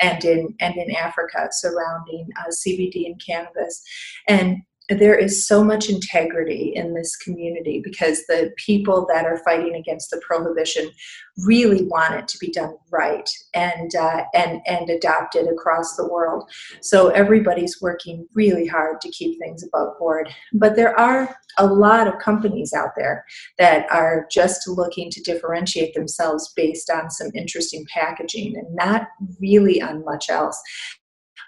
and 0.00 0.24
in 0.24 0.54
and 0.60 0.76
in 0.76 0.94
Africa 0.94 1.48
surrounding 1.50 2.28
uh, 2.38 2.50
CBD 2.50 3.06
and 3.06 3.20
cannabis, 3.24 3.82
and 4.28 4.58
there 4.88 5.16
is 5.16 5.46
so 5.46 5.64
much 5.64 5.88
integrity 5.88 6.72
in 6.74 6.94
this 6.94 7.16
community 7.16 7.80
because 7.82 8.24
the 8.26 8.52
people 8.56 9.06
that 9.12 9.24
are 9.24 9.38
fighting 9.38 9.74
against 9.74 10.10
the 10.10 10.20
prohibition 10.24 10.90
really 11.38 11.84
want 11.84 12.14
it 12.14 12.28
to 12.28 12.38
be 12.38 12.50
done 12.50 12.74
right 12.90 13.28
and 13.54 13.94
uh, 13.96 14.22
and 14.32 14.60
and 14.66 14.88
adopted 14.88 15.48
across 15.48 15.96
the 15.96 16.08
world. 16.08 16.48
So 16.80 17.08
everybody's 17.08 17.80
working 17.82 18.26
really 18.34 18.66
hard 18.66 19.00
to 19.00 19.10
keep 19.10 19.38
things 19.38 19.64
above 19.64 19.98
board. 19.98 20.32
But 20.52 20.76
there 20.76 20.98
are 20.98 21.36
a 21.58 21.66
lot 21.66 22.06
of 22.06 22.18
companies 22.18 22.72
out 22.72 22.90
there 22.96 23.24
that 23.58 23.90
are 23.90 24.26
just 24.30 24.68
looking 24.68 25.10
to 25.10 25.22
differentiate 25.22 25.94
themselves 25.94 26.52
based 26.54 26.90
on 26.90 27.10
some 27.10 27.30
interesting 27.34 27.84
packaging 27.92 28.56
and 28.56 28.74
not 28.74 29.08
really 29.40 29.82
on 29.82 30.04
much 30.04 30.30
else. 30.30 30.60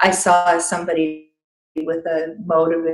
I 0.00 0.10
saw 0.10 0.58
somebody 0.58 1.30
with 1.76 2.04
a 2.06 2.36
motive 2.44 2.84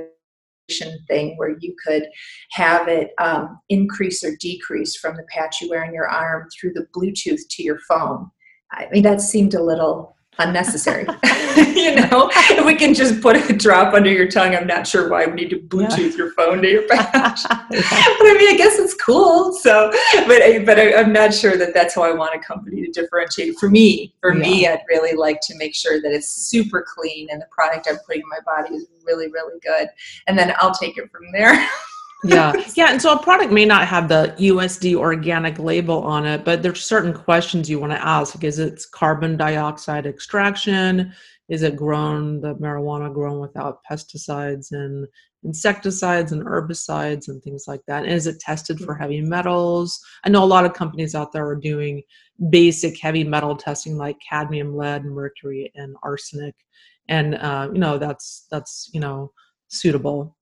thing 1.09 1.35
where 1.37 1.57
you 1.61 1.75
could 1.85 2.07
have 2.51 2.89
it 2.89 3.11
um, 3.19 3.59
increase 3.69 4.25
or 4.25 4.37
decrease 4.41 4.97
from 4.97 5.17
the 5.17 5.27
patch 5.31 5.61
you 5.61 5.71
wear 5.71 5.85
on 5.85 5.95
your 5.95 6.09
arm 6.09 6.49
through 6.51 6.73
the 6.73 6.87
Bluetooth 6.95 7.41
to 7.51 7.63
your 7.63 7.79
phone. 7.89 8.31
I 8.73 8.89
mean, 8.91 9.03
that 9.05 9.21
seemed 9.21 9.55
a 9.55 9.63
little 9.63 10.14
unnecessary. 10.39 11.07
you 11.57 11.95
know, 11.95 12.31
if 12.35 12.65
we 12.65 12.75
can 12.75 12.95
just 12.95 13.21
put 13.21 13.37
a 13.37 13.53
drop 13.53 13.95
under 13.95 14.11
your 14.11 14.29
tongue, 14.29 14.57
I'm 14.57 14.67
not 14.67 14.87
sure 14.87 15.09
why 15.09 15.27
we 15.27 15.35
need 15.35 15.51
to 15.51 15.59
Bluetooth 15.59 16.11
yeah. 16.11 16.17
your 16.17 16.33
phone 16.33 16.63
to 16.63 16.69
your 16.69 16.83
patch. 16.89 17.43
but 17.45 17.71
I 17.71 18.37
mean, 18.39 18.53
I 18.53 18.57
guess 18.57 18.79
it's 18.79 18.95
cool. 18.95 19.53
So, 19.53 19.93
but 20.27 20.67
but 20.67 20.79
I, 20.81 20.93
am 21.01 21.13
not 21.13 21.33
sure 21.33 21.57
that 21.57 21.73
that's 21.73 21.95
how 21.95 22.03
I 22.03 22.13
want 22.13 22.35
a 22.35 22.41
company 22.41 22.83
to 22.83 22.91
differentiate. 22.91 23.57
For 23.61 23.71
me, 23.71 24.15
for 24.21 24.35
yeah. 24.35 24.43
me, 24.43 24.67
I'd 24.67 24.83
really 24.89 25.15
like 25.15 25.41
to 25.43 25.55
make 25.57 25.77
sure 25.77 26.01
that 26.01 26.13
it's 26.13 26.29
super 26.29 26.85
clean 26.87 27.29
and 27.31 27.41
the 27.41 27.47
product 27.53 27.87
I'm 27.89 27.99
putting 27.99 28.23
in 28.23 28.29
my 28.29 28.41
body 28.45 28.75
is 28.75 28.87
really 29.05 29.31
really 29.31 29.61
good, 29.61 29.89
and 30.27 30.37
then 30.37 30.55
I'll 30.59 30.75
take 30.75 30.99
it 30.99 31.09
from 31.13 31.31
there 31.33 31.69
yeah. 32.25 32.53
Yeah 32.77 32.91
and 32.91 33.01
so 33.01 33.13
a 33.13 33.23
product 33.23 33.53
may 33.53 33.65
not 33.65 33.87
have 33.87 34.09
the 34.09 34.35
usd 34.39 34.95
organic 34.95 35.59
label 35.59 36.03
on 36.03 36.27
it 36.27 36.45
but 36.45 36.63
there's 36.63 36.85
certain 36.85 37.13
questions 37.13 37.71
you 37.71 37.79
want 37.79 37.93
to 37.93 38.07
ask 38.07 38.43
is 38.43 38.59
it 38.59 38.83
carbon 38.93 39.37
dioxide 39.37 40.07
extraction? 40.07 41.13
Is 41.49 41.63
it 41.63 41.77
grown 41.77 42.41
the 42.41 42.55
marijuana 42.55 43.13
grown 43.13 43.39
without 43.39 43.81
pesticides 43.91 44.73
and 44.73 45.07
insecticides 45.45 46.33
and 46.33 46.43
herbicides 46.43 47.29
and 47.29 47.43
things 47.43 47.65
like 47.69 47.83
that? 47.87 48.05
And 48.05 48.13
is 48.13 48.27
it 48.27 48.41
tested 48.41 48.81
for 48.81 48.95
heavy 48.95 49.21
metals? 49.21 50.01
I 50.25 50.31
know 50.31 50.43
a 50.43 50.47
lot 50.47 50.65
of 50.65 50.73
companies 50.73 51.15
out 51.15 51.33
there 51.33 51.47
are 51.47 51.57
doing 51.57 52.03
basic 52.49 52.99
heavy 52.99 53.25
metal 53.25 53.57
testing 53.57 53.97
like 53.97 54.17
cadmium 54.27 54.75
lead 54.75 55.05
mercury 55.05 55.71
and 55.75 55.97
arsenic 56.03 56.55
and 57.09 57.35
uh, 57.37 57.69
you 57.73 57.79
know 57.79 57.99
that's 57.99 58.47
that's 58.51 58.91
you 58.93 58.99
know 58.99 59.31
suitable 59.69 60.37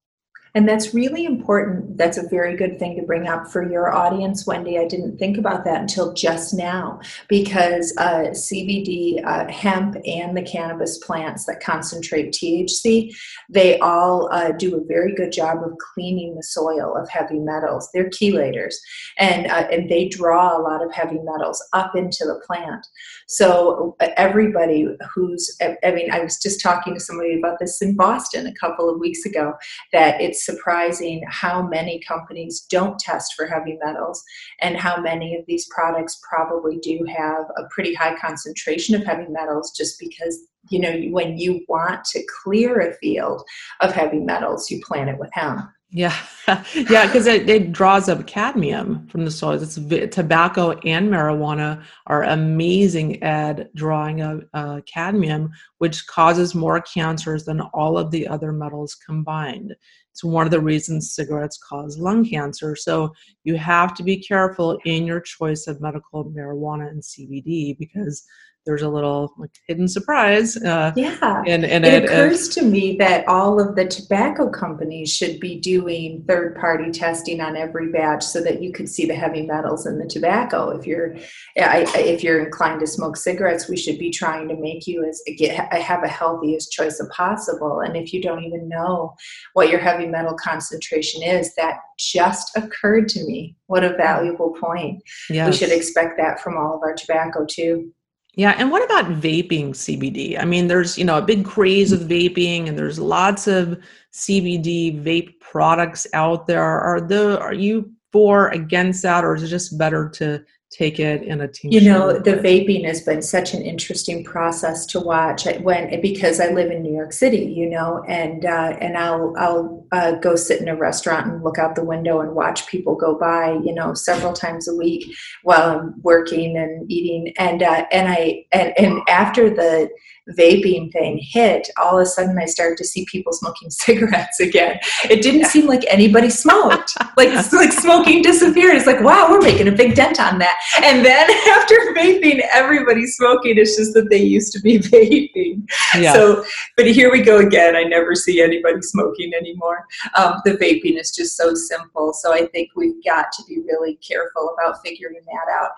and 0.54 0.68
that's 0.68 0.92
really 0.92 1.24
important. 1.24 1.96
That's 1.96 2.18
a 2.18 2.28
very 2.28 2.56
good 2.56 2.78
thing 2.78 2.96
to 2.96 3.02
bring 3.02 3.26
up 3.26 3.48
for 3.48 3.70
your 3.70 3.94
audience, 3.94 4.46
Wendy. 4.46 4.78
I 4.78 4.86
didn't 4.86 5.16
think 5.16 5.38
about 5.38 5.64
that 5.64 5.80
until 5.80 6.12
just 6.12 6.52
now 6.52 7.00
because 7.28 7.94
uh, 7.96 8.32
CBD, 8.32 9.24
uh, 9.24 9.50
hemp, 9.50 9.96
and 10.04 10.36
the 10.36 10.42
cannabis 10.42 10.98
plants 10.98 11.46
that 11.46 11.62
concentrate 11.62 12.32
THC, 12.32 13.14
they 13.48 13.78
all 13.78 14.30
uh, 14.30 14.52
do 14.52 14.76
a 14.76 14.84
very 14.84 15.14
good 15.14 15.32
job 15.32 15.58
of 15.64 15.72
cleaning 15.78 16.34
the 16.34 16.42
soil 16.42 16.94
of 16.96 17.08
heavy 17.08 17.38
metals. 17.38 17.88
They're 17.94 18.10
chelators, 18.10 18.74
and, 19.18 19.46
uh, 19.46 19.68
and 19.70 19.88
they 19.88 20.08
draw 20.08 20.56
a 20.56 20.60
lot 20.60 20.84
of 20.84 20.92
heavy 20.92 21.18
metals 21.22 21.64
up 21.72 21.96
into 21.96 22.24
the 22.26 22.40
plant. 22.46 22.86
So 23.26 23.96
uh, 24.00 24.08
everybody 24.18 24.86
who's, 25.14 25.56
I 25.62 25.92
mean, 25.92 26.10
I 26.10 26.20
was 26.20 26.38
just 26.38 26.60
talking 26.60 26.92
to 26.92 27.00
somebody 27.00 27.38
about 27.38 27.58
this 27.58 27.80
in 27.80 27.96
Boston 27.96 28.46
a 28.46 28.54
couple 28.54 28.90
of 28.90 29.00
weeks 29.00 29.24
ago, 29.24 29.54
that 29.92 30.20
it's 30.20 30.41
surprising 30.44 31.22
how 31.28 31.66
many 31.66 32.00
companies 32.06 32.66
don't 32.70 32.98
test 32.98 33.34
for 33.34 33.46
heavy 33.46 33.78
metals 33.84 34.22
and 34.60 34.76
how 34.76 35.00
many 35.00 35.36
of 35.36 35.44
these 35.46 35.66
products 35.74 36.20
probably 36.28 36.78
do 36.78 37.04
have 37.16 37.44
a 37.56 37.64
pretty 37.70 37.94
high 37.94 38.16
concentration 38.16 38.94
of 38.94 39.04
heavy 39.04 39.28
metals 39.28 39.72
just 39.76 39.98
because 39.98 40.38
you 40.70 40.78
know 40.78 41.00
when 41.10 41.36
you 41.38 41.64
want 41.68 42.04
to 42.04 42.24
clear 42.42 42.80
a 42.80 42.94
field 42.94 43.42
of 43.80 43.92
heavy 43.92 44.20
metals 44.20 44.70
you 44.70 44.80
plant 44.86 45.10
it 45.10 45.18
with 45.18 45.30
hemp 45.32 45.60
yeah, 45.94 46.16
yeah, 46.74 47.04
because 47.04 47.26
it, 47.26 47.50
it 47.50 47.70
draws 47.70 48.08
up 48.08 48.26
cadmium 48.26 49.06
from 49.08 49.26
the 49.26 49.30
soil. 49.30 49.62
It's 49.62 49.74
tobacco 49.74 50.70
and 50.86 51.10
marijuana 51.10 51.84
are 52.06 52.22
amazing 52.22 53.22
at 53.22 53.72
drawing 53.74 54.22
up 54.22 54.40
uh, 54.54 54.80
cadmium, 54.86 55.50
which 55.78 56.06
causes 56.06 56.54
more 56.54 56.80
cancers 56.80 57.44
than 57.44 57.60
all 57.60 57.98
of 57.98 58.10
the 58.10 58.26
other 58.26 58.52
metals 58.52 58.94
combined. 58.94 59.74
It's 60.12 60.22
one 60.22 60.46
of 60.46 60.50
the 60.50 60.60
reasons 60.60 61.14
cigarettes 61.14 61.58
cause 61.58 61.98
lung 61.98 62.28
cancer. 62.28 62.76
So 62.76 63.12
you 63.44 63.56
have 63.56 63.94
to 63.94 64.02
be 64.02 64.16
careful 64.18 64.78
in 64.84 65.06
your 65.06 65.20
choice 65.20 65.66
of 65.66 65.80
medical 65.80 66.24
marijuana 66.26 66.88
and 66.90 67.02
CBD 67.02 67.78
because 67.78 68.22
there's 68.64 68.82
a 68.82 68.88
little 68.88 69.32
like 69.38 69.50
hidden 69.66 69.88
surprise. 69.88 70.56
Uh, 70.56 70.92
yeah, 70.96 71.42
and, 71.46 71.64
and 71.64 71.84
it, 71.84 71.94
it 71.94 72.04
occurs 72.04 72.48
to 72.50 72.62
me 72.62 72.96
that 72.96 73.26
all 73.26 73.60
of 73.60 73.74
the 73.74 73.86
tobacco 73.86 74.48
companies 74.48 75.12
should 75.12 75.40
be 75.40 75.58
doing 75.58 76.24
third-party 76.28 76.92
testing 76.92 77.40
on 77.40 77.56
every 77.56 77.90
batch 77.90 78.22
so 78.22 78.40
that 78.40 78.62
you 78.62 78.72
could 78.72 78.88
see 78.88 79.04
the 79.06 79.14
heavy 79.14 79.42
metals 79.42 79.86
in 79.86 79.98
the 79.98 80.06
tobacco. 80.06 80.70
If 80.70 80.86
you're 80.86 81.16
if 81.56 82.22
you're 82.22 82.44
inclined 82.44 82.80
to 82.80 82.86
smoke 82.86 83.16
cigarettes, 83.16 83.68
we 83.68 83.76
should 83.76 83.98
be 83.98 84.10
trying 84.10 84.48
to 84.48 84.56
make 84.56 84.86
you 84.86 85.04
as 85.04 85.22
get 85.36 85.72
have 85.72 86.04
a 86.04 86.08
healthiest 86.08 86.70
choice 86.72 87.00
of 87.00 87.08
possible. 87.10 87.80
And 87.80 87.96
if 87.96 88.12
you 88.12 88.22
don't 88.22 88.44
even 88.44 88.68
know 88.68 89.14
what 89.54 89.70
your 89.70 89.80
heavy 89.80 90.06
metal 90.06 90.34
concentration 90.34 91.22
is, 91.22 91.54
that 91.56 91.78
just 91.98 92.56
occurred 92.56 93.08
to 93.08 93.24
me. 93.24 93.56
What 93.66 93.84
a 93.84 93.96
valuable 93.96 94.54
point. 94.60 95.02
Yes. 95.30 95.48
We 95.48 95.56
should 95.56 95.76
expect 95.76 96.16
that 96.18 96.40
from 96.40 96.56
all 96.56 96.76
of 96.76 96.82
our 96.82 96.94
tobacco 96.94 97.44
too. 97.44 97.92
Yeah, 98.34 98.54
and 98.56 98.70
what 98.70 98.84
about 98.84 99.20
vaping 99.20 99.70
CBD? 99.70 100.40
I 100.40 100.46
mean, 100.46 100.66
there's, 100.66 100.96
you 100.96 101.04
know, 101.04 101.18
a 101.18 101.22
big 101.22 101.44
craze 101.44 101.92
of 101.92 102.00
vaping 102.00 102.66
and 102.66 102.78
there's 102.78 102.98
lots 102.98 103.46
of 103.46 103.78
CBD 104.12 105.02
vape 105.02 105.38
products 105.40 106.06
out 106.14 106.46
there. 106.46 106.62
Are 106.62 107.00
the 107.00 107.38
are 107.40 107.52
you 107.52 107.92
for 108.10 108.48
against 108.48 109.02
that 109.02 109.24
or 109.24 109.34
is 109.34 109.42
it 109.42 109.48
just 109.48 109.76
better 109.76 110.08
to 110.10 110.42
take 110.72 110.98
it 110.98 111.22
in 111.22 111.42
a 111.42 111.48
tincture. 111.48 111.78
You 111.78 111.88
know, 111.88 112.18
the 112.18 112.32
vaping 112.32 112.84
has 112.86 113.02
been 113.02 113.20
such 113.20 113.52
an 113.52 113.62
interesting 113.62 114.24
process 114.24 114.86
to 114.86 115.00
watch. 115.00 115.44
When 115.60 116.00
because 116.00 116.40
I 116.40 116.48
live 116.48 116.70
in 116.70 116.82
New 116.82 116.94
York 116.94 117.12
City, 117.12 117.44
you 117.44 117.68
know, 117.68 118.02
and 118.08 118.44
uh, 118.44 118.76
and 118.80 118.96
I'll 118.96 119.34
I'll 119.36 119.86
uh, 119.92 120.12
go 120.12 120.34
sit 120.34 120.60
in 120.60 120.68
a 120.68 120.76
restaurant 120.76 121.26
and 121.26 121.44
look 121.44 121.58
out 121.58 121.74
the 121.74 121.84
window 121.84 122.20
and 122.20 122.34
watch 122.34 122.66
people 122.66 122.94
go 122.94 123.14
by, 123.18 123.52
you 123.64 123.74
know, 123.74 123.92
several 123.92 124.32
times 124.32 124.66
a 124.66 124.74
week 124.74 125.14
while 125.42 125.78
I'm 125.78 126.02
working 126.02 126.56
and 126.56 126.90
eating, 126.90 127.34
and 127.38 127.62
uh, 127.62 127.84
and 127.92 128.08
I 128.08 128.46
and 128.52 128.72
and 128.78 129.02
after 129.08 129.50
the 129.50 129.90
vaping 130.30 130.92
thing 130.92 131.18
hit, 131.20 131.68
all 131.76 131.98
of 131.98 132.02
a 132.02 132.06
sudden 132.06 132.38
I 132.38 132.46
started 132.46 132.78
to 132.78 132.84
see 132.84 133.04
people 133.10 133.32
smoking 133.32 133.70
cigarettes 133.70 134.40
again. 134.40 134.78
It 135.08 135.22
didn't 135.22 135.46
seem 135.46 135.66
like 135.66 135.84
anybody 135.88 136.30
smoked. 136.30 136.96
like 137.16 137.30
like 137.52 137.72
smoking 137.72 138.22
disappeared. 138.22 138.76
It's 138.76 138.86
like, 138.86 139.00
wow, 139.00 139.28
we're 139.30 139.40
making 139.40 139.68
a 139.68 139.72
big 139.72 139.94
dent 139.94 140.20
on 140.20 140.38
that. 140.38 140.60
And 140.82 141.04
then 141.04 141.30
after 141.50 141.74
vaping, 141.96 142.40
everybody's 142.52 143.16
smoking. 143.16 143.58
It's 143.58 143.76
just 143.76 143.94
that 143.94 144.10
they 144.10 144.22
used 144.22 144.52
to 144.52 144.60
be 144.60 144.78
vaping. 144.78 145.68
Yeah. 145.98 146.12
So, 146.12 146.44
but 146.76 146.86
here 146.86 147.10
we 147.10 147.22
go 147.22 147.38
again. 147.38 147.76
I 147.76 147.82
never 147.82 148.14
see 148.14 148.40
anybody 148.40 148.80
smoking 148.82 149.32
anymore. 149.34 149.86
Um, 150.16 150.40
the 150.44 150.52
vaping 150.52 150.98
is 150.98 151.10
just 151.10 151.36
so 151.36 151.54
simple. 151.54 152.12
So 152.12 152.32
I 152.32 152.46
think 152.46 152.70
we've 152.76 153.02
got 153.04 153.32
to 153.32 153.42
be 153.48 153.58
really 153.60 153.96
careful 153.96 154.54
about 154.56 154.80
figuring 154.84 155.20
that 155.26 155.52
out. 155.52 155.70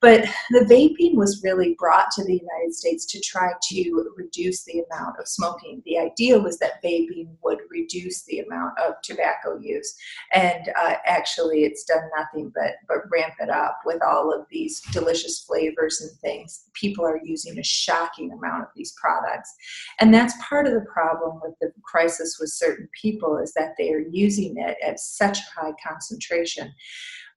But 0.00 0.26
the 0.50 0.60
vaping 0.60 1.16
was 1.16 1.42
really 1.42 1.74
brought 1.78 2.10
to 2.12 2.24
the 2.24 2.34
United 2.34 2.74
States 2.74 3.06
to 3.06 3.20
try 3.20 3.52
to 3.70 4.12
reduce 4.16 4.64
the 4.64 4.82
amount 4.90 5.16
of 5.18 5.26
smoking. 5.26 5.82
The 5.84 5.98
idea 5.98 6.38
was 6.38 6.58
that 6.58 6.82
vaping 6.82 7.28
would 7.42 7.60
reduce 7.70 8.22
the 8.24 8.40
amount 8.40 8.78
of 8.78 8.94
tobacco 9.02 9.58
use. 9.58 9.96
And 10.32 10.70
uh, 10.78 10.94
actually, 11.06 11.64
it's 11.64 11.84
done 11.84 12.08
nothing 12.16 12.52
but, 12.54 12.74
but 12.86 13.10
ramp 13.10 13.34
it 13.40 13.48
up 13.48 13.80
with 13.84 14.02
all 14.02 14.32
of 14.32 14.46
these 14.50 14.80
delicious 14.92 15.40
flavors 15.40 16.00
and 16.00 16.10
things. 16.20 16.64
People 16.74 17.04
are 17.06 17.20
using 17.24 17.58
a 17.58 17.64
shocking 17.64 18.32
amount 18.32 18.62
of 18.62 18.68
these 18.76 18.94
products. 19.00 19.54
And 19.98 20.12
that's 20.12 20.34
part 20.46 20.66
of 20.66 20.74
the 20.74 20.86
problem 20.92 21.40
with 21.42 21.54
the 21.60 21.72
crisis 21.82 22.36
with 22.38 22.50
certain 22.50 22.88
people 23.00 23.38
is 23.38 23.52
that 23.54 23.74
they 23.78 23.92
are 23.92 24.04
using 24.10 24.56
it 24.58 24.76
at 24.86 25.00
such 25.00 25.38
a 25.38 25.60
high 25.60 25.72
concentration. 25.84 26.72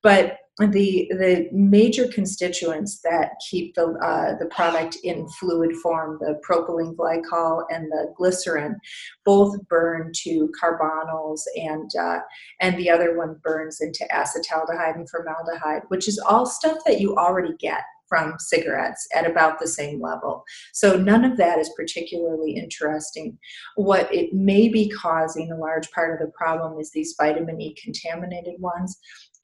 But 0.02 0.38
the 0.58 1.10
the 1.10 1.48
major 1.52 2.06
constituents 2.08 3.00
that 3.02 3.32
keep 3.48 3.74
the 3.74 3.92
uh, 4.02 4.36
the 4.38 4.46
product 4.46 4.98
in 5.02 5.26
fluid 5.28 5.74
form, 5.76 6.18
the 6.20 6.38
propylene 6.46 6.94
glycol 6.94 7.64
and 7.70 7.90
the 7.90 8.12
glycerin, 8.16 8.78
both 9.24 9.56
burn 9.68 10.12
to 10.16 10.52
carbonyls, 10.62 11.40
and 11.56 11.90
uh, 11.98 12.18
and 12.60 12.76
the 12.76 12.90
other 12.90 13.16
one 13.16 13.40
burns 13.42 13.80
into 13.80 14.06
acetaldehyde 14.12 14.96
and 14.96 15.08
formaldehyde, 15.08 15.82
which 15.88 16.08
is 16.08 16.18
all 16.18 16.44
stuff 16.44 16.78
that 16.84 17.00
you 17.00 17.16
already 17.16 17.54
get 17.58 17.82
from 18.10 18.34
cigarettes 18.40 19.06
at 19.14 19.30
about 19.30 19.60
the 19.60 19.68
same 19.68 20.02
level. 20.02 20.44
So 20.72 20.96
none 20.96 21.24
of 21.24 21.36
that 21.36 21.60
is 21.60 21.70
particularly 21.76 22.56
interesting. 22.56 23.38
What 23.76 24.12
it 24.12 24.34
may 24.34 24.68
be 24.68 24.90
causing 24.90 25.52
a 25.52 25.56
large 25.56 25.88
part 25.92 26.12
of 26.12 26.26
the 26.26 26.32
problem 26.32 26.78
is 26.80 26.90
these 26.90 27.14
vitamin 27.16 27.60
E 27.60 27.74
contaminated 27.80 28.54
ones 28.58 28.98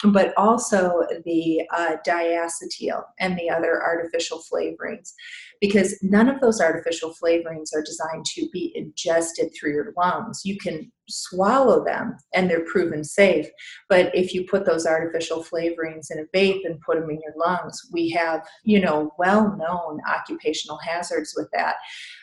but 0.05 0.35
also 0.37 1.03
the 1.25 1.63
uh, 1.75 1.97
diacetyl 2.07 3.03
and 3.19 3.39
the 3.39 3.49
other 3.49 3.83
artificial 3.83 4.43
flavorings, 4.53 5.13
because 5.61 5.99
none 6.03 6.29
of 6.29 6.41
those 6.41 6.61
artificial 6.61 7.15
flavorings 7.15 7.75
are 7.75 7.83
designed 7.83 8.27
to 8.27 8.47
be 8.53 8.73
ingested 8.75 9.51
through 9.55 9.73
your 9.73 9.95
lungs. 9.97 10.43
You 10.45 10.59
can 10.59 10.93
swallow 11.09 11.83
them 11.85 12.17
and 12.35 12.51
they're 12.51 12.65
proven 12.65 13.05
safe, 13.05 13.49
but 13.89 14.15
if 14.15 14.35
you 14.35 14.45
put 14.45 14.67
those 14.67 14.87
artificial 14.87 15.43
flavorings 15.43 16.11
in 16.11 16.19
a 16.19 16.37
vape 16.37 16.61
and 16.65 16.81
put 16.81 17.01
them 17.01 17.09
in 17.09 17.21
your 17.23 17.35
lungs, 17.37 17.81
we 17.93 18.11
have, 18.11 18.47
you 18.65 18.81
know, 18.81 19.11
well 19.19 19.57
known 19.57 20.01
occupational 20.09 20.79
hazards 20.79 21.33
with 21.37 21.49
that. 21.55 21.77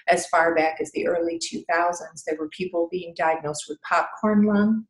As 0.09 0.27
far 0.27 0.53
back 0.53 0.77
as 0.79 0.91
the 0.91 1.07
early 1.07 1.39
2000s, 1.39 2.23
there 2.27 2.37
were 2.37 2.49
people 2.49 2.87
being 2.91 3.15
diagnosed 3.17 3.65
with 3.67 3.81
popcorn 3.81 4.45
lung 4.45 4.85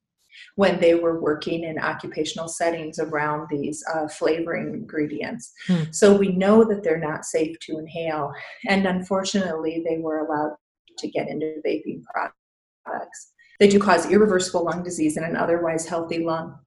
when 0.56 0.80
they 0.80 0.96
were 0.96 1.20
working 1.20 1.64
in 1.64 1.80
occupational 1.80 2.48
settings 2.48 3.00
around 3.00 3.48
these 3.50 3.84
uh, 3.94 4.08
flavoring 4.08 4.74
ingredients. 4.74 5.52
Hmm. 5.68 5.84
So 5.92 6.16
we 6.16 6.30
know 6.30 6.64
that 6.64 6.84
they're 6.84 7.00
not 7.00 7.26
safe 7.26 7.58
to 7.62 7.78
inhale. 7.78 8.32
And 8.68 8.86
unfortunately, 8.86 9.84
they 9.88 9.98
were 9.98 10.20
allowed 10.20 10.56
to 11.00 11.08
get 11.08 11.28
into 11.28 11.62
vaping 11.66 12.04
products. 12.04 13.32
They 13.60 13.68
do 13.68 13.80
cause 13.80 14.12
irreversible 14.12 14.66
lung 14.66 14.84
disease 14.84 15.18
in 15.18 15.24
an 15.24 15.36
otherwise 15.36 15.88
healthy 15.88 16.20
lung. 16.20 16.58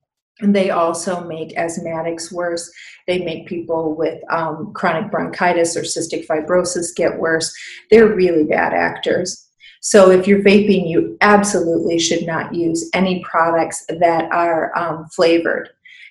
And 0.40 0.54
they 0.54 0.70
also 0.70 1.24
make 1.24 1.56
asthmatics 1.56 2.30
worse. 2.30 2.70
They 3.06 3.24
make 3.24 3.46
people 3.46 3.96
with 3.96 4.20
um, 4.30 4.72
chronic 4.74 5.10
bronchitis 5.10 5.76
or 5.76 5.82
cystic 5.82 6.26
fibrosis 6.26 6.94
get 6.94 7.18
worse. 7.18 7.54
They're 7.90 8.14
really 8.14 8.44
bad 8.44 8.74
actors. 8.74 9.45
So 9.80 10.10
if 10.10 10.26
you're 10.26 10.42
vaping, 10.42 10.88
you 10.88 11.16
absolutely 11.20 11.98
should 11.98 12.26
not 12.26 12.54
use 12.54 12.88
any 12.92 13.22
products 13.22 13.84
that 13.88 14.30
are 14.32 14.76
um, 14.76 15.06
flavored. 15.14 15.70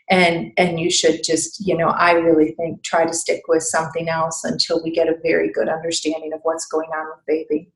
And, 0.09 0.51
and 0.57 0.79
you 0.79 0.91
should 0.91 1.23
just, 1.23 1.65
you 1.65 1.75
know, 1.75 1.87
I 1.87 2.11
really 2.11 2.51
think 2.51 2.83
try 2.83 3.05
to 3.05 3.13
stick 3.13 3.41
with 3.47 3.63
something 3.63 4.07
else 4.07 4.43
until 4.43 4.83
we 4.83 4.91
get 4.91 5.09
a 5.09 5.17
very 5.23 5.51
good 5.51 5.67
understanding 5.67 6.31
of 6.31 6.41
what's 6.43 6.67
going 6.67 6.89
on 6.89 7.07
with 7.09 7.47
vaping. 7.49 7.67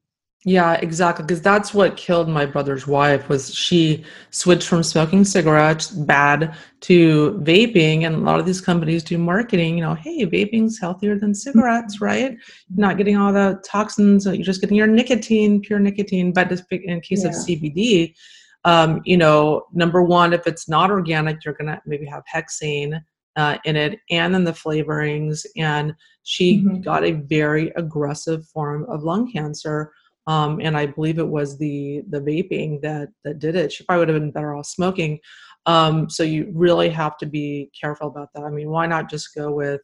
Yeah, 0.46 0.76
exactly. 0.76 1.26
Because 1.26 1.42
that's 1.42 1.74
what 1.74 1.98
killed 1.98 2.30
my 2.30 2.46
brother's 2.46 2.88
wife 2.88 3.28
was 3.28 3.54
she 3.54 4.06
switched 4.32 4.70
from 4.70 4.84
smoking 4.84 5.26
cigarettes, 5.26 5.90
bad, 5.90 6.56
to 6.82 7.38
vaping. 7.44 8.06
And 8.06 8.16
a 8.16 8.20
lot 8.20 8.40
of 8.40 8.46
these 8.46 8.62
companies 8.62 9.04
do 9.04 9.18
marketing, 9.18 9.78
you 9.78 9.84
know, 9.84 9.96
hey, 9.96 10.26
vaping's 10.26 10.80
healthier 10.80 11.20
than 11.20 11.36
cigarettes, 11.36 11.98
mm-hmm. 11.98 12.06
right? 12.06 12.32
You're 12.32 12.88
not 12.88 12.98
getting 12.98 13.18
all 13.18 13.34
the 13.34 13.62
toxins, 13.66 14.26
you're 14.26 14.38
just 14.38 14.62
getting 14.62 14.78
your 14.78 14.88
nicotine, 14.88 15.60
pure 15.60 15.80
nicotine. 15.80 16.32
But 16.32 16.50
in 16.72 17.02
case 17.02 17.24
yeah. 17.24 17.30
of 17.30 17.36
CBD, 17.36 18.16
um, 18.64 19.02
you 19.04 19.18
know, 19.18 19.66
number 19.74 20.04
one, 20.04 20.32
if 20.32 20.48
it's 20.48 20.70
not 20.70 20.90
organic, 20.90 21.44
you're 21.44 21.54
gonna 21.54 21.82
maybe 21.86 22.06
have 22.06 22.24
hexane 22.34 23.02
uh, 23.36 23.58
in 23.66 23.76
it, 23.76 24.00
and 24.10 24.34
then 24.34 24.46
the 24.46 24.54
flavorings. 24.54 25.46
And 25.58 25.96
she 26.24 26.60
mm-hmm. 26.60 26.80
got 26.80 27.04
a 27.04 27.12
very 27.12 27.74
aggressive 27.76 28.46
form 28.48 28.86
of 28.90 29.04
lung 29.04 29.30
cancer 29.32 29.92
um, 30.30 30.60
and 30.62 30.78
I 30.78 30.86
believe 30.86 31.18
it 31.18 31.28
was 31.28 31.58
the 31.58 32.04
the 32.08 32.22
vaping 32.22 32.82
that 32.82 33.10
that 33.24 33.40
did 33.40 33.56
it. 33.56 33.72
She 33.74 33.84
probably 33.84 34.02
would 34.02 34.10
have 34.10 34.22
been 34.22 34.32
better 34.32 34.56
off 34.56 34.68
smoking. 34.68 35.20
Um, 35.66 36.08
so 36.08 36.22
you 36.22 36.52
really 36.54 36.90
have 36.90 37.18
to 37.18 37.26
be 37.26 37.72
careful 37.80 38.08
about 38.08 38.30
that. 38.36 38.44
I 38.44 38.52
mean, 38.52 38.70
why 38.70 38.86
not 38.86 39.10
just 39.10 39.34
go 39.36 39.52
with 39.52 39.82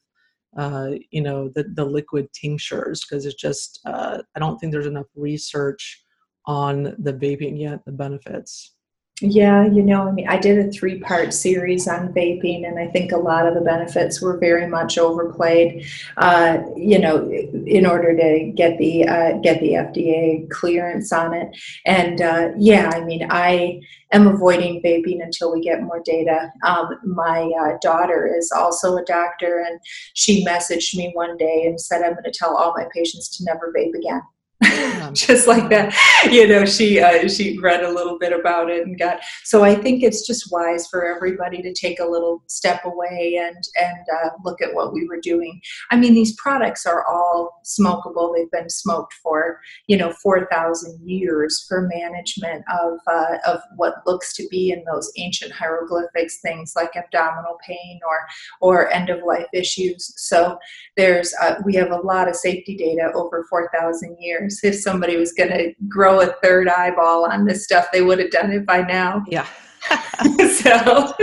uh, 0.56 0.92
you 1.10 1.22
know 1.22 1.50
the 1.56 1.64
the 1.74 1.84
liquid 1.84 2.28
tinctures 2.32 3.04
because 3.04 3.26
it's 3.26 3.42
just 3.42 3.80
uh, 3.88 4.20
I 4.36 4.40
don't 4.40 4.60
think 4.60 4.72
there's 4.72 4.86
enough 4.86 5.08
research 5.16 6.04
on 6.46 6.96
the 7.00 7.14
vaping 7.14 7.60
yet 7.60 7.84
the 7.84 7.92
benefits. 7.92 8.75
Yeah, 9.22 9.66
you 9.66 9.82
know, 9.82 10.10
I 10.10 10.12
mean, 10.12 10.28
I 10.28 10.38
did 10.38 10.58
a 10.60 10.70
three 10.74 11.00
part 11.00 11.34
series 11.34 11.88
on 11.88 12.12
vaping, 12.12 12.68
and 12.68 12.78
I 12.78 12.88
think 12.88 13.14
a 13.14 13.18
lot 13.18 13.48
of 13.48 13.54
the 13.54 13.62
benefits 13.62 14.22
were 14.22 14.38
very 14.38 14.68
much 14.68 14.98
overplayed. 14.98 15.86
Uh, 16.18 16.58
you 16.76 17.00
know, 17.00 17.32
in 17.66 17.86
order 17.86 18.14
to 18.14 18.52
get 18.54 18.78
the 18.78 19.08
uh, 19.08 19.38
get 19.38 19.62
the 19.62 19.78
FDA 19.78 20.50
clearance 20.50 21.14
on 21.14 21.34
it, 21.34 21.48
and 21.86 22.22
uh, 22.22 22.50
yeah, 22.58 22.92
I 22.94 23.06
mean, 23.06 23.26
I 23.30 23.80
am 24.12 24.28
avoiding 24.28 24.82
vaping 24.82 25.24
until 25.24 25.54
we 25.54 25.62
get 25.62 25.82
more 25.82 26.02
data. 26.04 26.52
Um, 26.66 27.00
my 27.06 27.50
uh, 27.58 27.78
daughter 27.82 28.28
is 28.38 28.52
also 28.52 28.98
a 28.98 29.06
doctor, 29.06 29.64
and 29.66 29.80
she 30.14 30.44
messaged 30.46 30.94
me 30.94 31.12
one 31.14 31.38
day 31.38 31.64
and 31.66 31.80
said, 31.80 32.04
"I'm 32.04 32.12
going 32.16 32.26
to 32.26 32.32
tell 32.38 32.58
all 32.58 32.74
my 32.76 32.86
patients 32.94 33.30
to 33.38 33.46
never 33.46 33.72
vape 33.74 33.94
again." 33.98 34.24
just 35.14 35.48
like 35.48 35.70
that. 35.70 35.94
You 36.32 36.48
know 36.48 36.66
she 36.66 37.00
uh, 37.00 37.28
she 37.28 37.58
read 37.60 37.84
a 37.84 37.92
little 37.92 38.18
bit 38.18 38.32
about 38.32 38.70
it 38.70 38.86
and 38.86 38.98
got 38.98 39.20
so 39.44 39.64
i 39.64 39.76
think 39.76 40.02
it's 40.02 40.26
just 40.26 40.52
wise 40.52 40.88
for 40.88 41.06
everybody 41.06 41.62
to 41.62 41.74
take 41.74 42.00
a 42.00 42.06
little 42.06 42.42
step 42.48 42.82
away 42.86 43.40
and 43.42 43.64
and 43.80 43.98
uh, 44.14 44.30
look 44.44 44.62
at 44.62 44.74
what 44.74 44.94
we 44.94 45.08
were 45.08 45.20
doing. 45.20 45.60
I 45.92 45.98
mean 45.98 46.14
these 46.14 46.36
products 46.36 46.86
are 46.86 47.06
all 47.06 47.62
smokable. 47.66 48.34
They've 48.34 48.52
been 48.52 48.70
smoked 48.70 49.14
for 49.22 49.60
you 49.88 49.98
know 49.98 50.14
4000 50.24 51.00
years 51.08 51.66
for 51.68 51.90
management 51.94 52.64
of 52.72 53.00
uh, 53.08 53.38
of 53.46 53.60
what 53.76 53.96
looks 54.06 54.34
to 54.36 54.48
be 54.50 54.72
in 54.72 54.84
those 54.86 55.12
ancient 55.18 55.52
hieroglyphics 55.52 56.40
things 56.42 56.74
like 56.76 56.96
abdominal 56.96 57.58
pain 57.66 58.00
or 58.08 58.20
or 58.62 58.92
end 58.92 59.10
of 59.10 59.24
life 59.26 59.48
issues. 59.54 60.14
So 60.16 60.58
there's 60.96 61.34
uh, 61.42 61.56
we 61.66 61.76
have 61.76 61.92
a 61.92 61.98
lot 61.98 62.30
of 62.30 62.36
safety 62.36 62.76
data 62.76 63.12
over 63.14 63.46
4000 63.50 64.18
years 64.20 64.45
if 64.64 64.76
somebody 64.76 65.18
was 65.18 65.32
going 65.34 65.52
to 65.52 65.74
grow 65.88 66.22
a 66.22 66.34
third 66.44 66.68
eyeball 66.68 67.26
on 67.32 67.46
this 67.46 67.64
stuff, 67.64 67.88
they 67.92 68.02
would 68.02 68.20
have 68.20 68.32
done 68.32 68.52
it 68.52 68.66
by 68.66 68.82
now. 68.82 69.24
Yeah. 69.36 69.48
so, 70.50 71.14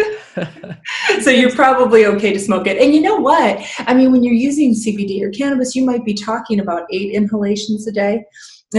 so 1.21 1.31
you're 1.31 1.51
probably 1.51 2.07
okay 2.07 2.33
to 2.33 2.39
smoke 2.39 2.69
it. 2.69 2.81
And 2.81 2.95
you 2.95 3.01
know 3.01 3.17
what? 3.17 3.61
I 3.79 3.93
mean, 3.93 4.13
when 4.13 4.23
you're 4.23 4.35
using 4.35 4.73
CBD 4.73 5.21
or 5.23 5.31
cannabis, 5.31 5.75
you 5.75 5.85
might 5.85 6.05
be 6.05 6.15
talking 6.15 6.61
about 6.61 6.83
eight 6.93 7.13
inhalations 7.13 7.89
a 7.89 7.93
day 7.93 8.25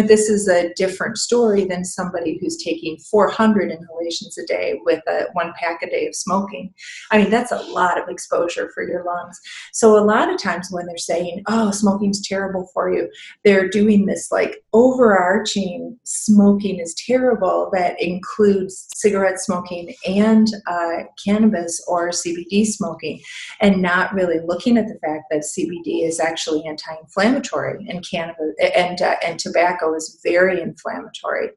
this 0.02 0.30
is 0.30 0.48
a 0.48 0.74
different 0.76 1.18
story 1.18 1.66
than 1.66 1.86
somebody 1.86 2.38
who's 2.40 2.58
taking 2.58 2.98
400 2.98 3.72
inhalations 3.72 4.38
a 4.38 4.46
day 4.46 4.80
with 4.84 5.02
a 5.08 5.28
one 5.34 5.54
pack 5.60 5.82
a 5.84 5.90
day 5.90 6.08
of 6.08 6.16
smoking. 6.16 6.74
I 7.12 7.18
mean, 7.20 7.30
that's 7.30 7.52
a 7.52 7.62
lot 7.72 8.02
of 8.02 8.10
exposure 8.10 8.72
for 8.74 8.84
your 8.84 9.04
lungs. 9.04 9.40
So, 9.72 9.98
a 9.98 10.04
lot 10.04 10.34
of 10.34 10.42
times 10.42 10.70
when 10.72 10.86
they're 10.86 10.98
saying, 10.98 11.44
oh, 11.48 11.72
smoking's 11.72 12.28
terrible 12.28 12.70
for 12.74 12.94
you, 12.94 13.10
they're 13.44 13.70
doing 13.70 14.06
this 14.06 14.32
like 14.32 14.64
overarching 14.74 15.98
smoking 16.04 16.80
is 16.80 16.96
terrible 16.96 17.70
that 17.74 18.02
includes 18.02 18.88
cigarette 18.96 19.40
smoking 19.40 19.94
and 20.08 20.48
uh, 20.68 21.04
cannabis 21.24 21.84
or 21.88 22.10
CBD 22.10 22.66
smoking, 22.66 23.22
and 23.62 23.82
not 23.82 24.14
really 24.14 24.40
looking 24.46 24.78
at 24.78 24.88
the 24.88 25.00
fact 25.06 25.26
that 25.30 25.42
CBD 25.42 26.08
is 26.08 26.20
actually 26.20 26.66
anti-inflammatory 26.66 27.86
and 27.88 28.06
cannabis 28.10 28.54
and 28.76 29.02
uh, 29.02 29.16
and 29.26 29.40
tobacco 29.40 29.83
is 29.92 30.20
very 30.24 30.62
inflammatory 30.62 31.50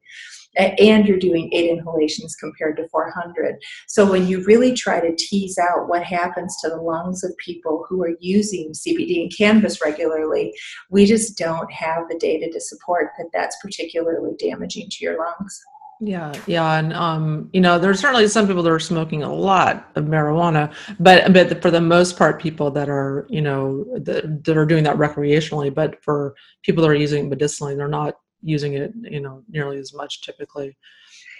and 0.56 1.06
you're 1.06 1.18
doing 1.18 1.50
eight 1.52 1.70
inhalations 1.70 2.34
compared 2.36 2.76
to 2.76 2.88
400. 2.88 3.56
So 3.86 4.10
when 4.10 4.26
you 4.26 4.42
really 4.44 4.72
try 4.72 5.00
to 5.00 5.14
tease 5.16 5.58
out 5.58 5.88
what 5.88 6.02
happens 6.02 6.56
to 6.62 6.68
the 6.68 6.76
lungs 6.76 7.22
of 7.24 7.36
people 7.36 7.84
who 7.88 8.02
are 8.02 8.16
using 8.20 8.72
CBD 8.72 9.22
and 9.22 9.36
cannabis 9.36 9.82
regularly, 9.82 10.54
we 10.90 11.04
just 11.04 11.36
don't 11.36 11.70
have 11.72 12.08
the 12.08 12.18
data 12.18 12.50
to 12.50 12.60
support 12.60 13.10
that 13.18 13.28
that's 13.32 13.56
particularly 13.60 14.34
damaging 14.38 14.88
to 14.90 15.04
your 15.04 15.18
lungs. 15.18 15.60
Yeah, 16.00 16.34
yeah, 16.46 16.78
and 16.78 16.92
um, 16.92 17.48
you 17.54 17.60
know, 17.60 17.78
there's 17.78 18.00
certainly 18.00 18.28
some 18.28 18.46
people 18.46 18.62
that 18.62 18.70
are 18.70 18.78
smoking 18.78 19.22
a 19.22 19.32
lot 19.32 19.90
of 19.94 20.04
marijuana, 20.04 20.72
but 21.00 21.32
but 21.32 21.62
for 21.62 21.70
the 21.70 21.80
most 21.80 22.18
part, 22.18 22.40
people 22.40 22.70
that 22.72 22.90
are 22.90 23.26
you 23.30 23.40
know 23.40 23.86
that, 24.00 24.44
that 24.44 24.56
are 24.58 24.66
doing 24.66 24.84
that 24.84 24.96
recreationally, 24.96 25.72
but 25.72 26.02
for 26.04 26.34
people 26.62 26.82
that 26.82 26.90
are 26.90 26.94
using 26.94 27.30
medicinally, 27.30 27.74
they're 27.74 27.88
not 27.88 28.16
using 28.42 28.74
it 28.74 28.92
you 29.02 29.20
know 29.20 29.42
nearly 29.48 29.78
as 29.78 29.94
much 29.94 30.20
typically. 30.20 30.76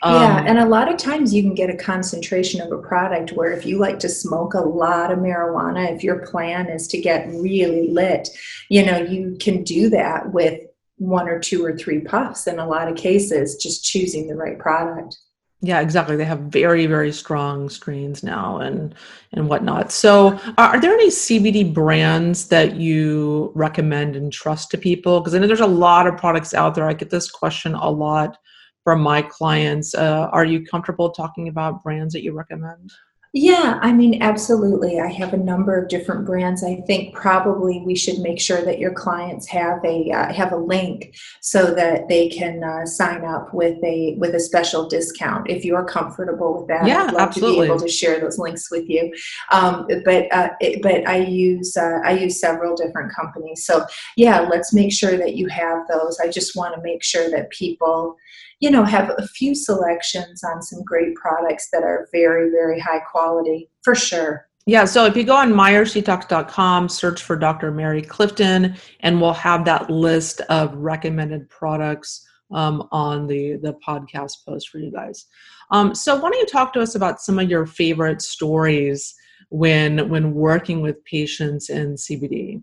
Yeah, 0.03 0.39
um, 0.39 0.47
and 0.47 0.59
a 0.59 0.67
lot 0.67 0.91
of 0.91 0.97
times 0.97 1.35
you 1.35 1.43
can 1.43 1.55
get 1.55 1.71
a 1.71 1.77
concentration 1.77 2.61
of 2.61 2.73
a 2.73 2.79
product 2.79 3.33
where 3.33 3.53
if 3.53 3.67
you 3.67 3.79
like 3.79 3.99
to 4.01 4.09
smoke 4.09 4.55
a 4.55 4.61
lot 4.61 5.11
of 5.11 5.19
marijuana, 5.19 5.95
if 5.95 6.03
your 6.03 6.27
plan 6.27 6.69
is 6.69 6.87
to 6.89 7.01
get 7.01 7.29
really 7.29 7.89
lit, 7.89 8.29
you 8.71 8.85
know, 8.85 8.99
you 8.99 9.37
can 9.41 9.63
do 9.65 9.91
that 9.91 10.33
with 10.33 10.61
one 10.97 11.29
or 11.29 11.39
two 11.39 11.65
or 11.65 11.77
three 11.77 12.01
puffs 12.01 12.47
in 12.47 12.59
a 12.59 12.67
lot 12.67 12.89
of 12.89 12.97
cases, 12.97 13.57
just 13.57 13.85
choosing 13.85 14.27
the 14.27 14.35
right 14.35 14.59
product. 14.59 15.19
Yeah, 15.63 15.81
exactly. 15.81 16.17
They 16.17 16.25
have 16.27 16.41
very, 16.41 16.87
very 16.87 17.13
strong 17.13 17.71
screens 17.71 18.23
now 18.23 18.59
and 18.59 18.95
and 19.33 19.49
whatnot. 19.49 19.91
So, 19.91 20.39
are, 20.59 20.79
there 20.79 20.93
any 20.93 21.09
CBD 21.09 21.73
brands 21.73 22.49
that 22.49 22.77
you 22.77 23.53
recommend 23.55 24.17
and 24.17 24.31
trust 24.31 24.71
to 24.73 24.79
people? 24.79 25.21
Because 25.21 25.35
I 25.35 25.39
know 25.39 25.47
there's 25.47 25.61
a 25.61 25.67
lot 25.67 26.07
of 26.07 26.19
products 26.19 26.53
out 26.53 26.75
there. 26.75 26.87
I 26.87 26.93
get 26.93 27.09
this 27.11 27.31
question 27.31 27.75
a 27.75 27.91
lot 27.91 28.37
from 28.85 29.01
my 29.01 29.23
clients. 29.23 29.95
Uh, 29.95 30.29
are 30.31 30.45
you 30.45 30.65
comfortable 30.65 31.11
talking 31.11 31.49
about 31.49 31.83
brands 31.83 32.13
that 32.13 32.23
you 32.23 32.33
recommend? 32.33 32.93
Yeah, 33.39 33.79
I 33.83 33.93
mean, 33.93 34.23
absolutely. 34.23 34.99
I 34.99 35.09
have 35.09 35.35
a 35.35 35.37
number 35.37 35.79
of 35.79 35.91
different 35.91 36.25
brands. 36.25 36.65
I 36.65 36.77
think 36.87 37.15
probably 37.15 37.83
we 37.85 37.95
should 37.95 38.19
make 38.21 38.41
sure 38.41 38.65
that 38.65 38.79
your 38.79 38.95
clients 38.95 39.47
have 39.49 39.85
a 39.85 40.11
uh, 40.11 40.33
have 40.33 40.53
a 40.53 40.57
link 40.57 41.15
so 41.43 41.75
that 41.75 42.09
they 42.09 42.31
can 42.31 42.65
uh, 42.65 42.87
sign 42.87 43.27
up 43.27 43.53
with 43.53 43.77
a 43.85 44.15
with 44.17 44.35
a 44.35 44.41
special 44.41 44.89
discount 44.89 45.51
if 45.51 45.67
you're 45.67 45.85
comfortable 45.85 46.61
with 46.61 46.69
that. 46.69 46.87
Yeah, 46.87 47.09
I'd 47.09 47.13
love 47.13 47.29
absolutely. 47.29 47.57
to 47.57 47.61
be 47.61 47.67
able 47.67 47.81
to 47.81 47.89
share 47.89 48.19
those 48.21 48.39
links 48.39 48.71
with 48.71 48.89
you. 48.89 49.15
Um, 49.53 49.87
but 50.07 50.33
uh, 50.33 50.49
it, 50.63 50.81
but 50.81 51.07
I 51.07 51.19
use 51.19 51.77
uh, 51.77 51.99
I 52.07 52.13
use 52.13 52.41
several 52.41 52.75
different 52.75 53.15
companies. 53.15 53.67
So 53.67 53.85
yeah, 54.17 54.49
let's 54.51 54.73
make 54.73 54.95
sure 54.95 55.19
that 55.19 55.37
you 55.37 55.47
have 55.49 55.87
those. 55.89 56.19
I 56.21 56.29
just 56.29 56.57
want 56.57 56.75
to 56.75 56.81
make 56.81 57.05
sure 57.05 57.29
that 57.29 57.51
people 57.51 58.17
you 58.61 58.71
know, 58.71 58.85
have 58.85 59.11
a 59.19 59.27
few 59.29 59.55
selections 59.55 60.43
on 60.43 60.63
some 60.63 60.83
great 60.85 61.15
products 61.15 61.69
that 61.73 61.83
are 61.83 62.09
very, 62.13 62.51
very 62.51 62.81
high 62.81 63.01
quality 63.01 63.69
for 63.83 63.95
sure. 63.95 64.49
Yeah, 64.69 64.85
so 64.85 65.05
if 65.05 65.17
you 65.17 65.23
go 65.23 65.37
on 65.37 65.53
myersdetox.com, 65.53 66.89
search 66.89 67.23
for 67.23 67.37
Dr. 67.37 67.71
Mary 67.71 68.03
Clifton, 68.03 68.77
and 69.01 69.21
we'll 69.21 69.33
have 69.33 69.65
that 69.65 69.91
list 69.91 70.41
of 70.49 70.75
recommended 70.75 71.49
products 71.49 72.27
um, 72.53 72.89
on 72.91 73.29
the, 73.29 73.57
the 73.57 73.75
podcast 73.87 74.45
post 74.45 74.69
for 74.69 74.79
you 74.79 74.91
guys. 74.91 75.27
Um, 75.71 75.95
so 75.95 76.17
why 76.17 76.31
don't 76.31 76.39
you 76.39 76.47
talk 76.47 76.73
to 76.73 76.81
us 76.81 76.97
about 76.97 77.21
some 77.21 77.39
of 77.39 77.49
your 77.49 77.67
favorite 77.67 78.23
stories 78.23 79.15
when 79.51 80.09
when 80.09 80.35
working 80.35 80.81
with 80.81 81.05
patients 81.05 81.71
in 81.71 81.95
CBD? 81.95 82.63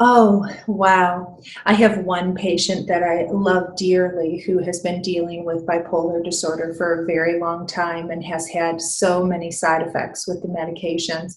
Oh, 0.00 0.48
wow. 0.68 1.40
I 1.66 1.74
have 1.74 2.04
one 2.04 2.36
patient 2.36 2.86
that 2.86 3.02
I 3.02 3.26
love 3.32 3.74
dearly 3.74 4.38
who 4.38 4.58
has 4.58 4.78
been 4.78 5.02
dealing 5.02 5.44
with 5.44 5.66
bipolar 5.66 6.22
disorder 6.24 6.72
for 6.74 7.02
a 7.02 7.06
very 7.06 7.40
long 7.40 7.66
time 7.66 8.10
and 8.10 8.24
has 8.24 8.48
had 8.48 8.80
so 8.80 9.24
many 9.24 9.50
side 9.50 9.82
effects 9.82 10.28
with 10.28 10.40
the 10.40 10.48
medications 10.48 11.34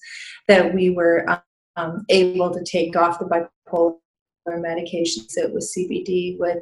that 0.48 0.76
we 0.76 0.92
were 0.92 1.26
um, 1.76 2.06
able 2.10 2.54
to 2.54 2.64
take 2.64 2.96
off 2.96 3.18
the 3.18 3.26
bipolar 3.26 3.98
medications. 4.48 5.38
It 5.38 5.52
was 5.52 5.76
CBD 5.76 6.38
with 6.38 6.60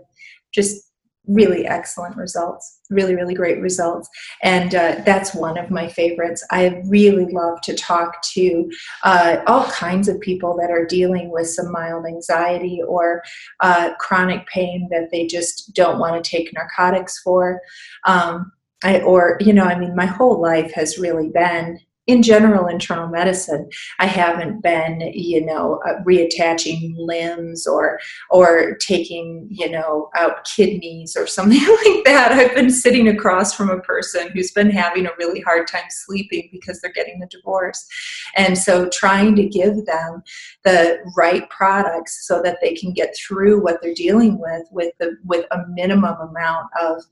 just 0.54 0.89
really 1.28 1.66
excellent 1.66 2.16
results 2.16 2.80
really 2.90 3.16
really 3.16 3.34
great 3.34 3.62
results. 3.62 4.10
And 4.42 4.74
uh, 4.74 5.02
that's 5.06 5.36
one 5.36 5.58
of 5.58 5.70
my 5.70 5.88
favorites. 5.88 6.46
I 6.52 6.82
really 6.88 7.26
love 7.32 7.62
to 7.62 7.76
talk 7.76 8.22
to 8.34 8.70
uh, 9.04 9.38
all 9.48 9.66
kinds 9.66 10.08
of 10.08 10.20
people 10.20 10.58
that 10.58 10.72
are 10.72 10.86
dealing 10.86 11.32
with 11.32 11.50
some 11.50 11.72
mild 11.72 12.06
anxiety 12.06 12.82
or 12.88 13.22
uh, 13.60 13.94
chronic 14.00 14.48
pain 14.48 14.88
that 14.92 15.10
they 15.12 15.28
just 15.28 15.74
don't 15.74 16.00
want 16.00 16.24
to 16.24 16.30
take 16.30 16.54
narcotics 16.54 17.20
for. 17.20 17.62
Um, 18.06 18.52
I, 18.82 19.02
or 19.02 19.38
you 19.42 19.52
know 19.52 19.66
i 19.66 19.78
mean 19.78 19.94
my 19.94 20.06
whole 20.06 20.42
life 20.42 20.72
has 20.72 20.98
really 20.98 21.28
been 21.28 21.80
in 22.10 22.22
general 22.24 22.68
internal 22.68 23.08
medicine 23.08 23.68
i 24.00 24.06
haven't 24.06 24.62
been 24.62 25.00
you 25.14 25.44
know 25.46 25.80
uh, 25.88 25.96
reattaching 26.04 26.94
limbs 26.98 27.68
or 27.68 28.00
or 28.30 28.76
taking 28.78 29.48
you 29.50 29.70
know 29.70 30.10
out 30.16 30.44
kidneys 30.46 31.16
or 31.16 31.28
something 31.40 31.60
like 31.60 32.04
that. 32.06 32.32
I've 32.32 32.56
been 32.56 32.70
sitting 32.70 33.08
across 33.08 33.54
from 33.54 33.70
a 33.70 33.80
person 33.82 34.30
who's 34.32 34.52
been 34.52 34.70
having 34.70 35.06
a 35.06 35.12
really 35.18 35.42
hard 35.42 35.68
time 35.68 35.90
sleeping 35.90 36.50
because 36.52 36.82
they're 36.82 36.92
getting 36.92 37.20
the 37.20 37.28
divorce. 37.28 37.88
And 38.36 38.58
so 38.58 38.90
trying 38.90 39.36
to 39.36 39.48
give 39.48 39.86
them 39.86 40.24
the 40.64 40.98
right 41.16 41.50
products 41.50 42.28
so 42.28 42.42
that 42.42 42.58
they 42.62 42.74
can 42.74 42.94
get 42.94 43.16
through 43.16 43.62
what 43.62 43.82
they're 43.82 43.94
dealing 43.94 44.40
with 44.40 44.64
with 44.72 44.94
the 45.00 45.16
with 45.26 45.46
a 45.52 45.60
minimum 45.70 46.16
amount 46.22 46.68
of 46.80 47.04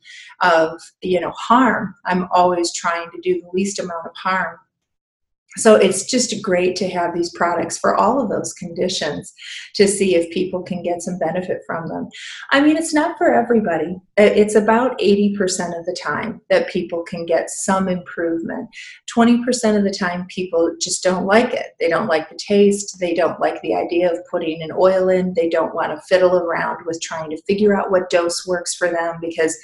of 0.41 0.79
you 1.01 1.19
know 1.19 1.31
harm. 1.31 1.95
I'm 2.05 2.27
always 2.31 2.73
trying 2.73 3.09
to 3.11 3.21
do 3.21 3.41
the 3.41 3.49
least 3.53 3.79
amount 3.79 4.05
of 4.05 4.15
harm 4.15 4.57
so 5.57 5.75
it's 5.75 6.05
just 6.05 6.41
great 6.41 6.75
to 6.77 6.89
have 6.89 7.13
these 7.13 7.31
products 7.31 7.77
for 7.77 7.95
all 7.95 8.21
of 8.21 8.29
those 8.29 8.53
conditions 8.53 9.33
to 9.75 9.87
see 9.87 10.15
if 10.15 10.31
people 10.31 10.61
can 10.61 10.83
get 10.83 11.01
some 11.01 11.17
benefit 11.17 11.61
from 11.65 11.87
them. 11.87 12.09
I 12.51 12.61
mean, 12.61 12.77
it's 12.77 12.93
not 12.93 13.17
for 13.17 13.33
everybody. 13.33 13.97
It's 14.15 14.55
about 14.55 14.97
80% 14.99 15.77
of 15.77 15.85
the 15.85 15.97
time 15.99 16.41
that 16.49 16.69
people 16.69 17.03
can 17.03 17.25
get 17.25 17.49
some 17.49 17.87
improvement. 17.87 18.69
20% 19.15 19.77
of 19.77 19.83
the 19.83 19.93
time, 19.93 20.25
people 20.27 20.75
just 20.79 21.03
don't 21.03 21.25
like 21.25 21.53
it. 21.53 21.75
They 21.79 21.89
don't 21.89 22.07
like 22.07 22.29
the 22.29 22.37
taste. 22.37 22.97
They 22.99 23.13
don't 23.13 23.39
like 23.39 23.61
the 23.61 23.75
idea 23.75 24.11
of 24.11 24.25
putting 24.29 24.61
an 24.61 24.71
oil 24.71 25.09
in. 25.09 25.33
They 25.33 25.49
don't 25.49 25.75
want 25.75 25.91
to 25.91 26.01
fiddle 26.07 26.37
around 26.37 26.85
with 26.85 27.01
trying 27.01 27.29
to 27.31 27.41
figure 27.43 27.75
out 27.75 27.91
what 27.91 28.09
dose 28.09 28.45
works 28.45 28.75
for 28.75 28.89
them 28.89 29.17
because 29.21 29.57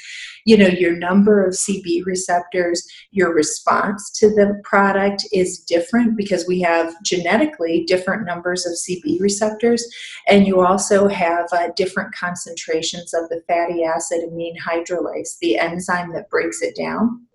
you 0.46 0.58
know 0.58 0.68
your 0.68 0.96
number 0.96 1.46
of 1.46 1.54
cb 1.54 2.06
receptors 2.06 2.86
your 3.12 3.34
response 3.34 4.12
to 4.12 4.30
the 4.30 4.60
product 4.64 5.26
is 5.32 5.60
different 5.60 6.18
because 6.18 6.46
we 6.48 6.62
have 6.62 6.94
genetically 7.04 7.84
different 7.86 8.26
numbers 8.26 8.66
of 8.66 8.74
cb 8.74 9.20
receptors. 9.20 9.86
And 10.28 10.48
you 10.48 10.62
also 10.62 11.08
have 11.08 11.48
uh, 11.52 11.70
different 11.76 12.14
concentrations 12.16 13.14
of 13.14 13.30
the 13.30 13.42
fatty 13.48 13.84
acid 13.84 14.22
amide 14.30 14.58
hydrolase 14.66 15.38
the 15.42 15.58
enzyme 15.58 16.14
that 16.14 16.30
breaks 16.30 16.62
it 16.62 16.76
down 16.76 17.26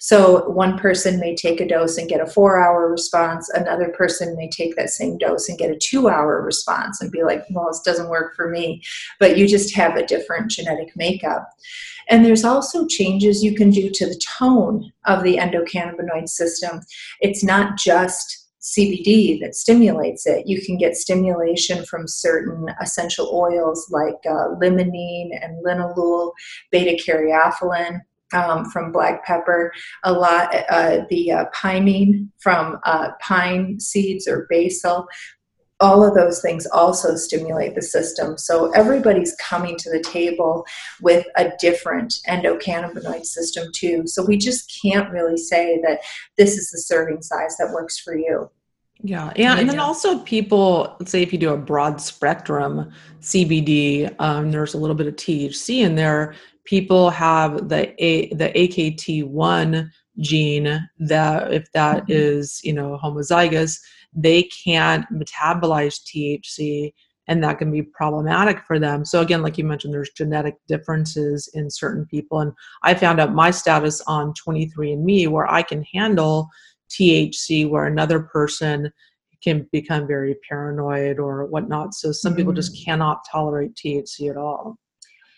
so 0.00 0.48
one 0.48 0.78
person 0.78 1.18
may 1.20 1.34
take 1.34 1.60
a 1.60 1.68
dose 1.68 1.98
and 1.98 2.08
get 2.08 2.20
a 2.20 2.26
four 2.26 2.62
hour 2.62 2.90
response. 2.90 3.48
Another 3.50 3.88
person 3.90 4.36
may 4.36 4.48
take 4.48 4.76
that 4.76 4.90
same 4.90 5.18
dose 5.18 5.48
and 5.48 5.58
get 5.58 5.70
a 5.70 5.78
two 5.78 6.08
hour 6.08 6.42
response 6.42 7.00
and 7.00 7.10
be 7.10 7.22
like, 7.22 7.44
well, 7.50 7.68
this 7.68 7.80
doesn't 7.80 8.08
work 8.08 8.34
for 8.34 8.48
me. 8.48 8.82
But 9.20 9.36
you 9.36 9.46
just 9.48 9.74
have 9.74 9.96
a 9.96 10.06
different 10.06 10.50
genetic 10.50 10.96
makeup. 10.96 11.48
And 12.08 12.24
there's 12.24 12.44
also 12.44 12.86
changes 12.86 13.42
you 13.42 13.54
can 13.54 13.70
do 13.70 13.90
to 13.90 14.06
the 14.06 14.20
tone 14.38 14.92
of 15.06 15.22
the 15.22 15.36
endocannabinoid 15.36 16.28
system. 16.28 16.80
It's 17.20 17.42
not 17.42 17.76
just 17.76 18.46
CBD 18.66 19.40
that 19.40 19.54
stimulates 19.54 20.26
it. 20.26 20.46
You 20.46 20.60
can 20.60 20.76
get 20.76 20.96
stimulation 20.96 21.84
from 21.84 22.08
certain 22.08 22.68
essential 22.80 23.30
oils 23.32 23.88
like 23.90 24.16
uh, 24.28 24.54
limonene 24.60 25.30
and 25.40 25.64
linalool, 25.64 26.32
beta 26.72 27.00
caryophyllene. 27.02 28.00
Um, 28.32 28.64
from 28.70 28.90
black 28.90 29.24
pepper, 29.24 29.72
a 30.02 30.12
lot 30.12 30.52
uh, 30.68 31.02
the 31.08 31.30
uh, 31.30 31.44
pinene 31.54 32.28
from 32.38 32.80
uh, 32.82 33.10
pine 33.20 33.78
seeds 33.78 34.26
or 34.26 34.48
basil, 34.50 35.06
all 35.80 36.04
of 36.04 36.14
those 36.14 36.40
things 36.40 36.66
also 36.66 37.16
stimulate 37.16 37.74
the 37.74 37.82
system. 37.82 38.38
So 38.38 38.70
everybody's 38.72 39.36
coming 39.36 39.76
to 39.78 39.90
the 39.90 40.00
table 40.00 40.64
with 41.02 41.26
a 41.36 41.52
different 41.58 42.14
endocannabinoid 42.28 43.26
system 43.26 43.68
too. 43.74 44.06
So 44.06 44.24
we 44.24 44.38
just 44.38 44.80
can't 44.82 45.10
really 45.10 45.36
say 45.36 45.80
that 45.82 46.00
this 46.38 46.56
is 46.56 46.70
the 46.70 46.78
serving 46.78 47.22
size 47.22 47.56
that 47.58 47.72
works 47.72 47.98
for 47.98 48.16
you. 48.16 48.50
Yeah, 49.02 49.30
yeah, 49.36 49.58
and 49.58 49.68
then 49.68 49.78
also 49.78 50.20
people, 50.20 50.96
let's 50.98 51.12
say 51.12 51.22
if 51.22 51.30
you 51.30 51.38
do 51.38 51.52
a 51.52 51.56
broad 51.56 52.00
spectrum 52.00 52.90
CBD, 53.20 54.12
um, 54.18 54.50
there's 54.50 54.72
a 54.72 54.78
little 54.78 54.96
bit 54.96 55.06
of 55.06 55.16
THC 55.16 55.80
in 55.80 55.96
there. 55.96 56.34
People 56.66 57.10
have 57.10 57.68
the 57.68 57.94
a 58.04 58.28
the 58.34 58.50
AKT 58.50 59.24
one 59.24 59.90
gene 60.18 60.88
that 60.98 61.52
if 61.52 61.70
that 61.72 62.02
Mhm. 62.02 62.06
is 62.08 62.60
you 62.64 62.72
know 62.72 62.98
homozygous 63.02 63.78
they 64.14 64.44
can't 64.64 65.04
metabolize 65.12 66.00
thc 66.08 66.92
and 67.28 67.42
that 67.44 67.58
can 67.58 67.70
be 67.70 67.82
problematic 67.82 68.64
for 68.66 68.78
them. 68.78 69.04
So 69.04 69.20
again 69.20 69.42
like 69.42 69.58
you 69.58 69.64
mentioned 69.64 69.92
there's 69.92 70.10
genetic 70.10 70.54
differences 70.68 71.50
in 71.54 71.70
certain 71.70 72.06
people 72.06 72.40
and 72.40 72.52
i 72.82 72.94
found 72.94 73.20
out 73.20 73.34
my 73.34 73.50
status 73.50 74.00
on 74.06 74.32
23andme 74.34 75.28
where 75.28 75.50
i 75.50 75.62
can 75.62 75.82
handle 75.92 76.48
thc 76.90 77.68
where 77.68 77.86
another 77.86 78.20
person 78.20 78.90
can 79.42 79.68
become 79.70 80.06
very 80.06 80.34
paranoid 80.48 81.18
or 81.18 81.44
whatnot. 81.44 81.94
So 81.94 82.10
some 82.10 82.34
people 82.34 82.54
just 82.54 82.72
cannot 82.84 83.18
tolerate 83.30 83.74
thc 83.74 84.30
at 84.30 84.36
all 84.36 84.78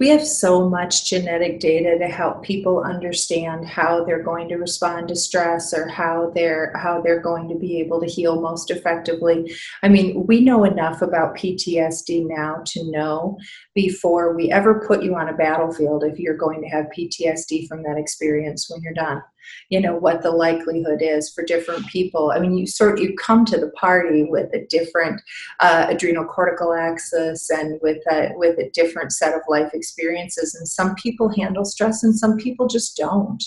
We 0.00 0.08
have 0.10 0.24
so 0.24 0.68
much 0.68 1.06
genetic 1.10 1.58
data 1.58 1.98
to 1.98 2.06
help 2.06 2.44
people 2.44 2.84
understand 2.84 3.66
how 3.66 4.04
they're 4.04 4.22
going 4.22 4.48
to 4.48 4.56
respond 4.56 5.08
to 5.08 5.16
stress 5.16 5.74
or 5.74 5.88
how 5.88 6.30
they're 6.34 6.72
how 6.76 7.00
they're 7.00 7.20
going 7.20 7.48
to 7.48 7.56
be 7.56 7.80
able 7.80 8.00
to 8.00 8.06
heal 8.06 8.40
most 8.40 8.70
effectively. 8.70 9.52
I 9.82 9.88
mean, 9.88 10.24
we 10.26 10.40
know 10.40 10.62
enough 10.62 11.02
about 11.02 11.36
PTSD 11.36 12.28
now 12.28 12.62
to 12.66 12.90
know 12.92 13.38
before 13.74 14.36
we 14.36 14.52
ever 14.52 14.86
put 14.86 15.02
you 15.02 15.16
on 15.16 15.30
a 15.30 15.36
battlefield 15.36 16.04
if 16.04 16.18
you're 16.18 16.36
going 16.36 16.62
to 16.62 16.68
have 16.68 16.86
PTSD 16.96 17.66
from 17.66 17.82
that 17.82 17.98
experience 17.98 18.70
when 18.70 18.80
you're 18.82 18.94
done. 18.94 19.20
You 19.68 19.80
know 19.80 19.96
what 19.96 20.22
the 20.22 20.30
likelihood 20.30 21.00
is 21.00 21.30
for 21.30 21.44
different 21.44 21.86
people. 21.86 22.32
I 22.34 22.38
mean, 22.38 22.56
you 22.56 22.66
sort 22.66 23.00
you 23.00 23.14
come 23.16 23.44
to 23.46 23.58
the 23.58 23.70
party 23.70 24.24
with 24.24 24.52
a 24.54 24.66
different 24.66 25.20
uh, 25.60 25.86
adrenal 25.88 26.24
cortical 26.24 26.72
axis 26.74 27.50
and 27.50 27.78
with 27.82 27.98
a 28.10 28.30
with 28.36 28.58
a 28.58 28.70
different 28.70 29.12
set 29.12 29.34
of 29.34 29.42
life 29.48 29.72
experiences. 29.74 30.54
And 30.54 30.68
some 30.68 30.94
people 30.94 31.28
handle 31.28 31.64
stress, 31.64 32.02
and 32.02 32.18
some 32.18 32.36
people 32.36 32.66
just 32.66 32.96
don't. 32.96 33.42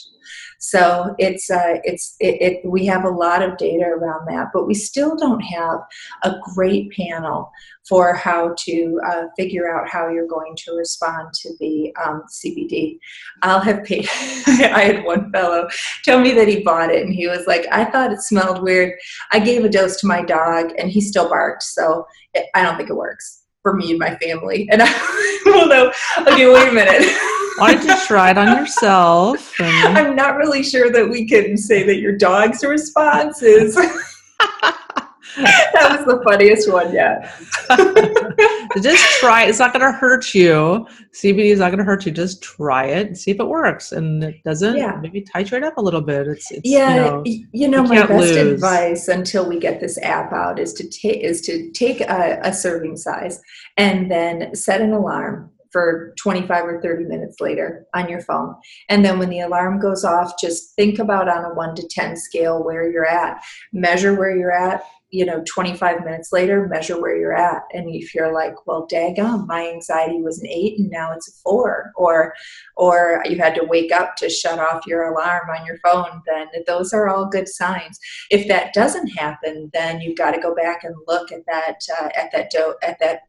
So 0.60 1.16
it's 1.18 1.50
uh, 1.50 1.80
it's 1.84 2.16
it, 2.20 2.42
it, 2.42 2.66
we 2.66 2.86
have 2.86 3.04
a 3.04 3.10
lot 3.10 3.42
of 3.42 3.58
data 3.58 3.86
around 3.86 4.28
that, 4.28 4.50
but 4.54 4.68
we 4.68 4.74
still 4.74 5.16
don't 5.16 5.42
have 5.42 5.80
a 6.24 6.36
great 6.54 6.92
panel 6.92 7.52
for 7.88 8.14
how 8.14 8.54
to 8.58 9.02
uh, 9.06 9.24
figure 9.36 9.74
out 9.74 9.90
how 9.90 10.08
you're 10.08 10.28
going 10.28 10.56
to 10.56 10.74
respond 10.74 11.34
to 11.34 11.50
the 11.60 11.94
um, 12.04 12.24
CBD. 12.30 13.00
I'll 13.42 13.60
have 13.60 13.84
paid. 13.84 14.08
I 14.48 14.94
had 14.94 15.04
one 15.04 15.32
fellow 15.32 15.68
tell 16.04 16.20
me 16.20 16.32
that 16.34 16.48
he 16.48 16.64
bought 16.64 16.92
it, 16.92 17.04
and 17.04 17.14
he 17.14 17.28
was 17.28 17.48
like, 17.48 17.66
"I 17.72 17.86
thought 17.86 18.14
it 18.14 18.22
smelled 18.22 18.62
weird. 18.62 18.94
I 19.32 19.40
gave 19.40 19.66
a 19.66 19.70
dose 19.70 20.00
to 20.02 20.08
my 20.08 20.22
dog, 20.22 20.74
and 20.78 20.90
he 20.90 21.02
still 21.02 21.28
barked. 21.28 21.64
So 21.64 22.06
it, 22.34 22.46
I 22.54 22.62
don't 22.62 22.78
think 22.78 22.90
it 22.90 22.96
works." 22.96 23.40
For 23.64 23.76
me 23.76 23.92
and 23.92 24.00
my 24.00 24.16
family, 24.16 24.68
and 24.72 24.82
I, 24.84 25.42
well, 25.46 25.68
no, 25.68 25.94
okay, 26.28 26.52
wait 26.52 26.70
a 26.70 26.72
minute. 26.72 27.16
why 27.58 27.74
don't 27.74 27.86
you 27.86 27.96
try 28.06 28.32
it 28.32 28.38
on 28.38 28.58
yourself 28.58 29.60
and 29.60 29.98
I'm 29.98 30.16
not 30.16 30.38
really 30.38 30.64
sure 30.64 30.92
that 30.92 31.10
we 31.10 31.28
can 31.28 31.58
say 31.58 31.84
that 31.84 32.00
your 32.00 32.18
dog's 32.18 32.64
response 32.64 33.42
is. 33.44 33.76
that 35.38 35.98
was 35.98 36.06
the 36.06 36.22
funniest 36.24 36.72
one 36.72 36.94
yet. 36.94 37.32
just 38.82 39.04
try 39.20 39.44
it. 39.44 39.50
It's 39.50 39.60
not 39.60 39.74
going 39.74 39.86
to 39.86 39.92
hurt 39.92 40.34
you. 40.34 40.86
CBD 41.14 41.52
is 41.52 41.60
not 41.60 41.70
going 41.70 41.80
to 41.80 41.86
hurt 41.86 42.06
you. 42.06 42.12
Just 42.12 42.42
try 42.42 42.86
it 42.86 43.08
and 43.08 43.18
see 43.18 43.32
if 43.32 43.40
it 43.40 43.48
works. 43.48 43.92
And 43.92 44.24
it 44.24 44.44
doesn't, 44.44 44.76
Yeah. 44.78 44.98
maybe 45.02 45.22
titrate 45.22 45.64
up 45.64 45.78
a 45.78 45.82
little 45.82 46.02
bit. 46.02 46.28
It's, 46.28 46.52
it's 46.52 46.62
Yeah, 46.64 47.22
you 47.24 47.40
know, 47.40 47.48
you 47.54 47.68
know, 47.70 47.84
my 47.84 48.06
best 48.06 48.34
lose. 48.34 48.38
advice 48.38 49.08
until 49.08 49.48
we 49.48 49.60
get 49.60 49.80
this 49.80 49.98
app 50.00 50.34
out 50.34 50.60
is 50.60 50.74
to 50.74 50.88
take 50.90 51.22
is 51.22 51.42
to 51.42 51.72
take 51.72 52.02
a, 52.02 52.40
a 52.44 52.54
serving 52.54 52.98
size 52.98 53.42
and 53.78 54.12
then 54.12 54.54
set 54.56 54.82
an 54.82 54.92
alarm 54.92 55.50
for 55.72 56.14
25 56.20 56.66
or 56.66 56.82
30 56.82 57.06
minutes 57.06 57.40
later 57.40 57.86
on 57.94 58.10
your 58.10 58.22
phone. 58.22 58.56
And 58.90 59.06
then 59.06 59.20
when 59.20 59.30
the 59.30 59.40
alarm 59.40 59.80
goes 59.80 60.04
off, 60.04 60.34
just 60.40 60.76
think 60.76 61.00
about 61.00 61.30
on 61.30 61.46
a 61.46 61.54
1 61.54 61.76
to 61.76 61.88
10 61.88 62.18
scale 62.18 62.64
where 62.64 62.90
you're 62.92 63.08
at. 63.08 63.42
Measure 63.74 64.16
where 64.16 64.36
you're 64.36 64.52
at, 64.52 64.84
you 65.12 65.26
know, 65.26 65.44
25 65.46 66.04
minutes 66.06 66.32
later, 66.32 66.68
measure 66.68 67.00
where 67.00 67.18
you're 67.18 67.36
at. 67.36 67.64
And 67.74 67.94
if 67.94 68.16
you're 68.16 68.34
like, 68.34 68.66
well, 68.66 68.88
daggum, 68.92 69.46
my 69.46 69.68
anxiety 69.68 70.22
was 70.22 70.40
an 70.40 70.48
8 70.48 70.80
and 70.80 70.90
now 70.90 71.12
it's 71.12 71.28
a 71.28 71.32
4 71.44 71.92
or 71.96 72.34
or 72.78 73.24
you 73.26 73.38
had 73.38 73.54
to 73.56 73.66
wake 73.66 73.92
up 73.92 74.16
to 74.18 74.30
shut 74.30 74.60
off 74.60 74.88
your 74.88 75.04
alarm 75.04 75.50
on 75.50 75.66
your 75.66 75.78
phone, 75.84 76.22
then 76.26 76.48
those 76.66 76.94
are 76.94 77.10
all 77.10 77.26
good 77.26 77.48
signs. 77.48 78.00
If 78.30 78.48
that 78.48 78.74
doesn't 78.74 79.08
happen, 79.10 79.70
then 79.74 80.02
you've 80.02 80.18
got 80.18 80.32
to 80.32 80.42
go 80.42 80.56
back 80.56 80.84
and 80.84 80.96
look 81.08 81.32
at 81.32 81.46
that 81.46 81.80
uh, 82.00 82.10
at 82.16 82.32
that 82.32 82.50
dough 82.50 82.76
at 82.82 82.98
that 83.00 83.22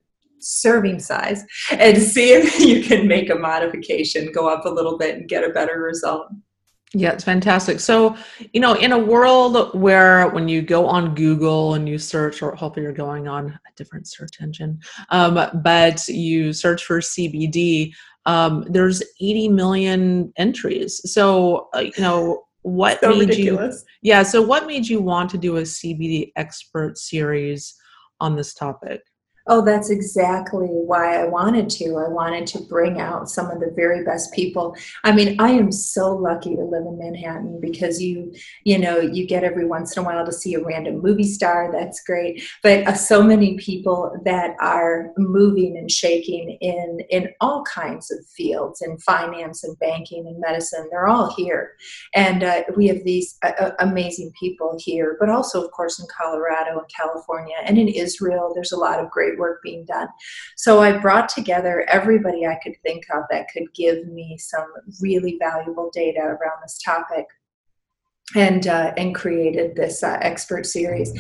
serving 0.43 0.99
size 0.99 1.45
and 1.71 2.01
see 2.03 2.33
if 2.33 2.59
you 2.61 2.83
can 2.83 3.07
make 3.07 3.31
a 3.31 3.35
modification, 3.35 4.33
go 4.33 4.49
up 4.49 4.65
a 4.65 4.69
little 4.69 4.99
bit, 4.99 5.17
and 5.17 5.29
get 5.29 5.45
a 5.45 5.51
better 5.51 5.81
result. 5.81 6.29
Yeah, 6.95 7.13
it's 7.13 7.25
fantastic. 7.25 7.81
So, 7.81 8.17
you 8.53 8.61
know, 8.61 8.75
in 8.75 8.93
a 8.93 8.99
world 8.99 9.71
where 9.73 10.29
when 10.29 10.47
you 10.47 10.61
go 10.61 10.87
on 10.87 11.15
Google 11.15 11.75
and 11.75 11.89
you 11.89 11.97
search, 11.99 12.43
or 12.43 12.55
hopefully 12.55 12.85
you're 12.85 12.93
going 12.93 13.29
on 13.29 13.47
a 13.49 13.73
different 13.77 14.07
search 14.07 14.43
engine, 14.43 14.79
um, 15.09 15.35
but 15.63 16.07
you 16.07 16.53
search 16.53 16.85
for 16.85 17.01
CBD, 17.01 17.95
um, 18.27 18.67
there's 18.69 19.03
80 19.21 19.49
million 19.49 20.33
entries. 20.37 21.01
So, 21.11 21.71
uh, 21.75 21.81
you 21.81 21.93
know, 21.99 22.45
what 22.61 23.01
So 23.01 23.17
made 23.17 23.35
you? 23.35 23.73
Yeah. 24.03 24.23
So, 24.23 24.41
what 24.41 24.67
made 24.67 24.87
you 24.87 25.01
want 25.01 25.31
to 25.31 25.39
do 25.39 25.57
a 25.57 25.63
CBD 25.63 26.33
expert 26.37 26.97
series 26.97 27.75
on 28.21 28.37
this 28.37 28.55
topic? 28.55 29.03
Oh, 29.47 29.65
that's 29.65 29.91
exactly 29.91 30.69
why 30.69 31.21
I 31.21 31.25
wanted 31.27 31.69
to. 31.71 31.97
I 31.97 32.09
wanted 32.09 32.47
to 32.49 32.61
bring 32.61 33.01
out 33.01 33.29
some 33.29 33.51
of 33.51 33.61
the 33.61 33.73
very 33.75 34.05
best 34.05 34.33
people. 34.33 34.77
I 35.03 35.13
mean, 35.13 35.37
I 35.41 35.51
am 35.51 35.73
so 35.73 36.15
lucky 36.15 36.55
to 36.55 36.63
live 36.63 36.85
in 36.87 36.99
Manhattan 36.99 37.61
because 37.61 38.01
you, 38.01 38.33
you 38.65 38.79
know, 38.79 39.01
you 39.01 39.27
get 39.27 39.43
every 39.43 39.67
once 39.67 39.97
in 39.97 40.03
a 40.03 40.07
while 40.07 40.25
to 40.25 40.33
see 40.33 40.55
a 40.55 40.65
random 40.65 41.01
movie 41.01 41.25
star. 41.25 41.71
That's 41.73 42.03
great. 42.05 42.43
But 42.63 42.87
uh, 42.87 42.95
so 42.95 43.23
many 43.23 43.57
people 43.57 44.13
that 44.25 44.55
are 44.61 45.11
moving 45.17 45.77
and 45.77 45.91
shaking 45.91 46.57
in 46.61 47.01
in 47.11 47.31
all 47.41 47.65
kinds 47.65 48.11
of 48.11 48.25
fields, 48.27 48.81
in 48.81 48.99
finance 48.99 49.65
and 49.65 49.79
banking 49.79 50.27
and 50.27 50.39
medicine. 50.41 50.89
They're 50.91 51.09
all 51.09 51.35
here, 51.35 51.73
and 52.15 52.45
uh, 52.45 52.63
we 52.77 52.87
have 52.89 53.03
these 53.05 53.39
uh, 53.43 53.53
uh, 53.59 53.73
amazing 53.81 54.33
people 54.39 54.79
here. 54.79 55.17
But 55.19 55.31
also, 55.31 55.65
of 55.65 55.71
course, 55.73 55.99
in 55.99 56.07
Colorado 56.17 56.79
and 56.79 56.89
California 56.89 57.57
and 57.65 57.79
in 57.79 57.89
Israel, 57.89 58.53
there's 58.55 58.73
a 58.73 58.77
lot 58.77 59.01
of 59.01 59.11
great 59.11 59.32
work 59.39 59.61
being 59.63 59.85
done. 59.85 60.09
So 60.57 60.81
I 60.81 60.99
brought 60.99 61.29
together 61.29 61.87
everybody 61.89 62.47
I 62.47 62.59
could 62.63 62.75
think 62.83 63.05
of 63.15 63.25
that 63.31 63.49
could 63.53 63.73
give 63.75 64.07
me 64.09 64.37
some 64.39 64.67
really 65.01 65.37
valuable 65.39 65.91
data 65.93 66.21
around 66.21 66.61
this 66.63 66.81
topic. 66.85 67.27
And 68.35 68.67
uh, 68.67 68.95
and 68.97 69.15
created 69.15 69.77
this 69.77 70.03
uh, 70.03 70.17
expert 70.23 70.65
series, 70.65 71.13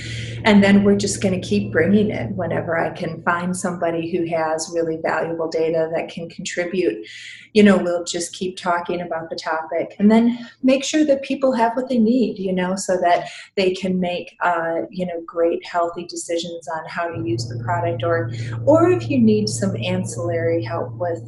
and 0.44 0.64
then 0.64 0.82
we're 0.82 0.96
just 0.96 1.20
going 1.20 1.38
to 1.38 1.46
keep 1.46 1.70
bringing 1.70 2.10
it 2.10 2.30
whenever 2.30 2.78
I 2.78 2.88
can 2.88 3.22
find 3.22 3.54
somebody 3.54 4.10
who 4.10 4.24
has 4.34 4.70
really 4.72 4.96
valuable 4.96 5.48
data 5.48 5.90
that 5.94 6.08
can 6.08 6.30
contribute. 6.30 7.06
You 7.52 7.64
know, 7.64 7.76
we'll 7.76 8.04
just 8.04 8.32
keep 8.32 8.56
talking 8.56 9.02
about 9.02 9.28
the 9.28 9.36
topic, 9.36 9.94
and 9.98 10.10
then 10.10 10.48
make 10.62 10.84
sure 10.84 11.04
that 11.04 11.22
people 11.22 11.52
have 11.52 11.76
what 11.76 11.90
they 11.90 11.98
need. 11.98 12.38
You 12.38 12.54
know, 12.54 12.76
so 12.76 12.96
that 13.02 13.28
they 13.56 13.74
can 13.74 14.00
make 14.00 14.34
uh, 14.40 14.82
you 14.88 15.04
know 15.04 15.20
great 15.26 15.66
healthy 15.66 16.06
decisions 16.06 16.66
on 16.66 16.82
how 16.88 17.08
to 17.08 17.28
use 17.28 17.46
the 17.46 17.62
product, 17.62 18.02
or 18.02 18.32
or 18.64 18.90
if 18.90 19.10
you 19.10 19.20
need 19.20 19.50
some 19.50 19.76
ancillary 19.76 20.64
help 20.64 20.92
with 20.94 21.20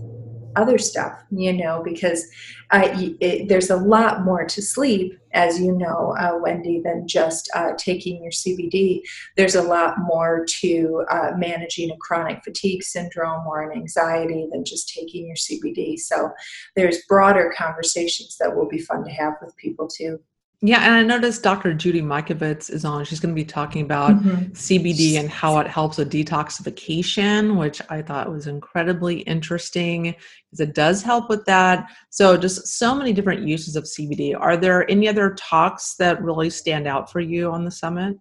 other 0.57 0.79
stuff, 0.79 1.13
you 1.31 1.53
know, 1.53 1.83
because 1.85 2.27
uh, 2.71 2.89
it, 3.21 3.49
there's 3.49 3.71
a 3.71 3.77
lot 3.77 4.25
more 4.25 4.45
to 4.45 4.63
sleep, 4.63 5.19
as 5.33 5.61
you 5.61 5.73
know, 5.73 6.15
uh, 6.19 6.39
Wendy, 6.41 6.81
than 6.81 7.07
just 7.07 7.51
uh, 7.55 7.73
taking 7.77 8.23
your 8.23 8.33
CBD. 8.33 9.01
There's 9.37 9.55
a 9.55 9.63
lot 9.63 9.99
more 9.99 10.45
to 10.61 11.05
uh, 11.11 11.33
managing 11.37 11.91
a 11.91 11.97
chronic 11.99 12.43
fatigue 12.45 12.83
syndrome 12.83 13.47
or 13.47 13.63
an 13.63 13.77
anxiety 13.77 14.49
than 14.51 14.65
just 14.65 14.93
taking 14.93 15.27
your 15.27 15.37
CBD. 15.37 15.99
So 15.99 16.31
there's 16.77 17.05
broader 17.09 17.53
conversations 17.57 18.37
that 18.39 18.55
will 18.55 18.69
be 18.69 18.79
fun 18.79 19.05
to 19.05 19.11
have 19.11 19.35
with 19.41 19.57
people 19.57 19.89
too. 19.89 20.21
Yeah, 20.67 20.83
and 20.83 20.95
I 20.95 21.03
noticed 21.03 21.43
Dr. 21.43 21.75
Judy 21.75 22.01
Mikovits 22.01 22.71
is 22.71 22.87
on. 22.87 23.05
She's 23.05 23.21
going 23.21 23.35
to 23.35 23.39
be 23.39 23.45
talking 23.45 23.83
about 23.83 24.13
Mhm. 24.23 24.57
CBD 24.57 25.19
and 25.19 25.29
how 25.29 25.59
it 25.59 25.67
helps 25.67 25.99
with 25.99 26.11
detoxification, 26.11 27.59
which 27.59 27.83
I 27.91 28.01
thought 28.01 28.33
was 28.33 28.47
incredibly 28.47 29.19
interesting 29.21 30.15
because 30.51 30.61
it 30.61 30.75
does 30.75 31.03
help 31.03 31.29
with 31.29 31.45
that. 31.45 31.85
So, 32.09 32.39
just 32.39 32.67
so 32.67 32.95
many 32.95 33.13
different 33.13 33.47
uses 33.47 33.77
of 33.77 33.87
CBD. 33.87 34.33
Are 34.33 34.57
there 34.57 34.91
any 34.91 35.07
other 35.07 35.35
talks 35.39 35.97
that 35.97 36.23
really 36.23 36.49
stand 36.49 36.87
out 36.87 37.13
for 37.13 37.21
you 37.21 37.51
on 37.51 37.67
the 37.67 37.71
summit? 37.71 38.17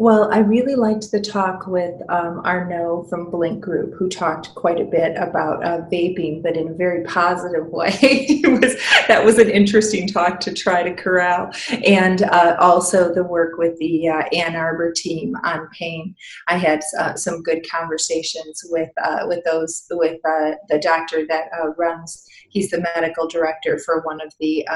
Well, 0.00 0.32
I 0.32 0.38
really 0.38 0.76
liked 0.76 1.10
the 1.10 1.20
talk 1.20 1.66
with 1.66 2.00
um, 2.08 2.40
Arnaud 2.44 3.08
from 3.10 3.32
Blinc 3.32 3.58
Group, 3.58 3.94
who 3.94 4.08
talked 4.08 4.54
quite 4.54 4.80
a 4.80 4.84
bit 4.84 5.16
about 5.16 5.64
uh, 5.64 5.80
vaping, 5.90 6.40
but 6.40 6.56
in 6.56 6.68
a 6.68 6.72
very 6.72 7.02
positive 7.02 7.66
way. 7.72 7.98
was, 8.44 8.76
that 9.08 9.24
was 9.24 9.38
an 9.38 9.50
interesting 9.50 10.06
talk 10.06 10.38
to 10.40 10.54
try 10.54 10.84
to 10.84 10.94
corral. 10.94 11.50
And 11.84 12.22
uh, 12.22 12.56
also 12.60 13.12
the 13.12 13.24
work 13.24 13.58
with 13.58 13.76
the 13.78 14.08
uh, 14.08 14.22
Ann 14.32 14.54
Arbor 14.54 14.92
team 14.92 15.34
on 15.42 15.68
pain. 15.76 16.14
I 16.46 16.58
had 16.58 16.80
uh, 16.96 17.16
some 17.16 17.42
good 17.42 17.68
conversations 17.68 18.62
with 18.70 18.90
uh, 19.02 19.24
with 19.26 19.42
those 19.44 19.84
with 19.90 20.20
uh, 20.24 20.52
the 20.68 20.78
doctor 20.78 21.26
that 21.26 21.48
runs. 21.76 22.24
He's 22.48 22.70
the 22.70 22.84
medical 22.94 23.28
director 23.28 23.78
for 23.78 24.00
one 24.02 24.20
of 24.20 24.32
the 24.40 24.66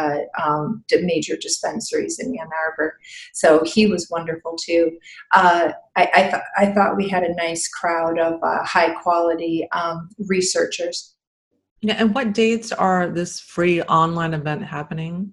um, 0.43 0.85
major 0.93 1.37
dispensaries 1.37 2.19
in 2.19 2.29
Ann 2.39 2.49
Arbor. 2.67 2.99
So 3.33 3.63
he 3.65 3.87
was 3.87 4.09
wonderful 4.11 4.57
too 4.57 4.93
uh, 5.35 5.73
I, 5.97 6.09
I, 6.15 6.23
th- 6.23 6.43
I, 6.57 6.67
thought 6.73 6.97
we 6.97 7.09
had 7.09 7.23
a 7.23 7.35
nice 7.35 7.69
crowd 7.69 8.19
of 8.19 8.43
uh, 8.43 8.65
high 8.65 8.91
quality 8.95 9.67
um, 9.73 10.09
researchers. 10.19 11.15
Yeah, 11.81 11.95
and 11.99 12.15
what 12.15 12.33
dates 12.33 12.73
are 12.73 13.09
this 13.09 13.41
free 13.41 13.83
online 13.83 14.35
event 14.35 14.65
happening? 14.65 15.33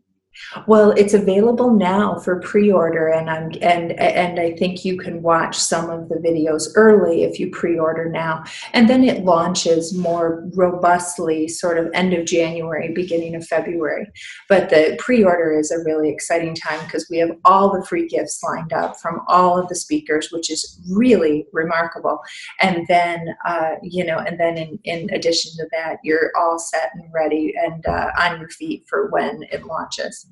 Well, 0.67 0.91
it's 0.91 1.13
available 1.13 1.71
now 1.73 2.17
for 2.19 2.39
pre-order, 2.39 3.07
and 3.07 3.29
I'm 3.29 3.51
and 3.61 3.91
and 3.91 4.39
I 4.39 4.53
think 4.55 4.83
you 4.83 4.97
can 4.97 5.21
watch 5.21 5.57
some 5.57 5.89
of 5.89 6.09
the 6.09 6.15
videos 6.15 6.69
early 6.75 7.23
if 7.23 7.39
you 7.39 7.51
pre-order 7.51 8.09
now, 8.09 8.43
and 8.73 8.89
then 8.89 9.03
it 9.03 9.23
launches 9.23 9.95
more 9.95 10.47
robustly, 10.55 11.47
sort 11.47 11.77
of 11.77 11.91
end 11.93 12.13
of 12.13 12.25
January, 12.25 12.91
beginning 12.93 13.35
of 13.35 13.45
February. 13.45 14.07
But 14.47 14.69
the 14.69 14.95
pre-order 14.97 15.57
is 15.57 15.71
a 15.71 15.83
really 15.83 16.09
exciting 16.09 16.55
time 16.55 16.83
because 16.85 17.07
we 17.09 17.17
have 17.19 17.31
all 17.45 17.71
the 17.71 17.85
free 17.85 18.07
gifts 18.07 18.41
lined 18.41 18.73
up 18.73 18.99
from 18.99 19.21
all 19.27 19.59
of 19.59 19.67
the 19.67 19.75
speakers, 19.75 20.31
which 20.31 20.49
is 20.49 20.81
really 20.89 21.45
remarkable. 21.53 22.19
And 22.59 22.87
then 22.87 23.35
uh, 23.45 23.75
you 23.83 24.03
know, 24.03 24.17
and 24.17 24.39
then 24.39 24.57
in 24.57 24.79
in 24.83 25.13
addition 25.13 25.51
to 25.57 25.67
that, 25.71 25.97
you're 26.03 26.31
all 26.35 26.57
set 26.57 26.91
and 26.95 27.03
ready 27.13 27.53
and 27.55 27.85
uh, 27.85 28.11
on 28.19 28.39
your 28.39 28.49
feet 28.49 28.85
for 28.87 29.09
when 29.11 29.43
it 29.51 29.65
launches. 29.65 30.28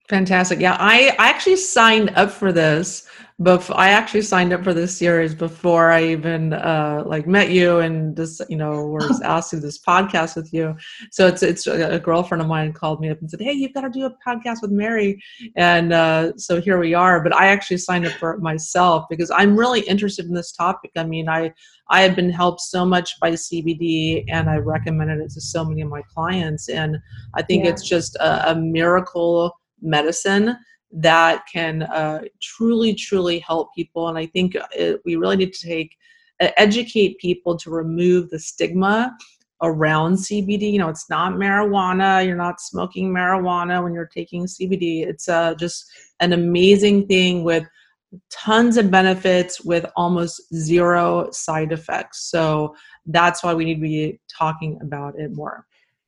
Fantastic. 0.08 0.60
Yeah, 0.60 0.76
I, 0.78 1.14
I 1.18 1.30
actually 1.30 1.56
signed 1.56 2.10
up 2.10 2.30
for 2.30 2.52
this 2.52 3.08
before 3.42 3.76
I 3.76 3.88
actually 3.88 4.22
signed 4.22 4.52
up 4.52 4.62
for 4.62 4.72
this 4.72 4.96
series 4.96 5.34
before 5.34 5.90
I 5.90 6.04
even 6.04 6.52
uh, 6.52 7.02
like 7.04 7.26
met 7.26 7.50
you 7.50 7.78
and 7.78 8.16
just 8.16 8.40
you 8.48 8.56
know 8.56 8.86
was 8.86 9.20
asked 9.24 9.50
to 9.50 9.56
do 9.56 9.62
this 9.62 9.78
podcast 9.78 10.36
with 10.36 10.52
you. 10.52 10.76
So 11.10 11.26
it's 11.26 11.42
it's 11.42 11.66
a 11.66 11.98
girlfriend 11.98 12.42
of 12.42 12.48
mine 12.48 12.72
called 12.74 13.00
me 13.00 13.08
up 13.10 13.18
and 13.20 13.30
said, 13.30 13.40
"Hey, 13.40 13.52
you've 13.52 13.72
got 13.72 13.80
to 13.80 13.90
do 13.90 14.04
a 14.04 14.14
podcast 14.26 14.62
with 14.62 14.70
Mary," 14.70 15.20
and 15.56 15.92
uh, 15.92 16.36
so 16.36 16.60
here 16.60 16.78
we 16.78 16.94
are. 16.94 17.22
But 17.22 17.34
I 17.34 17.46
actually 17.46 17.78
signed 17.78 18.06
up 18.06 18.12
for 18.12 18.34
it 18.34 18.40
myself 18.40 19.06
because 19.10 19.30
I'm 19.30 19.58
really 19.58 19.80
interested 19.80 20.26
in 20.26 20.34
this 20.34 20.52
topic. 20.52 20.92
I 20.96 21.04
mean, 21.04 21.28
I 21.28 21.52
I 21.90 22.02
have 22.02 22.14
been 22.14 22.30
helped 22.30 22.60
so 22.60 22.84
much 22.84 23.18
by 23.20 23.32
CBD, 23.32 24.26
and 24.28 24.48
I 24.48 24.58
recommended 24.58 25.20
it 25.20 25.30
to 25.30 25.40
so 25.40 25.64
many 25.64 25.80
of 25.80 25.88
my 25.88 26.02
clients, 26.14 26.68
and 26.68 26.98
I 27.34 27.42
think 27.42 27.64
yeah. 27.64 27.70
it's 27.70 27.88
just 27.88 28.14
a, 28.16 28.52
a 28.52 28.54
miracle 28.54 29.54
medicine 29.84 30.56
that 30.90 31.44
can 31.52 31.82
uh, 31.82 32.22
truly, 32.40 32.94
truly 32.94 33.38
help 33.40 33.74
people. 33.74 34.08
And 34.08 34.16
I 34.16 34.26
think 34.26 34.54
it, 34.54 34.94
uh, 34.94 34.98
we 35.04 35.16
really 35.16 35.36
need 35.36 35.52
to 35.52 35.66
take 35.66 35.96
educate 36.40 37.18
people 37.18 37.56
to 37.58 37.70
remove 37.70 38.30
the 38.30 38.38
stigma 38.38 39.16
around 39.62 40.14
CBD. 40.14 40.72
You 40.72 40.78
know, 40.78 40.88
it's 40.88 41.08
not 41.08 41.34
marijuana. 41.34 42.24
You're 42.24 42.36
not 42.36 42.60
smoking 42.60 43.12
marijuana 43.12 43.82
when 43.82 43.94
you're 43.94 44.06
taking 44.12 44.46
CBD. 44.46 45.06
It's 45.06 45.28
uh, 45.28 45.54
just 45.54 45.84
an 46.20 46.32
amazing 46.32 47.06
thing 47.06 47.44
with 47.44 47.64
tons 48.30 48.76
of 48.76 48.90
benefits 48.90 49.60
with 49.64 49.86
almost 49.96 50.42
zero 50.54 51.30
side 51.32 51.72
effects. 51.72 52.30
So 52.30 52.76
that's 53.06 53.42
why 53.42 53.54
we 53.54 53.64
need 53.64 53.76
to 53.76 53.80
be 53.80 54.20
talking 54.28 54.78
about 54.82 55.18
it 55.18 55.32
more 55.32 55.66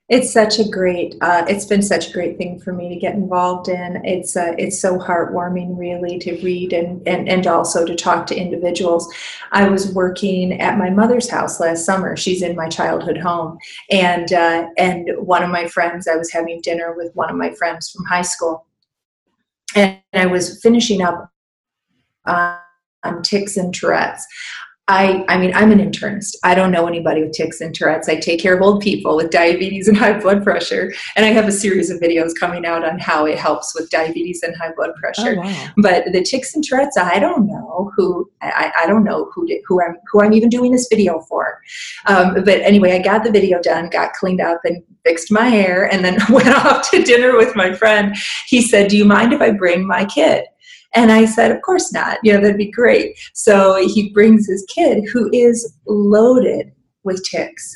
it's 0.08 0.32
such 0.32 0.60
a 0.60 0.68
great 0.68 1.16
uh, 1.20 1.44
it's 1.48 1.64
been 1.64 1.82
such 1.82 2.10
a 2.10 2.12
great 2.12 2.38
thing 2.38 2.60
for 2.60 2.72
me 2.72 2.88
to 2.88 2.94
get 2.94 3.14
involved 3.14 3.68
in. 3.68 4.04
It's 4.04 4.36
uh, 4.36 4.54
it's 4.56 4.80
so 4.80 4.98
heartwarming 4.98 5.76
really 5.76 6.18
to 6.20 6.40
read 6.42 6.72
and, 6.72 7.06
and 7.08 7.28
and 7.28 7.46
also 7.48 7.84
to 7.84 7.94
talk 7.96 8.26
to 8.26 8.36
individuals. 8.36 9.12
I 9.50 9.68
was 9.68 9.92
working 9.92 10.60
at 10.60 10.78
my 10.78 10.90
mother's 10.90 11.28
house 11.28 11.58
last 11.58 11.84
summer. 11.84 12.16
She's 12.16 12.42
in 12.42 12.54
my 12.54 12.68
childhood 12.68 13.18
home. 13.18 13.58
And 13.90 14.32
uh, 14.32 14.68
and 14.78 15.10
one 15.18 15.42
of 15.42 15.50
my 15.50 15.66
friends 15.66 16.06
i 16.06 16.14
was 16.14 16.30
having 16.30 16.60
dinner 16.60 16.94
with 16.96 17.14
one 17.16 17.28
of 17.28 17.36
my 17.36 17.52
friends 17.52 17.90
from 17.90 18.04
high 18.04 18.22
school. 18.22 18.66
And 19.74 19.98
i 20.12 20.26
was 20.26 20.60
finishing 20.62 21.02
up 21.02 21.32
on 22.26 23.22
tics 23.22 23.56
and 23.56 23.74
tourette's 23.74 24.24
I, 24.88 25.24
I 25.28 25.36
mean, 25.36 25.52
I'm 25.52 25.72
an 25.72 25.80
internist. 25.80 26.36
I 26.44 26.54
don't 26.54 26.70
know 26.70 26.86
anybody 26.86 27.22
with 27.22 27.32
tics 27.32 27.60
and 27.60 27.74
Tourette's. 27.74 28.08
I 28.08 28.20
take 28.20 28.40
care 28.40 28.54
of 28.54 28.62
old 28.62 28.80
people 28.80 29.16
with 29.16 29.30
diabetes 29.30 29.88
and 29.88 29.96
high 29.98 30.18
blood 30.18 30.44
pressure. 30.44 30.92
And 31.16 31.26
I 31.26 31.30
have 31.30 31.48
a 31.48 31.52
series 31.52 31.90
of 31.90 32.00
videos 32.00 32.32
coming 32.38 32.64
out 32.64 32.84
on 32.84 33.00
how 33.00 33.26
it 33.26 33.36
helps 33.36 33.74
with 33.74 33.90
diabetes 33.90 34.44
and 34.44 34.54
high 34.56 34.70
blood 34.76 34.94
pressure. 34.94 35.34
Oh, 35.38 35.42
wow. 35.42 35.68
But 35.78 36.04
the 36.12 36.22
tics 36.22 36.54
and 36.54 36.62
Tourette's, 36.62 36.96
I 36.96 37.18
don't 37.18 37.48
know 37.48 37.90
who, 37.96 38.30
I, 38.42 38.72
I 38.80 38.86
don't 38.86 39.02
know 39.02 39.28
who, 39.34 39.44
did, 39.46 39.62
who 39.66 39.82
I'm, 39.82 39.96
who 40.12 40.22
I'm 40.22 40.32
even 40.32 40.50
doing 40.50 40.70
this 40.70 40.86
video 40.88 41.18
for. 41.28 41.60
Um, 42.06 42.34
but 42.44 42.60
anyway, 42.60 42.92
I 42.92 43.02
got 43.02 43.24
the 43.24 43.32
video 43.32 43.60
done, 43.60 43.90
got 43.90 44.12
cleaned 44.12 44.40
up 44.40 44.60
and 44.64 44.84
fixed 45.04 45.32
my 45.32 45.48
hair 45.48 45.92
and 45.92 46.04
then 46.04 46.18
went 46.30 46.48
off 46.48 46.88
to 46.90 47.02
dinner 47.02 47.36
with 47.36 47.56
my 47.56 47.72
friend. 47.72 48.14
He 48.46 48.62
said, 48.62 48.88
do 48.88 48.96
you 48.96 49.04
mind 49.04 49.32
if 49.32 49.40
I 49.40 49.50
bring 49.50 49.84
my 49.84 50.04
kid? 50.04 50.44
And 50.96 51.12
I 51.12 51.26
said, 51.26 51.52
Of 51.52 51.62
course 51.62 51.92
not. 51.92 52.18
You 52.22 52.32
know, 52.32 52.40
that'd 52.40 52.56
be 52.56 52.70
great. 52.70 53.16
So 53.34 53.86
he 53.86 54.10
brings 54.10 54.48
his 54.48 54.66
kid 54.68 55.04
who 55.12 55.30
is 55.32 55.76
loaded 55.86 56.72
with 57.04 57.22
tics 57.30 57.72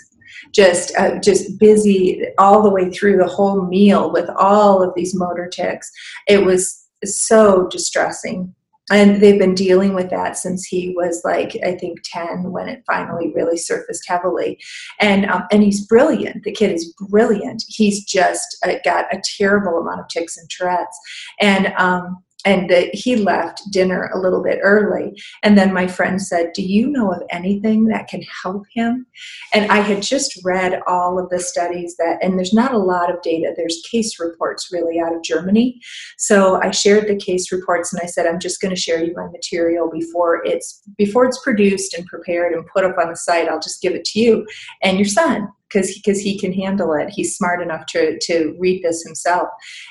Just, 0.53 0.97
uh, 0.97 1.21
just 1.21 1.59
busy 1.61 2.25
all 2.39 2.63
the 2.63 2.71
way 2.71 2.91
through 2.91 3.19
the 3.19 3.29
whole 3.29 3.63
meal 3.67 4.11
with 4.11 4.29
all 4.31 4.83
of 4.83 4.93
these 4.97 5.15
motor 5.15 5.49
tics. 5.49 5.89
It 6.27 6.45
was 6.45 6.89
so 7.05 7.69
distressing 7.69 8.55
and 8.91 9.21
they've 9.21 9.39
been 9.39 9.55
dealing 9.55 9.95
with 9.95 10.11
that 10.11 10.37
since 10.37 10.67
he 10.67 10.93
was 10.97 11.23
like 11.25 11.57
i 11.65 11.75
think 11.75 11.99
10 12.05 12.51
when 12.51 12.69
it 12.69 12.83
finally 12.87 13.33
really 13.35 13.57
surfaced 13.57 14.07
heavily 14.07 14.59
and 14.99 15.27
um, 15.27 15.45
and 15.51 15.63
he's 15.63 15.87
brilliant 15.87 16.43
the 16.43 16.53
kid 16.53 16.73
is 16.73 16.93
brilliant 17.09 17.63
he's 17.69 18.05
just 18.05 18.59
uh, 18.67 18.75
got 18.85 19.07
a 19.15 19.23
terrible 19.39 19.79
amount 19.79 20.01
of 20.01 20.09
tics 20.09 20.37
and 20.37 20.51
tourette's 20.51 20.99
and 21.41 21.69
um, 21.79 22.23
and 22.45 22.71
that 22.71 22.95
he 22.95 23.17
left 23.17 23.63
dinner 23.71 24.11
a 24.15 24.19
little 24.19 24.43
bit 24.43 24.59
early. 24.63 25.21
And 25.43 25.57
then 25.57 25.73
my 25.73 25.87
friend 25.87 26.21
said 26.21 26.53
do 26.55 26.63
you 26.63 26.89
know 26.89 27.13
of 27.13 27.23
anything 27.31 27.87
that 27.87 28.09
can 28.09 28.23
help 28.43 28.65
him? 28.73 29.07
And 29.53 29.71
i 29.71 29.79
had 29.79 30.03
just 30.03 30.39
read 30.45 30.81
all 30.87 31.19
of 31.19 31.29
the 31.31 31.41
studies 31.41 31.97
that 31.97 32.19
and 32.23 32.39
there's 32.39 32.53
not 32.53 32.75
a 32.75 32.79
lot 32.79 33.13
of 33.13 33.23
data. 33.23 33.53
There's 33.57 33.83
case 33.91 34.19
reports 34.19 34.71
really 34.73 35.01
out 35.01 35.15
of 35.15 35.23
germany. 35.23 35.81
So 36.19 36.61
i 36.63 36.71
shared 36.71 37.09
the 37.09 37.17
case 37.17 37.53
reports 37.53 37.93
and 37.93 38.01
i 38.03 38.07
said 38.07 38.27
i'm 38.27 38.41
just 38.41 38.61
going 38.61 38.75
to 38.75 38.81
share 38.81 39.03
you 39.03 39.15
my 39.15 39.27
material 39.29 39.91
before 39.91 40.45
it's 40.45 40.83
before 40.97 41.25
it's 41.25 41.43
produced 41.43 41.95
and 41.95 42.07
prepared 42.07 42.53
and 42.53 42.67
put 42.67 42.85
up 42.85 42.97
on 42.99 43.11
the 43.11 43.17
site. 43.17 43.49
I'll 43.49 43.61
just 43.61 43.83
give 43.83 43.95
it 43.95 44.05
to 44.07 44.21
you 44.21 44.47
and 44.83 44.99
your 44.99 45.07
son 45.07 45.49
because 45.71 45.95
because 45.95 46.21
he 46.21 46.39
can 46.39 46.53
handle 46.53 46.93
it. 46.93 47.11
He's 47.11 47.37
smart 47.37 47.63
enough 47.63 47.87
to 47.87 48.19
to 48.21 48.57
read 48.59 48.83
this 48.83 49.03
himself. 49.03 49.49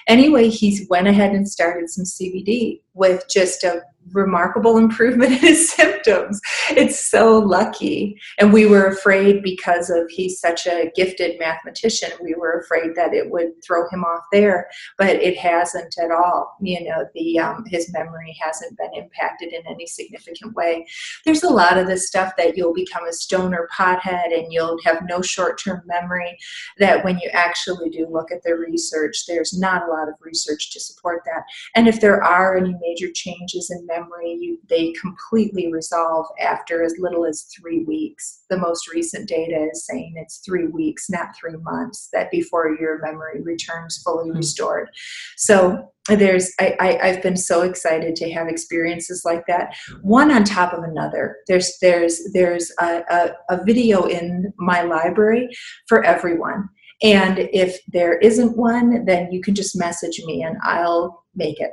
Anyway, 0.07 0.49
he 0.49 0.85
went 0.89 1.07
ahead 1.07 1.31
and 1.31 1.47
started 1.47 1.89
some 1.89 2.05
CBD 2.05 2.81
with 2.99 3.25
just 3.29 3.63
a 3.63 3.81
remarkable 4.13 4.77
improvement 4.85 5.31
in 5.31 5.39
his 5.39 5.71
symptoms. 5.71 6.39
It's 6.71 7.09
so 7.09 7.37
lucky. 7.39 8.19
And 8.39 8.53
we 8.53 8.65
were 8.65 8.87
afraid 8.87 9.43
because 9.43 9.89
of 9.89 10.09
he's 10.09 10.39
such 10.39 10.67
a 10.67 10.91
gifted 10.95 11.39
mathematician, 11.39 12.11
we 12.21 12.35
were 12.35 12.59
afraid 12.59 12.95
that 12.95 13.13
it 13.13 13.29
would 13.29 13.51
throw 13.65 13.87
him 13.89 14.03
off 14.03 14.23
there, 14.31 14.67
but 14.97 15.15
it 15.15 15.37
hasn't 15.37 15.95
at 16.01 16.11
all. 16.11 16.55
You 16.61 16.83
know, 16.83 17.05
the 17.13 17.39
um, 17.39 17.63
his 17.67 17.91
memory 17.93 18.35
hasn't 18.41 18.77
been 18.77 18.93
impacted 18.95 19.53
in 19.53 19.61
any 19.67 19.87
significant 19.87 20.55
way. 20.55 20.85
There's 21.25 21.43
a 21.43 21.49
lot 21.49 21.77
of 21.77 21.87
this 21.87 22.07
stuff 22.07 22.33
that 22.37 22.57
you'll 22.57 22.73
become 22.73 23.07
a 23.07 23.13
stoner 23.13 23.67
pothead 23.77 24.37
and 24.37 24.51
you'll 24.51 24.79
have 24.85 25.03
no 25.07 25.21
short-term 25.21 25.81
memory 25.85 26.37
that 26.77 27.03
when 27.03 27.19
you 27.19 27.29
actually 27.33 27.89
do 27.89 28.07
look 28.09 28.31
at 28.31 28.43
the 28.43 28.55
research, 28.55 29.25
there's 29.27 29.57
not 29.57 29.87
a 29.87 29.91
lot 29.91 30.07
of 30.07 30.15
research 30.21 30.71
to 30.71 30.79
support 30.79 31.21
that. 31.25 31.43
And 31.75 31.87
if 31.87 32.01
there 32.01 32.23
are 32.23 32.57
any 32.57 32.73
major 32.89 33.11
changes 33.13 33.69
in 33.69 33.85
memory, 33.85 34.37
you, 34.39 34.59
they 34.69 34.91
completely 34.93 35.71
resolve 35.71 36.25
after 36.41 36.83
as 36.83 36.93
little 36.99 37.25
as 37.25 37.47
three 37.57 37.83
weeks. 37.83 38.43
The 38.49 38.57
most 38.57 38.91
recent 38.91 39.27
data 39.27 39.69
is 39.71 39.85
saying 39.85 40.13
it's 40.15 40.41
three 40.45 40.67
weeks, 40.67 41.09
not 41.09 41.35
three 41.39 41.57
months, 41.61 42.09
that 42.13 42.31
before 42.31 42.75
your 42.79 42.99
memory 43.01 43.41
returns 43.41 44.01
fully 44.03 44.29
mm-hmm. 44.29 44.37
restored. 44.37 44.89
So 45.37 45.91
there's 46.09 46.51
I, 46.59 46.97
I 47.01 47.07
have 47.07 47.21
been 47.21 47.37
so 47.37 47.61
excited 47.61 48.15
to 48.15 48.31
have 48.31 48.47
experiences 48.47 49.21
like 49.25 49.45
that 49.47 49.75
one 50.01 50.31
on 50.31 50.43
top 50.43 50.73
of 50.73 50.83
another 50.83 51.37
there's 51.47 51.77
there's 51.81 52.19
there's 52.33 52.71
a, 52.79 53.03
a, 53.11 53.31
a 53.49 53.63
video 53.63 54.05
in 54.05 54.51
my 54.57 54.81
library 54.81 55.49
for 55.87 56.03
everyone 56.03 56.67
and 57.03 57.39
if 57.53 57.79
there 57.87 58.17
isn't 58.17 58.57
one 58.57 59.05
then 59.05 59.31
you 59.31 59.39
can 59.41 59.53
just 59.53 59.77
message 59.77 60.19
me 60.25 60.41
and 60.41 60.57
i'll 60.63 61.23
make 61.35 61.59
it 61.59 61.71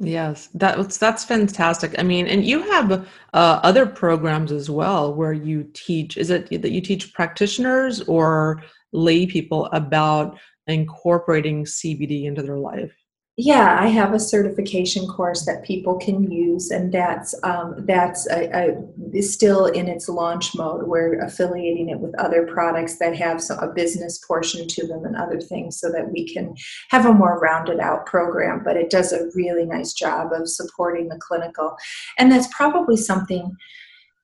Yes, 0.00 0.48
that's 0.54 0.96
that's 0.98 1.24
fantastic. 1.24 1.98
I 1.98 2.04
mean, 2.04 2.28
and 2.28 2.44
you 2.44 2.62
have 2.70 2.92
uh, 2.92 3.06
other 3.34 3.84
programs 3.84 4.52
as 4.52 4.70
well 4.70 5.12
where 5.12 5.32
you 5.32 5.68
teach. 5.74 6.16
Is 6.16 6.30
it 6.30 6.48
that 6.62 6.70
you 6.70 6.80
teach 6.80 7.12
practitioners 7.12 8.00
or 8.02 8.62
lay 8.92 9.26
people 9.26 9.66
about 9.66 10.38
incorporating 10.68 11.64
CBD 11.64 12.24
into 12.26 12.42
their 12.42 12.58
life? 12.58 12.92
Yeah, 13.40 13.78
I 13.80 13.86
have 13.86 14.14
a 14.14 14.18
certification 14.18 15.06
course 15.06 15.46
that 15.46 15.62
people 15.62 15.96
can 15.96 16.28
use, 16.28 16.72
and 16.72 16.92
that's 16.92 17.36
um, 17.44 17.76
that's 17.86 18.28
a, 18.28 18.74
a, 19.14 19.22
still 19.22 19.66
in 19.66 19.86
its 19.86 20.08
launch 20.08 20.56
mode. 20.56 20.88
We're 20.88 21.20
affiliating 21.20 21.88
it 21.88 22.00
with 22.00 22.18
other 22.18 22.48
products 22.48 22.98
that 22.98 23.14
have 23.14 23.40
some, 23.40 23.60
a 23.60 23.72
business 23.72 24.18
portion 24.18 24.66
to 24.66 24.88
them 24.88 25.04
and 25.04 25.14
other 25.14 25.40
things, 25.40 25.78
so 25.78 25.88
that 25.92 26.10
we 26.10 26.26
can 26.26 26.56
have 26.88 27.06
a 27.06 27.14
more 27.14 27.38
rounded 27.38 27.78
out 27.78 28.06
program. 28.06 28.64
But 28.64 28.76
it 28.76 28.90
does 28.90 29.12
a 29.12 29.30
really 29.36 29.64
nice 29.64 29.92
job 29.92 30.32
of 30.32 30.48
supporting 30.48 31.06
the 31.06 31.20
clinical, 31.20 31.76
and 32.18 32.32
that's 32.32 32.52
probably 32.52 32.96
something 32.96 33.56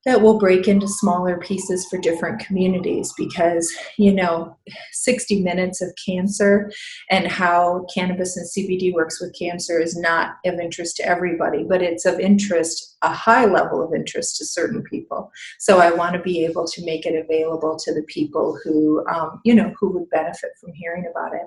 that 0.05 0.21
will 0.21 0.39
break 0.39 0.69
into 0.69 0.87
smaller 0.87 1.39
pieces 1.39 1.87
for 1.87 1.99
different 1.99 2.41
communities 2.41 3.13
because 3.17 3.73
you 3.99 4.13
know 4.13 4.57
60 4.93 5.43
minutes 5.43 5.81
of 5.81 5.93
cancer 6.07 6.71
and 7.11 7.27
how 7.27 7.87
cannabis 7.95 8.37
and 8.37 8.47
cbd 8.47 8.93
works 8.93 9.21
with 9.21 9.35
cancer 9.39 9.81
is 9.81 9.97
not 9.97 10.37
of 10.45 10.59
interest 10.61 10.97
to 10.97 11.07
everybody 11.07 11.65
but 11.69 11.83
it's 11.83 12.05
of 12.05 12.21
interest 12.21 12.95
a 13.03 13.13
high 13.13 13.45
level 13.45 13.83
of 13.83 13.95
interest 13.95 14.37
to 14.39 14.47
certain 14.47 14.83
people. 14.83 15.31
So 15.59 15.79
i 15.79 15.91
want 15.91 16.15
to 16.15 16.23
be 16.23 16.45
able 16.45 16.67
to 16.67 16.85
make 16.85 17.07
it 17.07 17.15
available 17.15 17.77
to 17.79 17.95
the 17.95 18.03
people 18.03 18.59
who 18.65 19.07
um, 19.09 19.41
you 19.45 19.55
know 19.55 19.73
who 19.79 19.91
would 19.93 20.09
benefit 20.11 20.51
from 20.61 20.73
hearing 20.75 21.07
about 21.11 21.35
it 21.35 21.47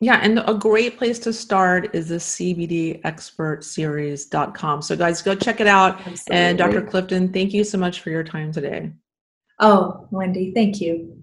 yeah, 0.00 0.20
and 0.22 0.42
a 0.46 0.54
great 0.54 0.96
place 0.96 1.18
to 1.20 1.32
start 1.32 1.92
is 1.94 2.08
the 2.08 2.16
cbdexpertseries.com. 2.16 4.82
So, 4.82 4.96
guys, 4.96 5.22
go 5.22 5.34
check 5.34 5.60
it 5.60 5.66
out. 5.66 5.98
Absolutely. 5.98 6.36
And 6.36 6.56
Dr. 6.56 6.82
Clifton, 6.82 7.32
thank 7.32 7.52
you 7.52 7.64
so 7.64 7.78
much 7.78 8.00
for 8.00 8.10
your 8.10 8.22
time 8.22 8.52
today. 8.52 8.92
Oh, 9.58 10.06
Wendy, 10.12 10.52
thank 10.54 10.80
you. 10.80 11.18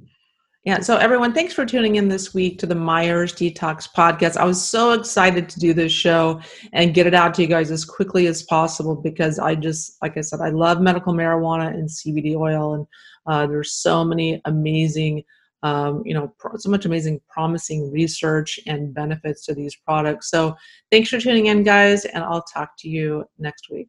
Yeah, 0.65 0.80
so 0.80 0.97
everyone, 0.97 1.32
thanks 1.32 1.53
for 1.53 1.63
tuning 1.63 1.97
in 1.97 2.09
this 2.09 2.34
week 2.34 2.57
to 2.57 2.65
the 2.65 2.73
Myers 2.73 3.34
Detox 3.34 3.88
podcast. 3.95 4.36
I 4.36 4.45
was 4.45 4.67
so 4.67 4.93
excited 4.93 5.47
to 5.47 5.59
do 5.59 5.76
this 5.76 5.91
show 5.91 6.41
and 6.73 6.95
get 6.95 7.05
it 7.05 7.13
out 7.13 7.36
to 7.36 7.43
you 7.43 7.47
guys 7.47 7.69
as 7.69 7.86
quickly 7.86 8.26
as 8.26 8.41
possible 8.41 8.95
because 8.95 9.38
I 9.38 9.53
just, 9.53 10.01
like 10.01 10.17
I 10.17 10.21
said, 10.21 10.41
I 10.41 10.49
love 10.49 10.82
medical 10.82 11.13
marijuana 11.13 11.67
and 11.67 11.88
CBD 11.88 12.36
oil, 12.36 12.73
and 12.73 12.88
uh, 13.28 13.45
there's 13.45 13.73
so 13.73 14.03
many 14.03 14.41
amazing 14.45 15.23
um, 15.66 16.03
you 16.05 16.13
know, 16.13 16.32
so 16.57 16.70
much 16.70 16.86
amazing, 16.86 17.20
promising 17.28 17.91
research 17.91 18.59
and 18.68 18.93
benefits 18.93 19.43
to 19.45 19.55
these 19.55 19.76
products. 19.76 20.30
So 20.30 20.55
thanks 20.91 21.09
for 21.09 21.20
tuning 21.20 21.47
in, 21.47 21.63
guys, 21.63 22.05
and 22.05 22.24
I'll 22.24 22.43
talk 22.43 22.78
to 22.80 22.88
you 22.88 23.26
next 23.39 23.72
week. 23.72 23.88